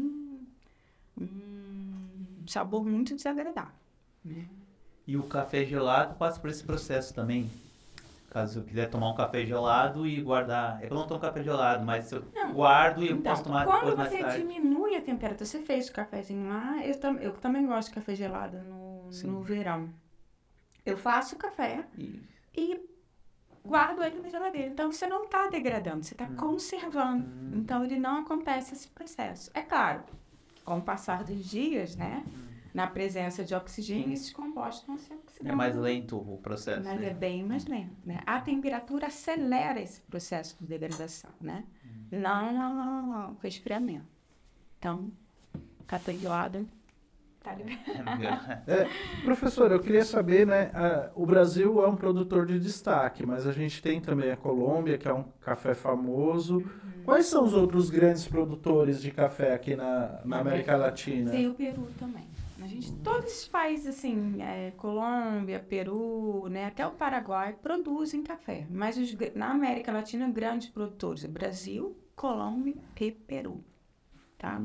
um 1.17 2.47
sabor 2.47 2.85
muito 2.85 3.15
desagradável. 3.15 3.80
Né? 4.25 4.47
E 5.07 5.17
o 5.17 5.23
café 5.25 5.65
gelado 5.65 6.15
passa 6.15 6.39
por 6.41 6.51
esse 6.51 6.63
processo 6.63 7.15
também. 7.15 7.51
Caso 8.31 8.61
eu 8.61 8.63
quiser 8.63 8.89
tomar 8.89 9.11
um 9.11 9.15
café 9.15 9.45
gelado 9.45 10.07
e 10.07 10.21
guardar. 10.23 10.81
É 10.83 10.87
eu 10.87 10.95
não 10.95 11.05
tomo 11.05 11.19
café 11.19 11.43
gelado, 11.43 11.85
mas 11.85 12.13
eu 12.13 12.25
não, 12.33 12.53
guardo 12.53 13.03
e 13.03 13.11
então, 13.11 13.23
posso 13.23 13.43
tomar 13.43 13.65
depois 13.65 13.97
mais 13.97 14.11
tarde. 14.11 14.23
Quando 14.23 14.33
você 14.33 14.39
diminui 14.39 14.95
a 14.95 15.01
temperatura, 15.01 15.45
você 15.45 15.59
fez 15.63 15.89
o 15.89 15.93
cafezinho 15.93 16.49
lá, 16.49 16.87
eu, 16.87 17.01
tam, 17.01 17.17
eu 17.17 17.33
também 17.33 17.67
gosto 17.67 17.89
de 17.89 17.95
café 17.97 18.15
gelado 18.15 18.59
no, 18.59 19.11
no 19.25 19.43
verão. 19.43 19.91
Eu 20.87 20.97
faço 20.97 21.35
café 21.37 21.85
e 22.57 22.81
guardo 23.65 24.03
ele 24.05 24.21
na 24.21 24.29
geladeira. 24.29 24.69
Então 24.69 24.93
você 24.93 25.09
não 25.09 25.25
está 25.25 25.49
degradando, 25.49 26.05
você 26.05 26.15
está 26.15 26.27
hum. 26.27 26.37
conservando. 26.37 27.25
Hum. 27.25 27.51
Então 27.55 27.85
ele 27.85 27.99
não 27.99 28.21
acontece 28.21 28.75
esse 28.75 28.87
processo. 28.89 29.51
É 29.55 29.63
claro, 29.63 30.05
com 30.65 30.79
o 30.79 30.83
passar 30.83 31.25
dos 31.25 31.45
dias, 31.45 31.97
né? 31.97 32.23
Hum. 32.27 32.50
Na 32.73 32.87
presença 32.87 33.45
de 33.45 33.55
oxigênio, 33.55 34.13
esses 34.13 34.33
compostos 34.33 34.87
vão 34.87 34.99
se 34.99 35.13
oxidando. 35.13 35.53
É 35.53 35.55
mais 35.57 35.77
lento 35.77 36.17
o 36.17 36.39
processo. 36.39 36.83
Mas 36.85 37.01
né? 37.01 37.09
é 37.09 37.15
bem 37.15 37.45
mais 37.45 37.67
lento, 37.67 37.97
né? 38.05 38.21
A 38.27 38.41
temperatura 38.41 39.09
acelera 39.09 39.81
esse 39.81 40.01
processo 40.03 40.57
de 40.61 40.67
degradação, 40.67 41.31
né? 41.41 41.65
Hum. 41.85 42.07
Não, 42.13 42.53
não, 42.53 42.75
não, 42.75 43.07
não, 43.07 43.35
com 43.35 43.47
esfriamento. 43.47 44.07
Então, 44.79 45.11
catalhada 45.87 46.65
Tá 47.43 47.57
é, 48.69 48.87
professor, 49.25 49.73
eu 49.73 49.81
queria 49.81 50.05
saber, 50.05 50.47
né? 50.47 50.71
A, 50.75 51.11
o 51.15 51.25
Brasil 51.25 51.83
é 51.83 51.89
um 51.89 51.97
produtor 51.97 52.45
de 52.45 52.61
destaque, 52.61 53.25
mas 53.25 53.47
a 53.47 53.53
gente 53.53 53.83
tem 53.83 53.99
também 53.99 54.31
a 54.31 54.37
Colômbia, 54.37 54.99
que 54.99 55.09
é 55.09 55.15
um 55.15 55.25
café 55.41 55.75
famoso. 55.75 56.59
Uhum. 56.59 57.03
Quais 57.03 57.27
são 57.27 57.45
os 57.45 57.55
outros 57.55 57.89
grandes 57.89 58.29
produtores 58.29 59.01
de 59.01 59.11
café 59.11 59.55
aqui 59.55 59.75
na, 59.75 60.21
na 60.23 60.41
América 60.41 60.77
Latina? 60.77 61.31
Tem 61.31 61.49
o 61.49 61.55
Peru 61.55 61.89
também. 61.99 62.29
A 62.63 62.67
gente, 62.67 62.93
todos 63.03 63.43
os 63.43 63.49
países, 63.49 63.87
assim, 63.87 64.43
é, 64.43 64.73
Colômbia, 64.73 65.61
Peru, 65.61 66.47
né, 66.51 66.67
até 66.67 66.87
o 66.87 66.91
Paraguai, 66.91 67.55
produzem 67.55 68.23
café. 68.23 68.67
Mas 68.71 68.99
os, 68.99 69.17
na 69.35 69.53
América 69.53 69.91
Latina, 69.91 70.29
grandes 70.29 70.69
produtores 70.69 71.25
é 71.25 71.29
Brasil, 71.29 71.97
Colômbia 72.15 72.75
e 73.01 73.11
Peru. 73.11 73.65
Tá? 74.37 74.61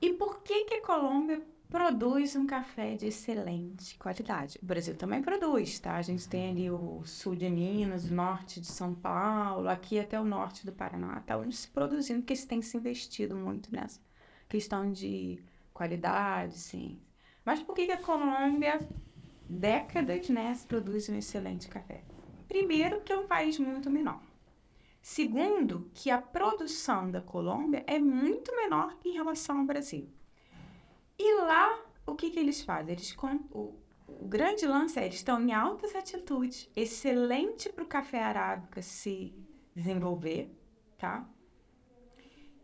E 0.00 0.12
por 0.14 0.42
que, 0.42 0.64
que 0.64 0.74
a 0.74 0.82
Colômbia 0.82 1.42
produz 1.68 2.34
um 2.34 2.46
café 2.46 2.94
de 2.94 3.06
excelente 3.06 3.98
qualidade? 3.98 4.58
O 4.62 4.66
Brasil 4.66 4.96
também 4.96 5.22
produz, 5.22 5.78
tá? 5.78 5.96
A 5.96 6.02
gente 6.02 6.26
tem 6.26 6.50
ali 6.50 6.70
o 6.70 7.02
sul 7.04 7.36
de 7.36 7.48
Minas, 7.50 8.10
o 8.10 8.14
norte 8.14 8.60
de 8.60 8.66
São 8.66 8.94
Paulo, 8.94 9.68
aqui 9.68 9.98
até 9.98 10.18
o 10.18 10.24
norte 10.24 10.64
do 10.64 10.72
Paraná, 10.72 11.20
tá 11.20 11.36
onde 11.36 11.54
se 11.54 11.68
produzindo, 11.68 12.20
porque 12.20 12.36
se 12.36 12.48
tem 12.48 12.62
se 12.62 12.76
investido 12.76 13.36
muito 13.36 13.70
nessa 13.70 14.00
questão 14.48 14.90
de 14.90 15.38
qualidade, 15.80 16.58
sim. 16.58 17.00
Mas 17.42 17.62
por 17.62 17.74
que, 17.74 17.90
a 17.90 17.96
Colômbia, 17.96 18.78
décadas, 19.48 20.28
né, 20.28 20.54
produz 20.68 21.08
um 21.08 21.16
excelente 21.16 21.68
café? 21.68 22.04
Primeiro, 22.46 23.00
que 23.00 23.10
é 23.10 23.16
um 23.16 23.26
país 23.26 23.58
muito 23.58 23.90
menor. 23.90 24.20
Segundo, 25.00 25.90
que 25.94 26.10
a 26.10 26.20
produção 26.20 27.10
da 27.10 27.22
Colômbia 27.22 27.82
é 27.86 27.98
muito 27.98 28.54
menor 28.54 28.94
em 29.02 29.12
relação 29.12 29.60
ao 29.60 29.64
Brasil. 29.64 30.06
E 31.18 31.40
lá, 31.44 31.82
o 32.04 32.14
que, 32.14 32.28
que 32.28 32.38
eles 32.38 32.60
fazem? 32.60 32.92
Eles, 32.92 33.16
o, 33.50 33.74
o 34.06 34.28
grande 34.28 34.66
lance 34.66 34.98
é 34.98 35.04
eles 35.04 35.16
estão 35.16 35.40
em 35.40 35.54
altas 35.54 35.94
atitudes, 35.94 36.68
excelente 36.76 37.70
para 37.70 37.84
o 37.84 37.88
café 37.88 38.22
arábica 38.22 38.82
se 38.82 39.34
desenvolver, 39.74 40.54
tá? 40.98 41.26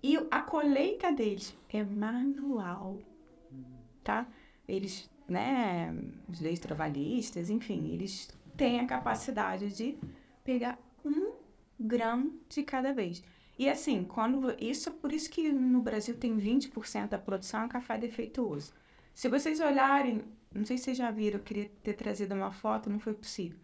E 0.08 0.16
a 0.30 0.40
colheita 0.40 1.10
deles 1.10 1.52
é 1.68 1.82
manual, 1.82 2.96
tá? 4.04 4.24
Eles, 4.68 5.10
né, 5.28 5.92
os 6.28 6.40
leis 6.40 6.60
trabalhistas, 6.60 7.50
enfim, 7.50 7.92
eles 7.92 8.28
têm 8.56 8.78
a 8.78 8.86
capacidade 8.86 9.74
de 9.74 9.98
pegar 10.44 10.78
um 11.04 11.32
grão 11.80 12.32
de 12.48 12.62
cada 12.62 12.92
vez. 12.92 13.20
E 13.58 13.68
assim, 13.68 14.04
quando 14.04 14.54
isso 14.62 14.92
por 14.92 15.10
isso 15.10 15.28
que 15.28 15.50
no 15.50 15.82
Brasil 15.82 16.16
tem 16.16 16.38
20% 16.38 17.08
da 17.08 17.18
produção 17.18 17.64
é 17.64 17.68
café 17.68 17.98
defeituoso. 17.98 18.72
Se 19.12 19.28
vocês 19.28 19.58
olharem, 19.58 20.22
não 20.54 20.64
sei 20.64 20.78
se 20.78 20.84
vocês 20.84 20.98
já 20.98 21.10
viram, 21.10 21.40
eu 21.40 21.42
queria 21.42 21.68
ter 21.82 21.94
trazido 21.94 22.32
uma 22.32 22.52
foto, 22.52 22.88
não 22.88 23.00
foi 23.00 23.14
possível. 23.14 23.58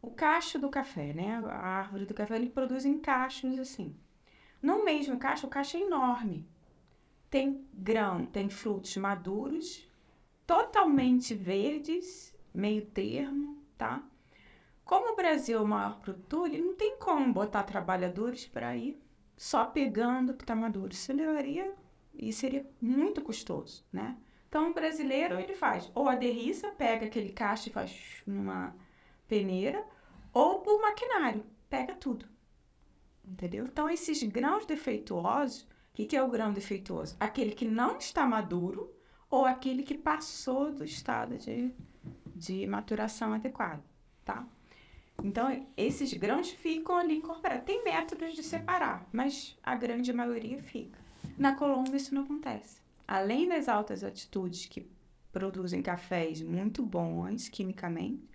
O 0.00 0.12
cacho 0.12 0.58
do 0.58 0.70
café, 0.70 1.12
né? 1.12 1.42
A 1.44 1.58
árvore 1.58 2.06
do 2.06 2.14
café, 2.14 2.36
ele 2.36 2.48
produz 2.48 2.86
em 2.86 2.98
cachos 2.98 3.58
assim. 3.58 3.94
No 4.64 4.82
mesmo 4.82 5.18
cacho, 5.18 5.46
o 5.46 5.50
cacho 5.50 5.76
é 5.76 5.80
enorme. 5.80 6.48
Tem 7.28 7.68
grão, 7.74 8.24
tem 8.24 8.48
frutos 8.48 8.96
maduros, 8.96 9.86
totalmente 10.46 11.34
verdes, 11.34 12.34
meio 12.54 12.86
termo, 12.86 13.62
tá? 13.76 14.02
Como 14.82 15.12
o 15.12 15.16
Brasil 15.16 15.58
é 15.58 15.60
o 15.60 15.66
maior 15.66 16.00
produtor, 16.00 16.46
ele 16.46 16.62
não 16.62 16.74
tem 16.74 16.96
como 16.96 17.30
botar 17.30 17.64
trabalhadores 17.64 18.46
para 18.46 18.74
ir 18.74 18.98
só 19.36 19.66
pegando 19.66 20.30
o 20.30 20.34
que 20.34 20.44
está 20.44 20.56
maduro. 20.56 20.94
Isso 20.94 21.12
levaria 21.12 21.74
e 22.14 22.32
seria 22.32 22.66
muito 22.80 23.20
custoso, 23.20 23.84
né? 23.92 24.16
Então, 24.48 24.70
o 24.70 24.72
brasileiro, 24.72 25.38
ele 25.38 25.54
faz 25.54 25.92
ou 25.94 26.08
a 26.08 26.14
derriça, 26.14 26.70
pega 26.70 27.04
aquele 27.04 27.34
caixa 27.34 27.68
e 27.68 27.72
faz 27.72 28.22
numa 28.26 28.74
peneira, 29.28 29.84
ou 30.32 30.60
por 30.60 30.80
maquinário, 30.80 31.44
pega 31.68 31.94
tudo. 31.94 32.32
Entendeu? 33.26 33.64
Então, 33.64 33.88
esses 33.88 34.22
grãos 34.22 34.66
defeituosos, 34.66 35.62
o 35.62 35.66
que, 35.94 36.06
que 36.06 36.16
é 36.16 36.22
o 36.22 36.30
grão 36.30 36.52
defeituoso? 36.52 37.16
Aquele 37.18 37.52
que 37.52 37.64
não 37.64 37.96
está 37.96 38.26
maduro 38.26 38.92
ou 39.30 39.44
aquele 39.44 39.82
que 39.82 39.96
passou 39.96 40.72
do 40.72 40.84
estado 40.84 41.38
de, 41.38 41.72
de 42.34 42.66
maturação 42.66 43.32
adequado, 43.32 43.82
tá? 44.24 44.46
Então, 45.22 45.66
esses 45.76 46.12
grãos 46.12 46.50
ficam 46.50 46.96
ali 46.96 47.16
incorporados. 47.16 47.64
Tem 47.64 47.82
métodos 47.84 48.34
de 48.34 48.42
separar, 48.42 49.08
mas 49.12 49.56
a 49.62 49.74
grande 49.74 50.12
maioria 50.12 50.58
fica. 50.58 50.98
Na 51.38 51.54
Colômbia, 51.54 51.96
isso 51.96 52.14
não 52.14 52.22
acontece. 52.22 52.80
Além 53.06 53.48
das 53.48 53.68
altas 53.68 54.02
altitudes 54.02 54.66
que 54.66 54.86
produzem 55.32 55.82
cafés 55.82 56.42
muito 56.42 56.84
bons 56.84 57.48
quimicamente, 57.48 58.28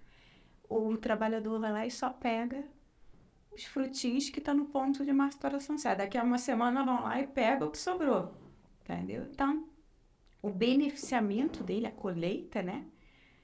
o 0.70 0.98
trabalhador 0.98 1.60
vai 1.60 1.72
lá 1.72 1.86
e 1.86 1.92
só 1.92 2.10
pega 2.10 2.64
os 3.68 4.30
que 4.30 4.39
estão 4.39 4.53
no 4.53 4.66
ponto 4.66 5.05
de 5.05 5.14
maturação 5.14 5.78
certa. 5.78 6.03
Daqui 6.03 6.18
a 6.18 6.24
uma 6.24 6.38
semana 6.38 6.84
vão 6.84 7.03
lá 7.03 7.20
e 7.22 7.28
pegam 7.28 7.68
o 7.68 7.72
que 7.72 7.78
sobrou. 7.78 8.34
Entendeu? 8.84 9.28
Então, 9.32 9.68
o 10.41 10.49
beneficiamento 10.49 11.64
dele, 11.64 11.88
a 11.88 11.91
colheita, 11.91 12.62
né? 12.62 12.86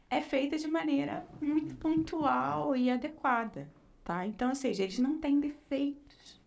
é 0.10 0.22
feita 0.22 0.58
de 0.58 0.68
maneira 0.68 1.26
muito 1.42 1.76
pontual 1.76 2.76
e 2.76 2.90
adequada, 2.90 3.70
tá? 4.04 4.26
Então, 4.26 4.50
ou 4.50 4.56
seja, 4.56 4.84
eles 4.84 5.00
não 5.00 5.20
têm 5.20 5.40
defeitos 5.40 6.42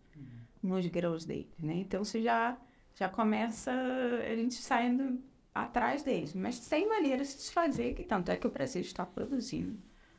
nos 0.61 0.85
grãos 0.87 1.25
deles, 1.25 1.57
né? 1.59 1.75
Então, 1.75 2.03
você 2.03 2.21
já, 2.21 2.57
já 2.95 3.09
começa 3.09 3.71
a 3.71 4.35
gente 4.35 4.55
saindo 4.55 5.21
atrás 5.53 6.03
deles, 6.03 6.33
mas 6.33 6.55
sem 6.55 6.87
maneira 6.87 7.23
de 7.23 7.29
se 7.29 7.93
que 7.93 8.03
tanto 8.03 8.31
é 8.31 8.37
que 8.37 8.47
o 8.47 8.51
Brasil 8.51 8.81
está 8.81 9.05
produzindo 9.05 9.77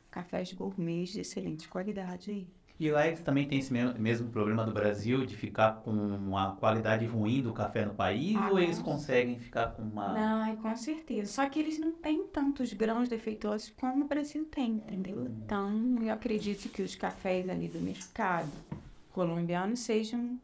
cafés 0.09 0.51
gourmets 0.51 1.13
de 1.13 1.21
excelente 1.21 1.67
qualidade 1.69 2.31
aí. 2.31 2.47
E 2.81 2.89
lá 2.89 3.05
eles 3.05 3.21
também 3.21 3.47
tem 3.47 3.59
esse 3.59 3.71
mesmo 3.71 4.31
problema 4.31 4.65
do 4.65 4.71
Brasil 4.71 5.23
de 5.23 5.37
ficar 5.37 5.83
com 5.83 5.91
uma 5.91 6.55
qualidade 6.55 7.05
ruim 7.05 7.39
do 7.39 7.53
café 7.53 7.85
no 7.85 7.93
país 7.93 8.35
ah, 8.35 8.49
ou 8.49 8.57
eles 8.57 8.79
conseguem 8.79 9.37
ficar 9.37 9.67
com 9.67 9.83
uma. 9.83 10.11
Não, 10.11 10.55
com 10.55 10.75
certeza. 10.75 11.31
Só 11.31 11.47
que 11.47 11.59
eles 11.59 11.77
não 11.77 11.91
têm 11.91 12.25
tantos 12.25 12.73
grãos 12.73 13.07
defeituosos 13.07 13.71
como 13.79 14.05
o 14.05 14.07
Brasil 14.07 14.47
tem, 14.49 14.77
entendeu? 14.77 15.15
Hum. 15.15 15.41
Então, 15.45 15.95
eu 16.01 16.11
acredito 16.11 16.69
que 16.69 16.81
os 16.81 16.95
cafés 16.95 17.47
ali 17.47 17.67
do 17.67 17.79
mercado 17.79 18.49
colombiano 19.11 19.77
sejam 19.77 20.39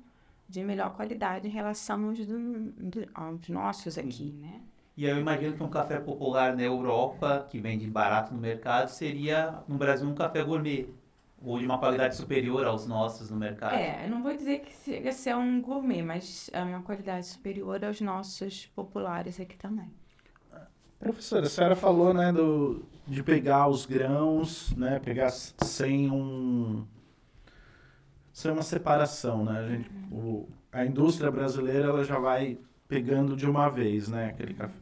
de 0.47 0.63
melhor 0.63 0.95
qualidade 0.95 1.47
em 1.47 1.51
relação 1.51 2.09
aos, 2.09 2.23
do, 2.23 2.37
do, 2.71 3.07
aos 3.15 3.49
nossos 3.49 3.97
aqui, 3.97 4.31
né? 4.39 4.61
E 4.95 5.05
eu 5.05 5.17
imagino 5.17 5.55
que 5.55 5.63
um 5.63 5.69
café 5.69 5.99
popular 5.99 6.55
na 6.55 6.61
Europa, 6.61 7.47
que 7.49 7.59
vende 7.59 7.87
barato 7.87 8.31
no 8.31 8.39
mercado, 8.39 8.89
seria 8.89 9.63
no 9.67 9.75
Brasil 9.75 10.07
um 10.07 10.13
café 10.13 10.43
gourmet 10.43 10.87
ou 11.41 11.59
de 11.59 11.65
uma 11.65 11.77
qualidade 11.77 12.15
superior 12.15 12.65
aos 12.65 12.87
nossos 12.87 13.29
no 13.29 13.37
mercado? 13.37 13.75
É, 13.75 14.05
eu 14.05 14.09
não 14.09 14.23
vou 14.23 14.35
dizer 14.35 14.59
que 14.59 14.73
chega 14.83 15.09
a 15.09 15.13
ser 15.13 15.35
um 15.35 15.61
gourmet, 15.61 16.01
mas 16.01 16.49
é 16.53 16.61
uma 16.61 16.81
qualidade 16.81 17.27
superior 17.27 17.83
aos 17.85 18.01
nossos 18.01 18.65
populares 18.67 19.39
aqui 19.39 19.55
também. 19.57 19.91
Professora, 20.99 21.45
a 21.45 21.49
senhora 21.49 21.75
falou, 21.75 22.11
né, 22.11 22.31
do, 22.33 22.83
de 23.05 23.21
pegar 23.21 23.67
os 23.67 23.85
grãos, 23.85 24.75
né, 24.75 24.99
pegar 24.99 25.29
sem 25.29 26.09
um 26.09 26.85
sem 28.33 28.51
uma 28.51 28.61
separação, 28.61 29.43
né? 29.43 29.59
A, 29.59 29.67
gente, 29.67 29.89
o, 30.11 30.47
a 30.71 30.85
indústria 30.85 31.31
brasileira 31.31 31.87
ela 31.87 32.03
já 32.03 32.19
vai 32.19 32.59
pegando 32.87 33.35
de 33.35 33.47
uma 33.47 33.67
vez, 33.67 34.07
né, 34.07 34.27
aquele 34.27 34.53
café. 34.53 34.77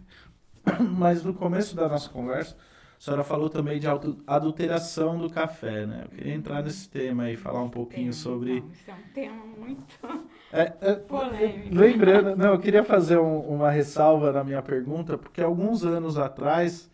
Mas 0.97 1.23
no 1.23 1.33
começo 1.33 1.75
da 1.75 1.87
nossa 1.87 2.09
conversa, 2.09 2.55
a 2.97 3.01
senhora 3.03 3.23
falou 3.23 3.49
também 3.49 3.79
de 3.79 3.87
adulteração 4.25 5.17
do 5.17 5.29
café, 5.29 5.85
né? 5.85 6.03
Eu 6.05 6.17
queria 6.17 6.33
entrar 6.33 6.63
nesse 6.63 6.89
tema 6.89 7.29
e 7.29 7.35
falar 7.35 7.61
um 7.61 7.69
pouquinho 7.69 8.13
sobre. 8.13 8.61
Não, 8.61 8.71
isso 8.71 8.89
é 8.89 8.93
um 8.93 9.13
tema 9.13 9.43
muito 9.57 10.25
é, 10.51 10.73
é, 10.81 10.93
polêmico. 10.93 11.75
Lembrando, 11.75 12.35
não, 12.35 12.53
eu 12.53 12.59
queria 12.59 12.83
fazer 12.83 13.17
um, 13.17 13.39
uma 13.41 13.69
ressalva 13.69 14.31
na 14.31 14.43
minha 14.43 14.61
pergunta, 14.61 15.17
porque 15.17 15.41
alguns 15.41 15.83
anos 15.83 16.17
atrás 16.17 16.89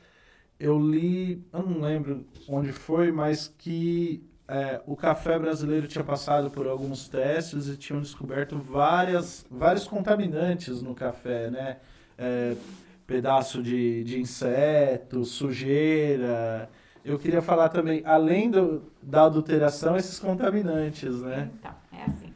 eu 0.60 0.80
li, 0.80 1.44
eu 1.54 1.64
não 1.64 1.82
lembro 1.82 2.26
onde 2.48 2.72
foi, 2.72 3.12
mas 3.12 3.48
que 3.48 4.24
é, 4.48 4.82
o 4.86 4.96
café 4.96 5.40
brasileiro 5.40 5.88
tinha 5.88 6.04
passado 6.04 6.52
por 6.52 6.68
alguns 6.68 7.08
testes 7.08 7.68
e 7.68 7.78
tinham 7.78 8.02
descoberto 8.02 8.58
várias, 8.58 9.46
vários 9.50 9.88
contaminantes 9.88 10.82
no 10.82 10.94
café, 10.94 11.50
né? 11.50 11.78
É, 12.18 12.56
pedaço 13.12 13.62
de, 13.62 14.06
de 14.06 14.22
inseto, 14.22 15.26
sujeira. 15.26 16.70
eu 17.04 17.20
queria 17.20 17.42
falar 17.42 17.68
também, 17.68 18.02
além 18.06 18.50
do, 18.50 18.90
da 19.02 19.26
adulteração, 19.26 19.98
esses 19.98 20.18
contaminantes, 20.18 21.22
né? 21.22 21.52
Então, 21.60 21.76
é 21.92 22.04
assim. 22.04 22.34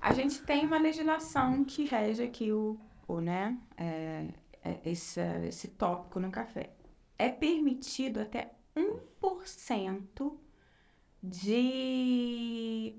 A 0.00 0.14
gente 0.14 0.40
tem 0.40 0.64
uma 0.64 0.78
legislação 0.78 1.62
que 1.62 1.84
rege 1.84 2.22
aqui 2.22 2.50
o, 2.52 2.78
o 3.06 3.20
né, 3.20 3.58
é, 3.76 4.28
é 4.64 4.80
esse, 4.86 5.20
esse 5.46 5.68
tópico 5.68 6.18
no 6.18 6.30
café. 6.30 6.70
É 7.18 7.28
permitido 7.28 8.20
até 8.20 8.52
1% 8.74 10.32
de 11.22 12.94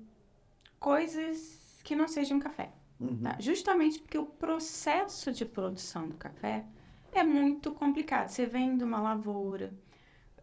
coisas 0.78 1.80
que 1.82 1.96
não 1.96 2.06
sejam 2.06 2.38
café. 2.38 2.70
Uhum. 3.00 3.22
Tá? 3.22 3.36
Justamente 3.38 4.00
porque 4.00 4.18
o 4.18 4.26
processo 4.26 5.32
de 5.32 5.44
produção 5.44 6.08
do 6.08 6.16
café 6.16 6.64
é 7.12 7.22
muito 7.22 7.72
complicado. 7.72 8.28
Você 8.28 8.46
vem 8.46 8.76
de 8.76 8.84
uma 8.84 9.00
lavoura, 9.00 9.72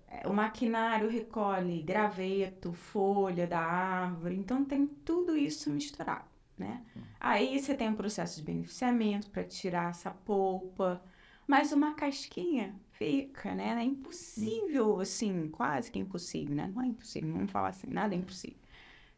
é, 0.07 0.27
o 0.27 0.33
maquinário 0.33 1.09
recolhe 1.09 1.81
graveto, 1.81 2.73
folha 2.73 3.45
da 3.45 3.59
árvore, 3.59 4.35
então 4.35 4.63
tem 4.63 4.87
tudo 4.87 5.35
isso 5.35 5.69
misturado, 5.69 6.25
né? 6.57 6.83
Uhum. 6.95 7.01
Aí 7.19 7.59
você 7.59 7.73
tem 7.73 7.89
um 7.89 7.95
processo 7.95 8.39
de 8.39 8.45
beneficiamento 8.45 9.29
para 9.29 9.43
tirar 9.43 9.89
essa 9.89 10.11
polpa, 10.11 11.03
mas 11.47 11.71
uma 11.71 11.93
casquinha 11.93 12.75
fica, 12.91 13.53
né? 13.53 13.75
É 13.79 13.83
impossível, 13.83 14.99
assim, 14.99 15.49
quase 15.49 15.91
que 15.91 15.99
impossível, 15.99 16.55
né? 16.55 16.71
Não 16.73 16.81
é 16.81 16.87
impossível, 16.87 17.33
vamos 17.33 17.51
falar 17.51 17.69
assim, 17.69 17.87
nada 17.87 18.15
é 18.15 18.17
impossível. 18.17 18.57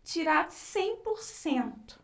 Tirar 0.04 0.50
100%, 0.50 2.00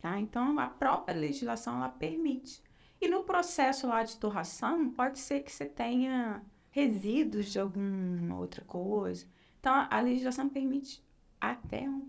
tá? 0.00 0.18
Então, 0.18 0.58
a 0.58 0.66
própria 0.66 1.16
legislação, 1.16 1.76
ela 1.76 1.88
permite. 1.88 2.62
E 3.00 3.08
no 3.08 3.22
processo 3.22 3.86
lá 3.86 4.02
de 4.02 4.16
torração, 4.16 4.90
pode 4.90 5.18
ser 5.18 5.40
que 5.40 5.52
você 5.52 5.66
tenha 5.66 6.42
resíduos 6.70 7.46
de 7.46 7.58
alguma 7.58 8.36
outra 8.36 8.64
coisa. 8.64 9.26
Então, 9.60 9.86
a 9.90 10.00
legislação 10.00 10.48
permite 10.48 11.02
até 11.40 11.82
1%, 11.82 12.02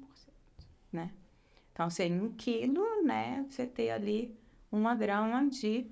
né? 0.91 1.11
Então, 1.73 1.89
seria 1.89 2.21
um 2.21 2.31
quilo, 2.33 3.03
né? 3.03 3.45
Você 3.49 3.65
ter 3.65 3.91
ali 3.91 4.35
uma 4.71 4.95
grama 4.95 5.47
de... 5.47 5.87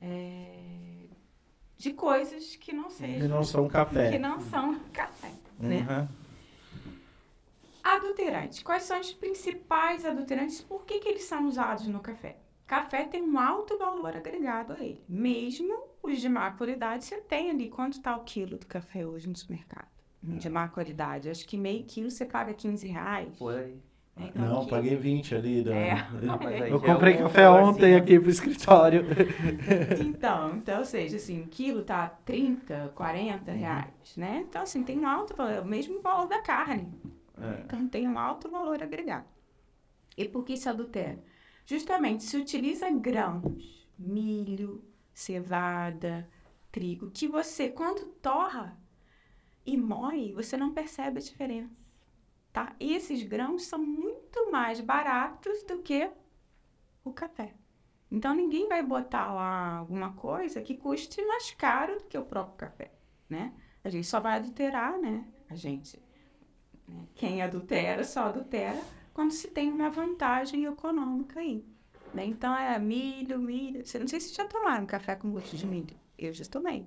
É 0.00 0.86
de 1.76 1.92
coisas 1.92 2.56
que 2.56 2.72
não 2.72 2.88
sejam. 2.88 3.20
Que 3.20 3.28
não 3.28 3.44
são 3.44 3.68
café. 3.68 4.10
Que 4.12 4.18
não 4.18 4.40
são 4.40 4.78
café, 4.92 5.30
né? 5.58 6.08
Adulterantes. 7.94 8.64
Quais 8.64 8.82
são 8.82 8.98
os 8.98 9.12
principais 9.12 10.04
adulterantes? 10.04 10.60
Por 10.60 10.84
que, 10.84 10.98
que 10.98 11.08
eles 11.08 11.22
são 11.22 11.46
usados 11.46 11.86
no 11.86 12.00
café? 12.00 12.36
Café 12.66 13.04
tem 13.04 13.22
um 13.22 13.38
alto 13.38 13.78
valor 13.78 14.16
agregado 14.16 14.72
a 14.72 14.80
ele. 14.80 15.04
Mesmo 15.08 15.84
os 16.02 16.20
de 16.20 16.28
má 16.28 16.50
qualidade, 16.50 17.04
você 17.04 17.18
tem 17.18 17.48
ali 17.48 17.68
quanto 17.68 17.98
está 17.98 18.16
o 18.16 18.24
quilo 18.24 18.58
do 18.58 18.66
café 18.66 19.06
hoje 19.06 19.28
no 19.28 19.36
supermercado? 19.36 19.86
De 20.20 20.48
má 20.48 20.66
qualidade. 20.66 21.30
Acho 21.30 21.46
que 21.46 21.56
meio 21.56 21.84
quilo 21.84 22.10
você 22.10 22.24
paga 22.24 22.52
15 22.52 22.88
reais. 22.88 23.36
Por 23.38 23.54
aí. 23.54 23.78
É, 24.16 24.24
então, 24.24 24.48
não, 24.48 24.66
paguei 24.66 24.96
20 24.96 25.34
ali. 25.36 25.62
Né? 25.62 25.90
É. 25.90 26.70
Eu 26.70 26.80
comprei 26.80 27.14
é 27.14 27.18
café 27.18 27.48
ontem 27.48 27.94
assim. 27.94 28.02
aqui 28.02 28.18
pro 28.18 28.30
escritório. 28.30 29.04
Então, 30.00 30.56
então, 30.56 30.78
ou 30.78 30.84
seja, 30.84 31.16
assim, 31.16 31.42
um 31.42 31.46
quilo 31.46 31.82
tá 31.84 32.08
30, 32.24 32.92
40 32.94 33.50
uhum. 33.52 33.58
reais, 33.58 34.16
né? 34.16 34.44
Então, 34.48 34.62
assim, 34.62 34.82
tem 34.82 34.98
um 34.98 35.06
alto 35.06 35.36
valor, 35.36 35.62
o 35.62 35.66
mesmo 35.66 36.00
valor 36.00 36.26
da 36.26 36.40
carne. 36.42 36.88
É. 37.38 37.62
Então, 37.64 37.88
tem 37.88 38.08
um 38.08 38.18
alto 38.18 38.50
valor 38.50 38.82
agregado. 38.82 39.28
E 40.16 40.28
por 40.28 40.44
que 40.44 40.56
se 40.56 40.68
adultera? 40.68 41.22
Justamente, 41.64 42.24
se 42.24 42.36
utiliza 42.36 42.90
grãos, 42.90 43.88
milho, 43.98 44.84
cevada, 45.12 46.28
trigo, 46.70 47.10
que 47.10 47.26
você, 47.26 47.68
quando 47.68 48.06
torra 48.06 48.78
e 49.64 49.76
moe, 49.76 50.32
você 50.32 50.56
não 50.56 50.72
percebe 50.72 51.18
a 51.18 51.22
diferença 51.22 51.86
tá? 52.56 52.74
E 52.80 52.94
esses 52.94 53.22
grãos 53.22 53.64
são 53.66 53.78
muito 53.78 54.50
mais 54.50 54.80
baratos 54.80 55.62
do 55.64 55.82
que 55.82 56.10
o 57.04 57.12
café. 57.12 57.54
Então 58.10 58.34
ninguém 58.34 58.66
vai 58.66 58.82
botar 58.82 59.30
lá 59.34 59.76
alguma 59.76 60.14
coisa 60.14 60.62
que 60.62 60.74
custe 60.74 61.22
mais 61.26 61.50
caro 61.50 61.98
do 61.98 62.04
que 62.04 62.16
o 62.16 62.24
próprio 62.24 62.56
café, 62.56 62.94
né? 63.28 63.52
A 63.84 63.90
gente 63.90 64.06
só 64.06 64.20
vai 64.20 64.36
adulterar, 64.36 64.98
né? 64.98 65.30
A 65.50 65.54
gente, 65.54 65.98
né? 66.00 66.05
Quem 67.14 67.42
adultera 67.42 68.04
só 68.04 68.24
adultera 68.24 68.80
quando 69.12 69.32
se 69.32 69.48
tem 69.48 69.72
uma 69.72 69.90
vantagem 69.90 70.64
econômica 70.64 71.40
aí. 71.40 71.64
Né? 72.12 72.26
Então 72.26 72.54
é 72.56 72.78
milho, 72.78 73.38
milho. 73.38 73.84
Você 73.84 73.98
não 73.98 74.06
sei 74.06 74.20
se 74.20 74.34
já 74.34 74.46
tomaram 74.46 74.86
café 74.86 75.16
com 75.16 75.30
gosto 75.30 75.56
de 75.56 75.66
milho. 75.66 75.96
Eu 76.18 76.32
já 76.32 76.44
tomei. 76.44 76.86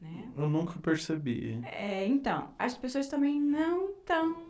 Né? 0.00 0.32
Eu 0.36 0.48
nunca 0.48 0.78
percebi. 0.78 1.60
É, 1.64 2.06
então, 2.06 2.54
as 2.58 2.76
pessoas 2.76 3.08
também 3.08 3.40
não 3.40 3.90
estão 3.90 4.48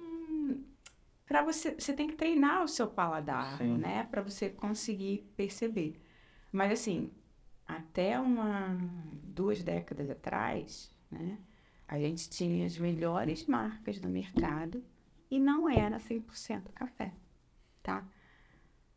para 1.29 1.43
você, 1.43 1.74
você 1.74 1.93
tem 1.93 2.09
que 2.09 2.16
treinar 2.16 2.64
o 2.64 2.68
seu 2.68 2.87
paladar, 2.87 3.59
Sim. 3.59 3.76
né, 3.76 4.05
para 4.11 4.22
você 4.22 4.49
conseguir 4.49 5.31
perceber. 5.37 6.01
Mas 6.51 6.72
assim, 6.72 7.11
até 7.66 8.18
uma 8.18 8.74
duas 9.22 9.62
décadas 9.62 10.09
atrás, 10.09 10.91
né, 11.11 11.39
a 11.89 11.99
gente 11.99 12.28
tinha 12.28 12.66
as 12.66 12.78
melhores 12.78 13.47
marcas 13.47 13.99
do 13.99 14.09
mercado 14.09 14.84
e 15.30 15.41
não 15.41 15.68
era 15.68 15.99
100% 15.99 16.70
café, 16.74 17.12
tá? 17.82 18.07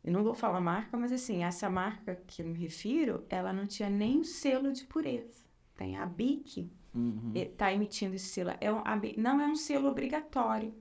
Eu 0.04 0.12
não 0.12 0.22
vou 0.22 0.34
falar 0.34 0.60
marca, 0.60 0.96
mas 0.96 1.10
assim, 1.10 1.42
essa 1.42 1.70
marca 1.70 2.14
que 2.26 2.42
eu 2.42 2.46
me 2.46 2.58
refiro, 2.58 3.24
ela 3.28 3.52
não 3.52 3.66
tinha 3.66 3.88
nem 3.88 4.20
o 4.20 4.24
selo 4.24 4.72
de 4.72 4.84
pureza. 4.84 5.42
Tem 5.76 5.96
a 5.96 6.04
BIC, 6.04 6.70
uhum. 6.94 7.32
tá 7.56 7.72
emitindo 7.72 8.14
esse 8.14 8.26
selo. 8.26 8.50
É 8.60 8.70
um, 8.72 8.82
não 9.16 9.40
é 9.40 9.46
um 9.46 9.56
selo 9.56 9.88
obrigatório, 9.88 10.74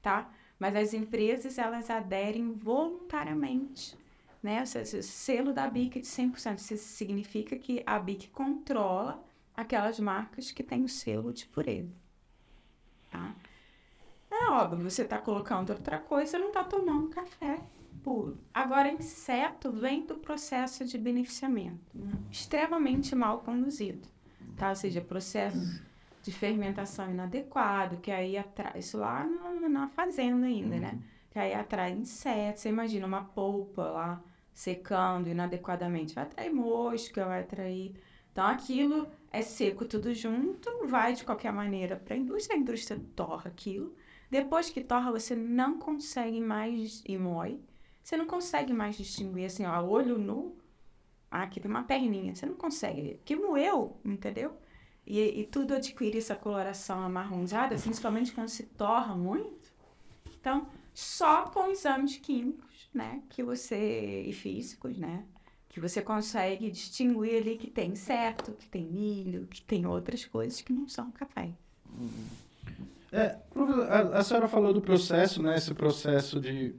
tá? 0.00 0.30
mas 0.58 0.74
as 0.74 0.94
empresas 0.94 1.58
elas 1.58 1.90
aderem 1.90 2.52
voluntariamente. 2.52 3.96
Né? 4.42 4.62
O 4.62 5.02
selo 5.02 5.52
da 5.52 5.68
BIC 5.68 6.00
de 6.00 6.06
100%. 6.06 6.58
Isso 6.58 6.76
significa 6.76 7.56
que 7.56 7.82
a 7.84 7.98
BIC 7.98 8.30
controla 8.30 9.24
aquelas 9.56 9.98
marcas 9.98 10.50
que 10.50 10.62
têm 10.62 10.84
o 10.84 10.88
selo 10.88 11.32
de 11.32 11.46
pureza. 11.46 11.94
Tá? 13.10 13.34
É 14.30 14.50
óbvio, 14.50 14.88
você 14.88 15.02
está 15.02 15.18
colocando 15.18 15.70
outra 15.70 15.98
coisa, 15.98 16.32
você 16.32 16.38
não 16.38 16.48
está 16.48 16.62
tomando 16.64 17.08
café 17.08 17.58
puro. 18.02 18.38
Agora, 18.54 18.88
inseto 18.88 19.72
vem 19.72 20.06
do 20.06 20.14
processo 20.16 20.84
de 20.84 20.96
beneficiamento, 20.96 21.80
né? 21.92 22.12
extremamente 22.30 23.14
mal 23.16 23.40
conduzido. 23.40 24.06
Tá? 24.56 24.70
Ou 24.70 24.76
seja, 24.76 25.00
processo 25.00 25.82
de 26.22 26.32
fermentação 26.32 27.10
inadequado, 27.10 27.96
que 27.98 28.10
aí 28.10 28.36
atrai, 28.36 28.78
isso 28.78 28.98
lá 28.98 29.24
na, 29.24 29.68
na 29.68 29.88
fazenda 29.88 30.46
ainda, 30.46 30.76
né? 30.76 30.76
uhum. 30.76 30.82
né? 30.82 30.98
Que 31.30 31.38
aí 31.38 31.54
atrai 31.54 31.92
insetos, 31.92 32.62
você 32.62 32.68
imagina 32.68 33.06
uma 33.06 33.24
polpa 33.24 33.82
lá 33.82 34.22
secando 34.52 35.28
inadequadamente, 35.28 36.14
vai 36.14 36.24
atrair 36.24 36.52
mosca, 36.52 37.24
vai 37.24 37.40
atrair... 37.40 37.94
Então, 38.36 38.48
aquilo 38.48 39.08
é 39.32 39.40
seco 39.40 39.86
tudo 39.86 40.12
junto, 40.12 40.86
vai 40.86 41.14
de 41.14 41.24
qualquer 41.24 41.50
maneira 41.50 41.96
para 41.96 42.14
a 42.14 42.18
indústria, 42.18 42.54
a 42.54 42.60
indústria 42.60 43.00
torra 43.16 43.48
aquilo. 43.48 43.96
Depois 44.30 44.68
que 44.68 44.84
torra, 44.84 45.10
você 45.10 45.34
não 45.34 45.78
consegue 45.78 46.38
mais, 46.38 47.02
e 47.06 47.16
moe, 47.16 47.58
você 48.02 48.14
não 48.14 48.26
consegue 48.26 48.74
mais 48.74 48.94
distinguir, 48.94 49.46
assim, 49.46 49.64
ó, 49.64 49.82
olho 49.82 50.18
nu, 50.18 50.54
ah, 51.30 51.44
aqui 51.44 51.60
tem 51.60 51.70
uma 51.70 51.84
perninha, 51.84 52.34
você 52.34 52.44
não 52.44 52.56
consegue, 52.56 53.18
que 53.24 53.34
moeu, 53.34 53.98
entendeu? 54.04 54.54
E, 55.06 55.18
e 55.18 55.46
tudo 55.46 55.72
adquire 55.72 56.18
essa 56.18 56.36
coloração 56.36 57.00
amarronzada, 57.00 57.74
principalmente 57.78 58.32
quando 58.34 58.50
se 58.50 58.64
torra 58.64 59.16
muito. 59.16 59.72
Então, 60.38 60.68
só 60.92 61.44
com 61.44 61.68
exames 61.68 62.18
químicos, 62.18 62.90
né, 62.92 63.22
que 63.30 63.42
você 63.42 64.24
e 64.26 64.32
físicos, 64.34 64.98
né, 64.98 65.24
que 65.76 65.80
você 65.80 66.00
consegue 66.00 66.70
distinguir 66.70 67.36
ali 67.36 67.58
que 67.58 67.66
tem 67.66 67.90
inseto, 67.90 68.52
que 68.52 68.66
tem 68.66 68.86
milho, 68.86 69.46
que 69.46 69.60
tem 69.60 69.84
outras 69.84 70.24
coisas 70.24 70.62
que 70.62 70.72
não 70.72 70.88
são 70.88 71.10
café. 71.10 71.50
É, 73.12 73.36
a, 73.90 74.18
a 74.20 74.24
senhora 74.24 74.48
falou 74.48 74.72
do 74.72 74.80
processo, 74.80 75.42
né, 75.42 75.54
esse 75.54 75.74
processo 75.74 76.40
de 76.40 76.74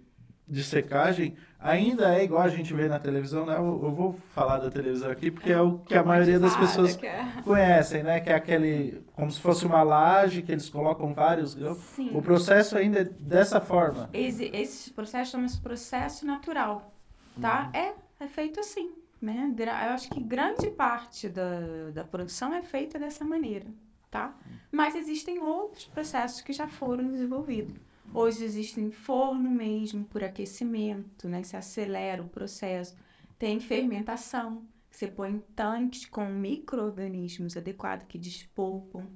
de 0.49 0.63
secagem 0.63 1.35
ainda 1.59 2.17
é 2.17 2.23
igual 2.23 2.41
a 2.41 2.47
gente 2.47 2.73
vê 2.73 2.87
na 2.87 2.97
televisão, 2.97 3.45
né? 3.45 3.57
Eu, 3.57 3.81
eu 3.83 3.91
vou 3.91 4.13
falar 4.33 4.59
da 4.59 4.71
televisão 4.71 5.11
aqui 5.11 5.29
porque 5.29 5.51
é 5.51 5.59
o 5.59 5.79
que 5.79 5.93
a 5.93 6.03
maioria 6.03 6.39
das 6.39 6.55
pessoas 6.55 6.97
é. 7.03 7.25
conhecem, 7.43 8.01
né? 8.01 8.21
Que 8.21 8.29
é 8.29 8.35
aquele, 8.35 9.03
como 9.13 9.29
se 9.29 9.41
fosse 9.41 9.65
uma 9.65 9.83
laje 9.83 10.41
que 10.41 10.49
eles 10.49 10.69
colocam 10.69 11.13
vários 11.13 11.57
Sim. 11.95 12.11
O 12.13 12.21
processo 12.21 12.77
ainda 12.77 12.99
é 13.01 13.03
dessa 13.03 13.59
forma. 13.59 14.09
Esse, 14.13 14.49
esse 14.53 14.89
processo 14.91 15.31
chama-se 15.31 15.59
processo 15.59 16.25
natural, 16.25 16.93
tá? 17.41 17.69
Uhum. 17.73 17.81
É, 17.81 17.93
é 18.19 18.27
feito 18.27 18.59
assim, 18.59 18.93
né? 19.21 19.53
Eu 19.57 19.93
acho 19.93 20.09
que 20.09 20.21
grande 20.21 20.69
parte 20.71 21.29
da, 21.29 21.91
da 21.93 22.03
produção 22.03 22.53
é 22.53 22.61
feita 22.61 22.97
dessa 22.99 23.23
maneira, 23.23 23.67
tá? 24.09 24.37
Mas 24.71 24.95
existem 24.95 25.39
outros 25.39 25.85
processos 25.85 26.41
que 26.41 26.53
já 26.53 26.67
foram 26.67 27.09
desenvolvidos. 27.11 27.75
Hoje 28.13 28.43
existe 28.43 28.89
forno 28.91 29.49
mesmo 29.49 30.05
por 30.05 30.23
aquecimento, 30.23 31.27
né? 31.27 31.43
Se 31.43 31.57
acelera 31.57 32.21
o 32.21 32.29
processo. 32.29 32.95
Tem 33.37 33.59
fermentação, 33.59 34.65
você 34.89 35.07
põe 35.07 35.39
tanques 35.55 36.05
com 36.05 36.25
micro-organismos 36.25 37.55
adequados 37.55 38.07
que 38.07 38.17
despolpam. 38.17 39.07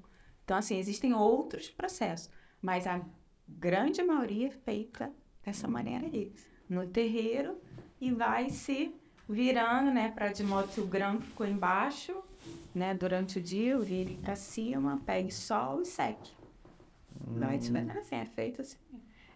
Então, 0.44 0.58
assim, 0.58 0.78
existem 0.78 1.14
outros 1.14 1.70
processos, 1.70 2.30
mas 2.62 2.86
a 2.86 3.04
grande 3.48 4.04
maioria 4.04 4.48
é 4.48 4.52
feita 4.52 5.12
dessa 5.44 5.68
maneira 5.68 6.06
aí, 6.06 6.32
no 6.70 6.86
terreiro, 6.86 7.60
e 8.02 8.12
vai 8.12 8.50
se 8.50 8.94
virando, 9.30 9.92
né, 9.92 10.12
para 10.12 10.30
de 10.30 10.44
modo 10.44 10.68
que 10.68 10.82
o 10.82 10.88
grão 10.88 11.22
ficou 11.22 11.48
embaixo, 11.48 12.22
né, 12.74 12.94
durante 12.96 13.38
o 13.38 13.42
dia, 13.42 13.78
vire 13.80 14.18
para 14.22 14.36
cima, 14.36 15.00
pegue 15.06 15.32
sol 15.32 15.82
e 15.82 15.86
seque. 15.86 16.32
Hum. 17.16 17.40
Vai 17.40 17.58
assim, 17.58 18.16
é 18.16 18.26
feito 18.26 18.62
assim. 18.62 18.78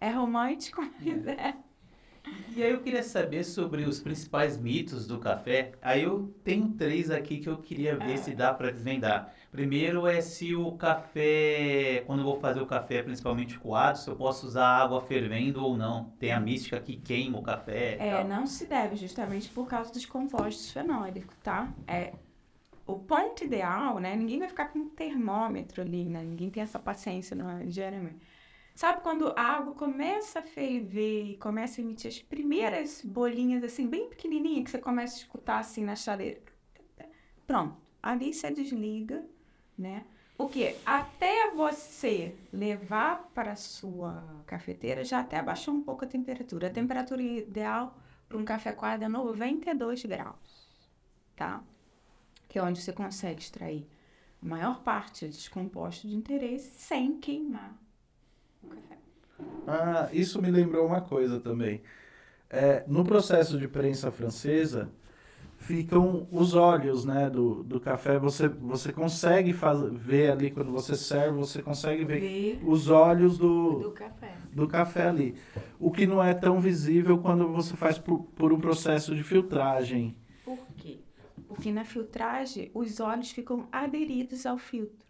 É 0.01 0.09
romântico, 0.09 0.81
mas 0.99 1.27
é. 1.27 1.55
E 2.55 2.63
aí 2.63 2.71
eu 2.71 2.81
queria 2.81 3.03
saber 3.03 3.43
sobre 3.43 3.83
os 3.83 3.99
principais 3.99 4.57
mitos 4.57 5.05
do 5.05 5.19
café. 5.19 5.73
Aí 5.79 6.01
eu 6.03 6.33
tenho 6.43 6.69
três 6.69 7.11
aqui 7.11 7.37
que 7.37 7.47
eu 7.47 7.57
queria 7.57 7.95
ver 7.95 8.17
se 8.17 8.33
dá 8.33 8.51
para 8.51 8.71
desvendar. 8.71 9.31
Primeiro 9.55 10.05
é 10.05 10.19
se 10.19 10.53
o 10.53 10.73
café, 10.73 12.03
quando 12.05 12.19
eu 12.19 12.25
vou 12.25 12.37
fazer 12.41 12.61
o 12.61 12.65
café, 12.65 13.01
principalmente 13.01 13.57
coado, 13.57 13.97
se 13.97 14.09
eu 14.09 14.15
posso 14.17 14.45
usar 14.45 14.67
água 14.67 15.01
fervendo 15.01 15.63
ou 15.63 15.77
não. 15.77 16.13
Tem 16.19 16.33
a 16.33 16.41
mística 16.41 16.77
que 16.81 16.97
queima 16.97 17.39
o 17.39 17.41
café. 17.41 17.95
É, 17.97 18.21
não 18.21 18.45
se 18.45 18.65
deve, 18.65 18.97
justamente 18.97 19.47
por 19.49 19.65
causa 19.65 19.93
dos 19.93 20.05
compostos 20.05 20.71
fenólicos, 20.71 21.33
tá? 21.41 21.73
É, 21.87 22.13
o 22.85 22.99
ponto 22.99 23.45
ideal, 23.45 23.97
né? 23.97 24.13
Ninguém 24.13 24.39
vai 24.39 24.49
ficar 24.49 24.65
com 24.65 24.79
um 24.79 24.89
termômetro 24.89 25.81
ali, 25.81 26.03
né? 26.03 26.21
Ninguém 26.21 26.49
tem 26.49 26.61
essa 26.61 26.77
paciência, 26.77 27.33
não, 27.33 27.71
geralmente. 27.71 28.17
Sabe 28.75 29.01
quando 29.03 29.33
a 29.37 29.41
água 29.41 29.73
começa 29.73 30.39
a 30.39 30.41
ferver 30.41 31.23
e 31.31 31.37
começa 31.37 31.79
a 31.79 31.81
emitir 31.81 32.09
as 32.09 32.19
primeiras 32.19 33.01
bolinhas, 33.05 33.63
assim, 33.63 33.87
bem 33.87 34.09
pequenininhas, 34.09 34.65
que 34.65 34.71
você 34.71 34.79
começa 34.79 35.15
a 35.15 35.19
escutar, 35.19 35.59
assim, 35.59 35.85
na 35.85 35.95
chaleira? 35.95 36.41
Pronto. 37.47 37.77
Ali 38.03 38.33
você 38.33 38.51
desliga, 38.51 39.25
né? 39.77 40.05
Porque 40.37 40.75
até 40.85 41.51
você 41.51 42.35
levar 42.51 43.29
para 43.33 43.55
sua 43.55 44.23
cafeteira, 44.45 45.03
já 45.03 45.21
até 45.21 45.37
abaixou 45.37 45.73
um 45.73 45.81
pouco 45.81 46.03
a 46.03 46.07
temperatura. 46.07 46.67
A 46.67 46.71
temperatura 46.71 47.21
ideal 47.21 47.97
para 48.27 48.37
um 48.37 48.43
café 48.43 48.73
coado 48.73 49.03
é 49.03 49.07
92 49.07 50.03
graus, 50.05 50.69
tá? 51.35 51.63
Que 52.49 52.59
é 52.59 52.63
onde 52.63 52.81
você 52.81 52.91
consegue 52.91 53.41
extrair 53.41 53.87
a 54.41 54.45
maior 54.45 54.81
parte 54.81 55.27
dos 55.27 55.47
compostos 55.47 56.09
de 56.09 56.15
interesse 56.15 56.69
sem 56.71 57.17
queimar 57.17 57.77
ah, 59.67 60.09
isso 60.13 60.41
me 60.41 60.49
lembrou 60.49 60.85
uma 60.85 61.01
coisa 61.01 61.39
também. 61.39 61.81
É, 62.49 62.83
no 62.87 63.03
processo 63.03 63.57
de 63.57 63.67
prensa 63.67 64.11
francesa, 64.11 64.89
ficam 65.65 66.27
os 66.31 66.53
olhos 66.53 67.05
né, 67.05 67.27
do, 67.27 67.63
do 67.63 67.79
café. 67.79 68.19
Você, 68.19 68.47
você 68.47 68.93
consegue 68.93 69.51
faz, 69.51 69.81
ver 69.91 70.31
ali, 70.31 70.51
quando 70.51 70.71
você 70.71 70.95
serve, 70.95 71.39
você 71.39 71.61
consegue 71.61 72.05
ver, 72.05 72.19
ver 72.19 72.59
os 72.63 72.89
olhos 72.89 73.37
do, 73.37 73.79
do, 73.79 73.91
café. 73.91 74.37
do 74.53 74.67
café 74.67 75.07
ali. 75.07 75.35
O 75.79 75.91
que 75.91 76.05
não 76.05 76.23
é 76.23 76.35
tão 76.35 76.59
visível 76.59 77.17
quando 77.17 77.51
você 77.51 77.75
faz 77.75 77.97
por, 77.97 78.19
por 78.35 78.53
um 78.53 78.59
processo 78.59 79.15
de 79.15 79.23
filtragem. 79.23 80.15
Por 80.43 80.59
quê? 80.77 80.99
Porque 81.47 81.71
na 81.71 81.83
filtragem, 81.83 82.69
os 82.73 82.99
olhos 82.99 83.31
ficam 83.31 83.67
aderidos 83.71 84.45
ao 84.45 84.59
filtro, 84.59 85.07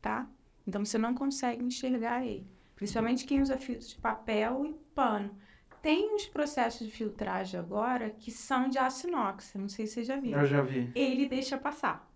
tá? 0.00 0.28
Então 0.66 0.84
você 0.84 0.96
não 0.96 1.12
consegue 1.12 1.64
enxergar 1.64 2.24
ele. 2.24 2.46
Principalmente 2.76 3.26
quem 3.26 3.42
usa 3.42 3.58
filtro 3.58 3.86
de 3.86 3.96
papel 3.96 4.64
e 4.64 4.74
pano. 4.94 5.36
Tem 5.82 6.14
uns 6.14 6.26
processos 6.26 6.86
de 6.86 6.92
filtragem 6.92 7.58
agora 7.58 8.10
que 8.10 8.30
são 8.30 8.68
de 8.68 8.78
aço 8.78 9.08
inox. 9.08 9.54
Não 9.54 9.68
sei 9.68 9.86
se 9.86 9.94
você 9.94 10.04
já 10.04 10.16
viu. 10.16 10.38
Eu 10.38 10.46
já 10.46 10.60
vi. 10.60 10.90
Ele 10.94 11.26
deixa 11.26 11.56
passar. 11.56 12.08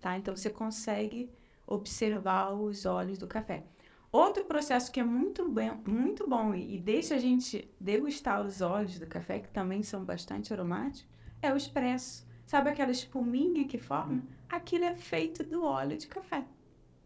Tá? 0.00 0.16
Então 0.18 0.34
você 0.34 0.50
consegue 0.50 1.30
observar 1.66 2.52
os 2.52 2.84
olhos 2.84 3.18
do 3.18 3.26
café. 3.26 3.64
Outro 4.10 4.44
processo 4.44 4.92
que 4.92 5.00
é 5.00 5.04
muito, 5.04 5.48
bem, 5.48 5.72
muito 5.86 6.28
bom 6.28 6.54
e, 6.54 6.78
deixa 6.78 7.14
a 7.14 7.18
gente 7.18 7.66
degustar 7.80 8.44
os 8.44 8.60
olhos 8.60 8.98
do 8.98 9.06
café, 9.06 9.38
que 9.38 9.48
também 9.48 9.82
são 9.82 10.04
bastante 10.04 10.52
aromáticos, 10.52 11.08
é 11.40 11.50
o 11.50 11.56
expresso. 11.56 12.26
Sabe 12.44 12.68
aquela 12.68 12.90
espuminha 12.90 13.66
que 13.66 13.78
forma? 13.78 14.14
Hum. 14.14 14.22
Aquilo 14.50 14.84
é 14.84 14.94
feito 14.94 15.42
do 15.42 15.64
óleo 15.64 15.96
de 15.96 16.08
café. 16.08 16.44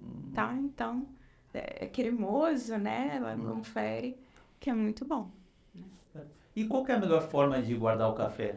Hum. 0.03 0.33
Tá? 0.35 0.53
Então, 0.55 1.07
é 1.53 1.87
cremoso, 1.87 2.77
né? 2.77 3.13
Ela 3.15 3.37
não 3.37 3.63
fere, 3.63 4.19
que 4.59 4.69
é 4.69 4.75
muito 4.75 5.05
bom. 5.05 5.31
E 6.57 6.65
qual 6.65 6.87
é 6.87 6.93
a 6.93 6.99
melhor 6.99 7.21
forma 7.21 7.61
de 7.61 7.75
guardar 7.75 8.09
o 8.09 8.15
café? 8.15 8.57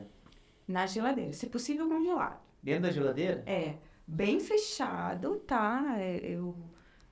Na 0.65 0.85
geladeira, 0.85 1.33
se 1.33 1.47
possível 1.47 1.89
congelado. 1.89 2.39
Dentro 2.63 2.83
da 2.83 2.91
geladeira? 2.91 3.43
É, 3.45 3.75
bem 4.07 4.39
fechado, 4.39 5.35
tá? 5.39 5.95
É, 5.97 6.17
eu, 6.23 6.55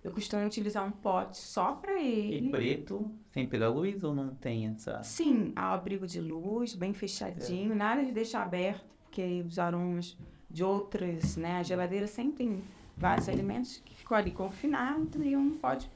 eu 0.02 0.12
costumo 0.12 0.46
utilizar 0.46 0.88
um 0.88 0.92
pote 0.92 1.40
só 1.40 1.74
para 1.74 2.02
ele. 2.02 2.48
E 2.48 2.50
preto, 2.50 3.12
sem 3.32 3.46
pegar 3.46 3.68
luz 3.68 4.02
ou 4.02 4.16
não 4.16 4.34
tem 4.34 4.68
essa? 4.68 5.04
Sim, 5.04 5.52
ao 5.58 5.74
abrigo 5.74 6.08
de 6.08 6.22
luz, 6.22 6.74
bem 6.74 6.94
fechadinho, 6.94 7.74
é. 7.74 7.76
nada 7.76 8.06
de 8.06 8.14
deixar 8.14 8.44
aberto, 8.44 8.86
porque 9.04 9.44
os 9.46 9.60
aromas 9.60 10.18
de 10.50 10.64
outras, 10.64 11.36
né? 11.36 11.58
A 11.58 11.64
geladeira 11.64 12.08
sempre 12.08 12.46
tem 12.46 12.64
vários 12.96 13.28
alimentos 13.28 13.82
que 13.84 13.94
ficou 13.94 14.16
ali 14.16 14.32
confinado 14.32 15.22
e 15.22 15.36
um 15.36 15.58
pode 15.58 15.92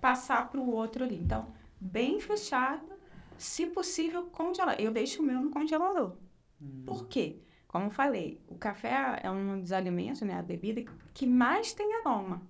passar 0.00 0.50
para 0.50 0.60
o 0.60 0.74
outro 0.74 1.04
ali. 1.04 1.20
Então, 1.22 1.46
bem 1.80 2.18
fechado, 2.18 2.93
se 3.38 3.66
possível, 3.66 4.24
congelar. 4.26 4.80
Eu 4.80 4.90
deixo 4.90 5.22
o 5.22 5.24
meu 5.24 5.40
no 5.40 5.50
congelador. 5.50 6.16
Hum. 6.60 6.82
Por 6.86 7.06
quê? 7.06 7.40
Como 7.68 7.86
eu 7.86 7.90
falei, 7.90 8.40
o 8.48 8.56
café 8.56 9.18
é 9.22 9.30
um 9.30 9.60
dos 9.60 9.72
alimentos, 9.72 10.20
né, 10.20 10.38
a 10.38 10.42
bebida 10.42 10.84
que 11.12 11.26
mais 11.26 11.72
tem 11.72 11.92
aroma. 11.96 12.40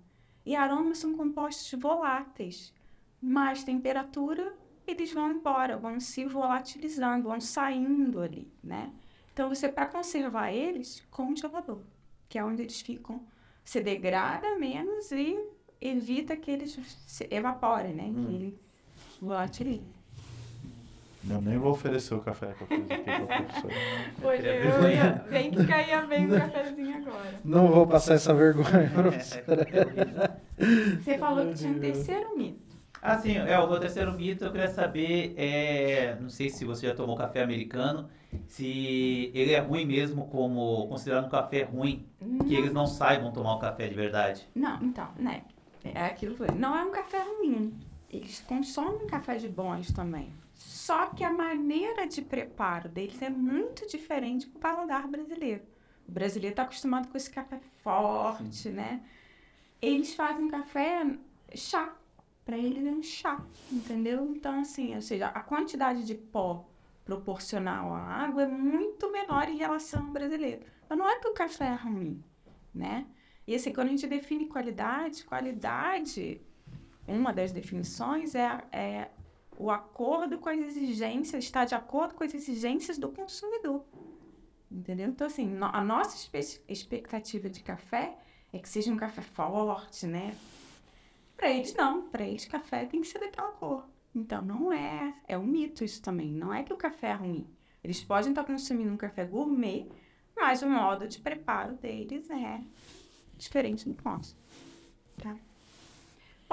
E 0.45 0.55
aromas 0.55 0.99
são 0.99 1.16
compostos 1.16 1.80
voláteis. 1.80 2.74
Mais 3.22 3.64
temperatura, 3.64 4.55
eles 4.87 5.12
vão 5.12 5.30
embora, 5.30 5.78
vão 5.78 5.99
se 5.99 6.26
volatilizando, 6.26 7.28
vão 7.28 7.41
saindo 7.41 8.20
ali, 8.20 8.53
né? 8.62 8.93
Então, 9.32 9.49
você, 9.49 9.68
para 9.68 9.87
conservar 9.87 10.53
eles, 10.53 11.03
congelador, 11.11 11.80
que 12.28 12.39
é 12.39 12.45
onde 12.45 12.62
eles 12.62 12.80
ficam 12.82 13.26
se 13.64 13.80
degrada 13.80 14.59
menos 14.59 15.11
e 15.11 15.39
evita 15.80 16.37
que 16.37 16.51
eles 16.51 16.78
se 17.07 17.26
evaporem, 17.30 17.95
né? 17.95 18.05
Hum. 18.05 18.26
Que 18.26 18.35
ele 18.35 18.59
volatilize. 19.20 20.03
Eu 21.28 21.40
nem 21.40 21.58
vou 21.58 21.72
oferecer 21.72 22.14
o 22.14 22.20
café 22.20 22.52
que 22.52 22.62
eu 22.62 22.66
fiz 22.66 22.90
aqui 22.90 23.02
para 23.02 23.16
a 23.16 23.42
professora. 23.42 23.74
Pois 24.20 24.44
eu 24.44 24.90
ia, 24.90 25.24
bem 25.30 25.50
que 25.50 25.66
caía 25.66 26.02
bem 26.02 26.26
o 26.26 26.38
cafezinho 26.38 26.96
agora. 26.96 27.34
Não 27.44 27.68
vou 27.68 27.86
passar 27.86 28.14
essa 28.14 28.34
vergonha, 28.34 28.90
professora. 28.92 30.40
Você 31.02 31.18
falou 31.18 31.46
que 31.48 31.54
tinha 31.54 31.72
um 31.72 31.78
terceiro 31.78 32.36
mito. 32.36 32.64
Ah, 33.00 33.18
sim. 33.18 33.36
É, 33.36 33.58
o 33.58 33.78
terceiro 33.78 34.12
mito 34.12 34.44
eu 34.44 34.52
queria 34.52 34.68
saber, 34.68 35.34
é, 35.36 36.16
não 36.20 36.30
sei 36.30 36.48
se 36.48 36.64
você 36.64 36.88
já 36.88 36.94
tomou 36.94 37.16
café 37.16 37.42
americano, 37.42 38.08
se 38.46 39.30
ele 39.34 39.52
é 39.52 39.60
ruim 39.60 39.84
mesmo 39.84 40.26
como 40.28 40.88
considerado 40.88 41.26
um 41.26 41.28
café 41.28 41.62
ruim, 41.64 42.06
não. 42.20 42.46
que 42.46 42.54
eles 42.54 42.72
não 42.72 42.86
saibam 42.86 43.30
tomar 43.30 43.54
o 43.54 43.58
café 43.58 43.88
de 43.88 43.94
verdade. 43.94 44.48
Não, 44.54 44.82
então, 44.82 45.08
né? 45.18 45.42
É 45.84 46.06
aquilo 46.06 46.34
que 46.34 46.50
Não 46.52 46.74
é 46.74 46.82
um 46.82 46.90
café 46.90 47.22
ruim. 47.22 47.74
Eles 48.10 48.40
consomem 48.40 49.06
café 49.06 49.36
de 49.36 49.48
bons 49.48 49.92
também. 49.92 50.32
Só 50.85 51.07
que 51.07 51.24
a 51.24 51.32
maneira 51.32 52.07
de 52.07 52.20
preparo 52.20 52.91
deles 52.91 53.22
é 53.22 53.30
muito 53.30 53.89
diferente 53.89 54.51
do 54.51 54.59
paladar 54.59 55.09
brasileiro. 55.09 55.62
O 56.07 56.12
brasileiro 56.12 56.53
está 56.53 56.64
acostumado 56.64 57.09
com 57.09 57.16
esse 57.16 57.30
café 57.30 57.59
forte, 57.82 58.55
Sim. 58.55 58.72
né? 58.72 59.03
Eles 59.80 60.14
fazem 60.14 60.47
café 60.47 61.07
chá. 61.55 61.97
Para 62.45 62.59
eles 62.59 62.85
é 62.85 62.91
um 62.91 63.03
chá, 63.03 63.43
entendeu? 63.72 64.30
Então, 64.37 64.61
assim, 64.61 64.95
ou 64.95 65.01
seja, 65.01 65.28
a 65.28 65.41
quantidade 65.41 66.05
de 66.05 66.14
pó 66.14 66.68
proporcional 67.03 67.95
à 67.95 68.01
água 68.01 68.43
é 68.43 68.47
muito 68.47 69.11
menor 69.11 69.49
em 69.49 69.57
relação 69.57 70.05
ao 70.05 70.12
brasileiro. 70.12 70.66
Mas 70.87 70.99
não 70.99 71.09
é 71.09 71.18
que 71.18 71.28
o 71.28 71.32
café 71.32 71.68
é 71.68 71.74
ruim, 71.76 72.22
né? 72.74 73.07
E 73.47 73.55
assim, 73.55 73.72
quando 73.72 73.87
a 73.87 73.91
gente 73.93 74.07
define 74.07 74.49
qualidade, 74.49 75.24
qualidade, 75.24 76.43
uma 77.09 77.32
das 77.32 77.53
definições 77.53 78.35
é, 78.35 78.62
é 78.70 79.09
o 79.59 79.70
acordo 79.70 80.38
com 80.38 80.48
as 80.48 80.59
exigências, 80.59 81.44
está 81.44 81.64
de 81.64 81.74
acordo 81.74 82.14
com 82.14 82.24
as 82.24 82.34
exigências 82.34 82.98
do 82.98 83.09
consumidor. 83.11 83.84
Entendeu? 84.70 85.09
Então, 85.09 85.26
assim, 85.26 85.57
a 85.61 85.84
nossa 85.84 86.28
expectativa 86.68 87.48
de 87.48 87.62
café 87.62 88.18
é 88.52 88.59
que 88.59 88.68
seja 88.68 88.92
um 88.92 88.96
café 88.96 89.22
forte, 89.22 90.07
né? 90.07 90.34
Para 91.36 91.50
eles, 91.50 91.74
não. 91.74 92.09
Para 92.09 92.24
eles, 92.24 92.44
café 92.44 92.84
tem 92.84 93.00
que 93.00 93.07
ser 93.07 93.20
daquela 93.20 93.52
cor. 93.52 93.88
Então, 94.14 94.42
não 94.42 94.72
é. 94.72 95.14
É 95.28 95.38
um 95.38 95.44
mito 95.44 95.84
isso 95.84 96.02
também. 96.02 96.32
Não 96.32 96.52
é 96.52 96.62
que 96.62 96.72
o 96.72 96.76
café 96.76 97.09
é 97.09 97.14
ruim. 97.14 97.46
Eles 97.82 98.02
podem 98.02 98.30
estar 98.30 98.44
consumindo 98.44 98.92
um 98.92 98.96
café 98.96 99.24
gourmet, 99.24 99.88
mas 100.34 100.62
o 100.62 100.68
modo 100.68 101.07
de 101.07 101.18
preparo 101.18 101.74
deles 101.74 102.28
é 102.30 102.61
diferente 103.36 103.88
do 103.88 103.96
nosso. 104.02 104.36
Tá? 105.22 105.36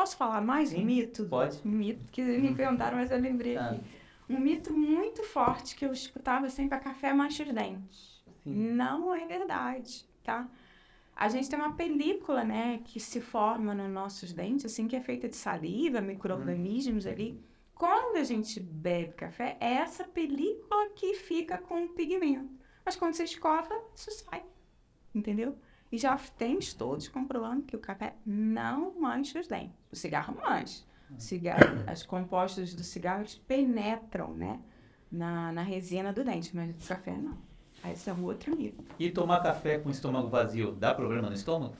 Posso 0.02 0.18
falar 0.18 0.42
mais 0.42 0.74
um 0.74 0.84
mito? 0.84 1.26
Pode. 1.26 1.60
Um 1.64 1.70
mito 1.70 2.04
que 2.12 2.24
me 2.24 2.56
perguntaram, 2.56 2.98
mas 2.98 3.12
eu 3.12 3.20
lembrei 3.20 3.54
tá. 3.54 3.70
aqui. 3.70 3.82
Um 4.28 4.40
mito 4.40 4.74
muito 4.74 5.24
forte 5.24 5.76
que 5.76 5.86
eu 5.86 5.94
escutava 5.94 6.50
sempre 6.50 6.76
a 6.76 6.80
café 6.80 7.14
mancha 7.14 7.44
os 7.44 7.54
dentes. 7.54 8.24
Sim. 8.44 8.74
Não 8.74 9.14
é 9.14 9.28
verdade, 9.28 10.04
tá? 10.24 10.50
a 11.16 11.30
gente 11.30 11.48
tem 11.48 11.60
uma 11.60 11.76
película, 11.76 12.44
né, 12.44 12.82
que 12.84 13.00
se 13.00 13.22
forma 13.22 13.76
nos 13.76 13.92
nossos 13.92 14.34
dentes, 14.34 14.66
assim, 14.66 14.88
que 14.88 14.96
é 14.96 15.02
feita 15.02 15.30
de 15.30 15.36
saliva, 15.36 16.02
micro-organismos 16.02 17.06
ali. 17.06 17.40
Quando 17.76 18.18
a 18.18 18.24
gente 18.24 18.60
bebe 18.60 19.14
café, 19.14 19.56
é 19.60 19.74
essa 19.74 20.04
película 20.04 20.90
que 20.96 21.14
fica 21.14 21.60
com 21.60 21.86
o 21.86 21.90
pigmento. 21.90 22.50
Mas 22.84 22.96
quando 22.96 23.14
você 23.14 23.26
escova, 23.26 23.80
isso 23.96 24.10
sai. 24.10 24.42
Entendeu? 25.14 25.56
E 25.92 25.98
já 25.98 26.18
tem 26.38 26.58
estudos 26.58 27.08
comprovando 27.10 27.64
que 27.64 27.76
o 27.76 27.80
café 27.80 28.16
não 28.26 29.00
mancha 29.00 29.40
os 29.40 29.48
dentes. 29.48 29.76
O 29.92 29.96
cigarro 29.96 30.36
mancha. 30.42 30.84
O 31.10 31.20
cigarro, 31.20 31.84
as 31.86 32.04
compostos 32.04 32.74
do 32.74 32.84
cigarro 32.84 33.26
penetram, 33.46 34.34
né? 34.34 34.60
Na, 35.12 35.52
na 35.52 35.62
resina 35.62 36.14
do 36.14 36.24
dente, 36.24 36.56
mas 36.56 36.70
o 36.70 36.88
café 36.88 37.12
não. 37.12 37.38
Aí 37.84 37.92
esse 37.92 38.10
é 38.10 38.14
um 38.14 38.24
outro 38.24 38.56
mito. 38.56 38.82
E 38.98 39.10
tomar 39.10 39.42
café 39.42 39.78
com 39.78 39.90
estômago 39.90 40.30
vazio 40.30 40.72
dá 40.72 40.94
problema 40.94 41.28
no 41.28 41.36
estômago? 41.36 41.76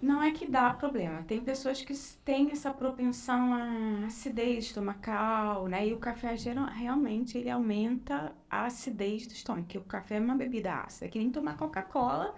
Não 0.00 0.22
é 0.22 0.30
que 0.30 0.46
dá 0.46 0.72
problema. 0.74 1.22
Tem 1.22 1.40
pessoas 1.40 1.82
que 1.82 1.92
têm 2.24 2.52
essa 2.52 2.70
propensão 2.70 3.54
à 3.54 4.06
acidez 4.06 4.66
estomacal, 4.66 5.66
né? 5.66 5.88
E 5.88 5.94
o 5.94 5.98
café 5.98 6.36
geral, 6.36 6.66
realmente 6.66 7.38
ele 7.38 7.50
aumenta 7.50 8.32
a 8.50 8.66
acidez 8.66 9.26
do 9.26 9.32
estômago, 9.32 9.64
porque 9.64 9.78
o 9.78 9.82
café 9.82 10.16
é 10.16 10.20
uma 10.20 10.36
bebida 10.36 10.74
ácida. 10.74 11.06
É 11.06 11.08
que 11.08 11.18
nem 11.18 11.30
tomar 11.30 11.56
Coca-Cola 11.56 12.34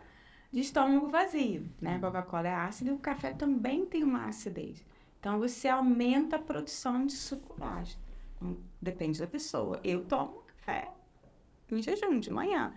de 0.53 0.61
estômago 0.61 1.09
vazio, 1.09 1.69
né? 1.81 1.99
Coca-Cola 1.99 2.49
é 2.49 2.55
ácida 2.55 2.91
e 2.91 2.93
o 2.93 2.99
café 2.99 3.33
também 3.33 3.87
tem 3.87 4.03
uma 4.03 4.27
acidez. 4.27 4.85
Então 5.19 5.39
você 5.39 5.69
aumenta 5.69 6.37
a 6.37 6.39
produção 6.39 7.07
de 7.07 7.13
suco 7.13 7.63
ácido. 7.63 8.01
Então, 8.37 8.57
depende 8.81 9.19
da 9.19 9.27
pessoa. 9.27 9.81
Eu 9.85 10.05
tomo 10.05 10.43
café 10.47 10.91
em 11.71 11.83
jejum 11.83 12.19
de 12.19 12.31
manhã 12.31 12.75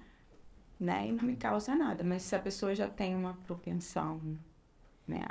né? 0.83 1.07
E 1.07 1.11
não 1.11 1.23
me 1.23 1.35
causa 1.35 1.75
nada. 1.75 2.03
Mas 2.03 2.23
se 2.23 2.35
a 2.35 2.39
pessoa 2.39 2.75
já 2.75 2.89
tem 2.89 3.15
uma 3.15 3.33
propensão, 3.45 4.37
né? 5.07 5.21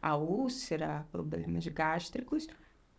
A 0.00 0.16
úlcera, 0.16 1.06
problemas 1.12 1.66
gástricos, 1.68 2.48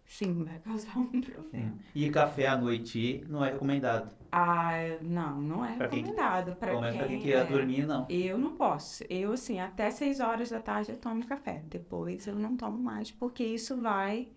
sim, 0.06 0.44
vai 0.44 0.60
causar 0.60 0.98
um 0.98 1.22
problema. 1.22 1.74
E 1.94 2.10
café 2.10 2.48
à 2.48 2.58
noite 2.58 3.24
não 3.30 3.44
é 3.44 3.52
recomendado? 3.52 4.16
Ah, 4.32 4.74
não, 5.02 5.42
não 5.42 5.66
é 5.66 5.76
pra 5.76 5.88
recomendado. 5.88 6.56
Para 6.56 6.72
quem, 6.72 6.98
pra 6.98 7.08
quem 7.08 7.20
quer 7.20 7.30
é, 7.30 7.44
dormir, 7.44 7.86
não. 7.86 8.08
Eu 8.10 8.38
não 8.38 8.56
posso. 8.56 9.04
Eu, 9.10 9.34
assim, 9.34 9.60
até 9.60 9.92
6 9.92 10.20
horas 10.20 10.50
da 10.50 10.60
tarde 10.60 10.92
eu 10.92 10.98
tomo 10.98 11.26
café. 11.26 11.64
Depois 11.68 12.26
eu 12.26 12.36
não 12.36 12.58
tomo 12.58 12.78
mais, 12.78 13.12
porque 13.12 13.44
isso 13.44 13.80
vai 13.80 14.30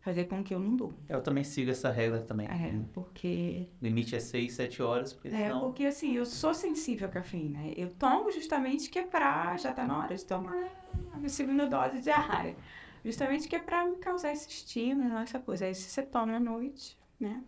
fazer 0.00 0.24
com 0.24 0.42
que 0.42 0.52
eu 0.52 0.58
não 0.58 0.74
durma. 0.74 0.98
Eu 1.08 1.22
também 1.22 1.44
sigo 1.44 1.70
essa 1.70 1.90
regra 1.90 2.20
também. 2.22 2.48
É, 2.48 2.74
porque... 2.92 3.68
O 3.80 3.84
limite 3.84 4.16
é 4.16 4.20
6, 4.20 4.52
7 4.52 4.82
horas, 4.82 5.12
porque 5.12 5.28
É, 5.28 5.50
porque 5.50 5.84
assim, 5.84 6.16
eu 6.16 6.26
sou 6.26 6.52
sensível 6.52 7.06
à 7.06 7.10
cafeína. 7.10 7.60
Eu 7.76 7.88
tomo 7.90 8.30
justamente 8.32 8.90
que 8.90 8.98
é 8.98 9.04
pra... 9.04 9.56
Já 9.56 9.72
tá 9.72 9.86
na 9.86 9.98
hora 9.98 10.16
de 10.16 10.24
tomar 10.24 10.68
a 11.12 11.16
minha 11.16 11.28
segunda 11.28 11.66
dose 11.66 12.00
diária. 12.00 12.56
Justamente 13.04 13.48
que 13.48 13.56
é 13.56 13.58
pra 13.58 13.84
me 13.84 13.96
causar 13.96 14.32
esse 14.32 14.48
estímulo, 14.48 15.16
essa 15.18 15.38
coisa. 15.38 15.66
Aí 15.66 15.74
se 15.74 15.90
você 15.90 16.02
toma 16.02 16.36
à 16.36 16.40
noite, 16.40 16.96
né? 17.18 17.42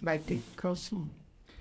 Vai 0.00 0.18
ter 0.18 0.36
que 0.36 0.56
causar. 0.56 1.02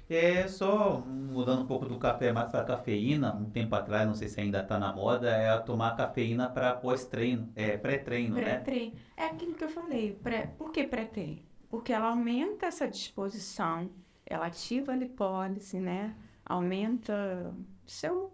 É 0.10 0.48
só 0.48 1.02
mudando 1.02 1.62
um 1.62 1.68
pouco 1.68 1.86
do 1.86 2.00
café 2.00 2.34
mais 2.34 2.50
para 2.50 2.64
cafeína, 2.64 3.36
um 3.36 3.48
tempo 3.48 3.76
atrás, 3.76 4.08
não 4.08 4.16
sei 4.16 4.28
se 4.28 4.42
ainda 4.42 4.62
está 4.62 4.80
na 4.80 4.92
moda, 4.92 5.30
é 5.30 5.56
tomar 5.60 5.96
cafeína 5.96 6.50
para 6.50 6.74
pós-treino, 6.74 7.52
é 7.56 7.78
pré-treino, 7.78 8.36
pré 8.36 8.46
né? 8.46 8.52
Pré-treino. 8.54 8.96
É 9.16 9.26
aquilo 9.26 9.54
que 9.54 9.64
eu 9.64 9.70
falei. 9.70 10.14
Pré... 10.24 10.48
Por 10.58 10.72
que 10.72 10.88
pré-treino? 10.88 11.44
Porque 11.70 11.94
ela 11.94 12.08
aumenta 12.08 12.66
essa 12.66 12.88
disposição, 12.88 13.88
ela 14.26 14.48
ativa 14.48 14.94
a 14.94 14.96
lipólise, 14.96 15.80
né? 15.80 16.16
Aumenta 16.44 17.54
seu 17.86 18.34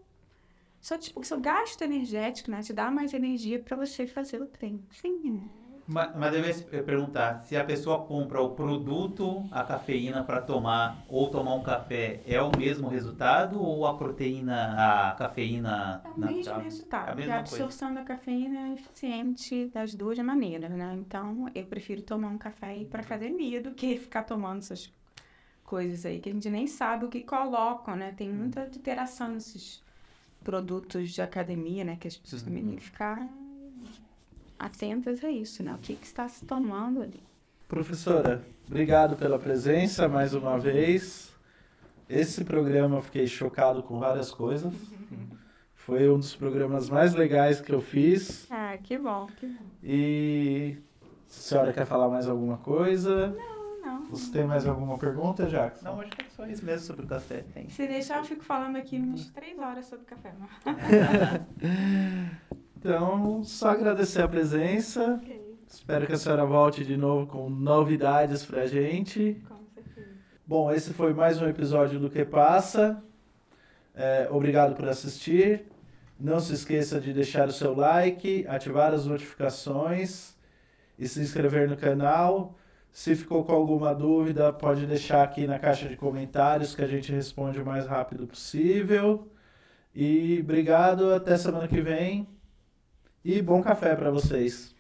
seu, 0.86 1.00
tipo, 1.00 1.24
seu 1.24 1.40
gasto 1.40 1.82
energético, 1.82 2.52
né? 2.52 2.62
Te 2.62 2.72
dá 2.72 2.92
mais 2.92 3.12
energia 3.12 3.58
para 3.58 3.76
você 3.76 4.06
fazer 4.06 4.40
o 4.40 4.46
treino. 4.46 4.84
Sim, 4.92 5.32
né? 5.32 5.42
Mas, 5.88 6.16
mas 6.16 6.34
eu 6.36 6.78
ia 6.78 6.84
perguntar, 6.84 7.40
se 7.40 7.58
a 7.58 7.64
pessoa 7.64 8.06
compra 8.06 8.40
o 8.40 8.52
produto, 8.52 9.48
a 9.52 9.64
cafeína 9.64 10.24
para 10.24 10.42
tomar, 10.42 11.04
ou 11.10 11.32
tomar 11.32 11.56
um 11.56 11.64
café, 11.64 12.22
é 12.28 12.40
o 12.40 12.56
mesmo 12.56 12.88
resultado 12.88 13.60
ou 13.60 13.88
a 13.88 13.98
proteína, 13.98 15.10
a 15.10 15.12
cafeína... 15.14 16.04
É 16.06 16.10
o 16.10 16.20
mesmo 16.20 16.54
na, 16.54 16.62
resultado, 16.62 17.20
é 17.20 17.32
a, 17.32 17.36
a 17.36 17.40
absorção 17.40 17.88
coisa. 17.90 18.02
da 18.02 18.06
cafeína 18.06 18.70
é 18.70 18.74
eficiente 18.74 19.66
das 19.74 19.96
duas 19.96 20.20
maneiras, 20.20 20.70
né? 20.70 20.96
Então, 21.00 21.50
eu 21.56 21.66
prefiro 21.66 22.04
tomar 22.04 22.28
um 22.30 22.38
café 22.38 22.86
para 22.92 23.02
fazer 23.02 23.36
dia 23.36 23.60
do 23.60 23.72
que 23.72 23.98
ficar 23.98 24.22
tomando 24.22 24.60
essas 24.60 24.94
coisas 25.64 26.06
aí, 26.06 26.20
que 26.20 26.30
a 26.30 26.34
gente 26.34 26.50
nem 26.50 26.68
sabe 26.68 27.06
o 27.06 27.10
que 27.10 27.22
colocam, 27.22 27.96
né? 27.96 28.14
Tem 28.16 28.30
muita 28.30 28.62
alteração 28.62 29.30
nesses 29.30 29.84
produtos 30.46 31.12
de 31.12 31.22
academia, 31.22 31.84
né? 31.84 31.98
Que 32.00 32.08
as 32.08 32.16
pessoas 32.16 32.43
também 32.43 32.64
têm 32.64 32.76
que 32.76 32.84
ficar 32.84 33.28
atentas 34.58 35.22
a 35.24 35.30
isso, 35.30 35.64
né? 35.64 35.74
O 35.74 35.80
que, 35.80 35.96
que 35.96 36.06
está 36.06 36.30
se 36.30 36.46
tomando 36.46 37.02
ali. 37.02 37.20
Professora, 37.68 38.46
obrigado 38.68 39.18
pela 39.18 39.39
presença 39.39 40.08
mais 40.08 40.36
uma 40.36 40.58
vez. 40.58 41.34
Esse 42.08 42.46
programa 42.46 42.98
eu 42.98 43.02
fiquei 43.02 43.26
chocado 43.26 43.82
com 43.82 44.00
várias 44.00 44.32
coisas. 44.32 44.72
Foi 45.74 46.08
um 46.10 46.20
dos 46.20 46.36
programas 46.36 46.89
mais 46.89 47.16
legais 47.16 47.60
que 47.60 47.74
eu 47.74 47.82
fiz. 47.82 48.48
Ah, 48.52 48.78
que 48.82 48.98
bom, 48.98 49.28
que 49.39 49.48
bom. 49.48 49.66
E 49.84 50.78
a 51.02 51.32
senhora 51.32 51.74
quer 51.74 51.86
falar 51.86 52.08
mais 52.08 52.30
alguma 52.30 52.58
coisa? 52.58 53.30
Não, 53.30 53.55
não. 53.86 54.06
Você 54.06 54.32
tem 54.32 54.46
mais 54.46 54.66
alguma 54.66 54.98
pergunta, 54.98 55.46
Jackson? 55.46 55.86
Não, 55.86 56.02
acho 56.02 56.12
que 56.12 56.22
é 56.22 56.26
só 56.36 56.46
isso 56.48 56.66
mesmo 56.66 56.86
sobre 56.86 57.06
o 57.06 57.08
café. 57.08 57.44
Tem. 57.54 57.70
Se 57.70 57.88
deixar, 57.88 58.18
eu 58.18 58.26
fico 58.26 58.44
falando 58.44 58.78
aqui 58.78 58.98
umas 58.98 59.30
três 59.30 59.58
horas 59.60 59.86
sobre 59.86 60.06
café. 60.06 60.34
Então, 62.78 63.44
só 63.44 63.70
agradecer 63.70 64.22
a 64.22 64.28
presença. 64.28 65.16
Okay. 65.16 65.58
Espero 65.68 66.06
que 66.06 66.14
a 66.14 66.18
senhora 66.18 66.46
volte 66.46 66.86
de 66.86 66.96
novo 66.96 67.26
com 67.26 67.50
novidades 67.50 68.46
pra 68.46 68.68
gente. 68.68 69.42
Com 69.48 69.66
certeza. 69.74 70.08
Bom, 70.46 70.72
esse 70.72 70.94
foi 70.94 71.12
mais 71.12 71.42
um 71.42 71.48
episódio 71.48 72.00
do 72.00 72.12
Que 72.12 72.24
Passa. 72.24 73.04
É, 73.96 74.28
obrigado 74.30 74.76
por 74.76 74.88
assistir. 74.88 75.66
Não 76.20 76.40
se 76.40 76.54
esqueça 76.54 77.02
de 77.02 77.12
deixar 77.12 77.48
o 77.48 77.52
seu 77.52 77.76
like, 77.76 78.46
ativar 78.48 78.94
as 78.94 79.08
notificações 79.08 80.36
e 81.00 81.08
se 81.08 81.20
inscrever 81.22 81.68
no 81.68 81.76
canal. 81.76 82.56
Se 82.96 83.14
ficou 83.14 83.43
com 83.43 83.52
alguma 83.52 83.93
dúvida, 83.93 84.54
pode 84.54 84.88
deixar 84.88 85.22
aqui 85.22 85.46
na 85.46 85.60
caixa 85.60 85.89
de 85.89 85.98
comentários 85.98 86.74
que 86.74 86.82
a 86.82 86.88
gente 86.88 87.12
responde 87.12 87.60
o 87.60 87.66
mais 87.66 87.86
rápido 87.86 88.26
possível. 88.26 89.30
E 89.93 90.39
obrigado, 90.41 91.14
até 91.14 91.36
semana 91.38 91.68
que 91.68 91.82
vem. 91.82 92.26
E 93.24 93.41
bom 93.41 93.62
café 93.62 93.93
para 93.98 94.10
vocês. 94.10 94.74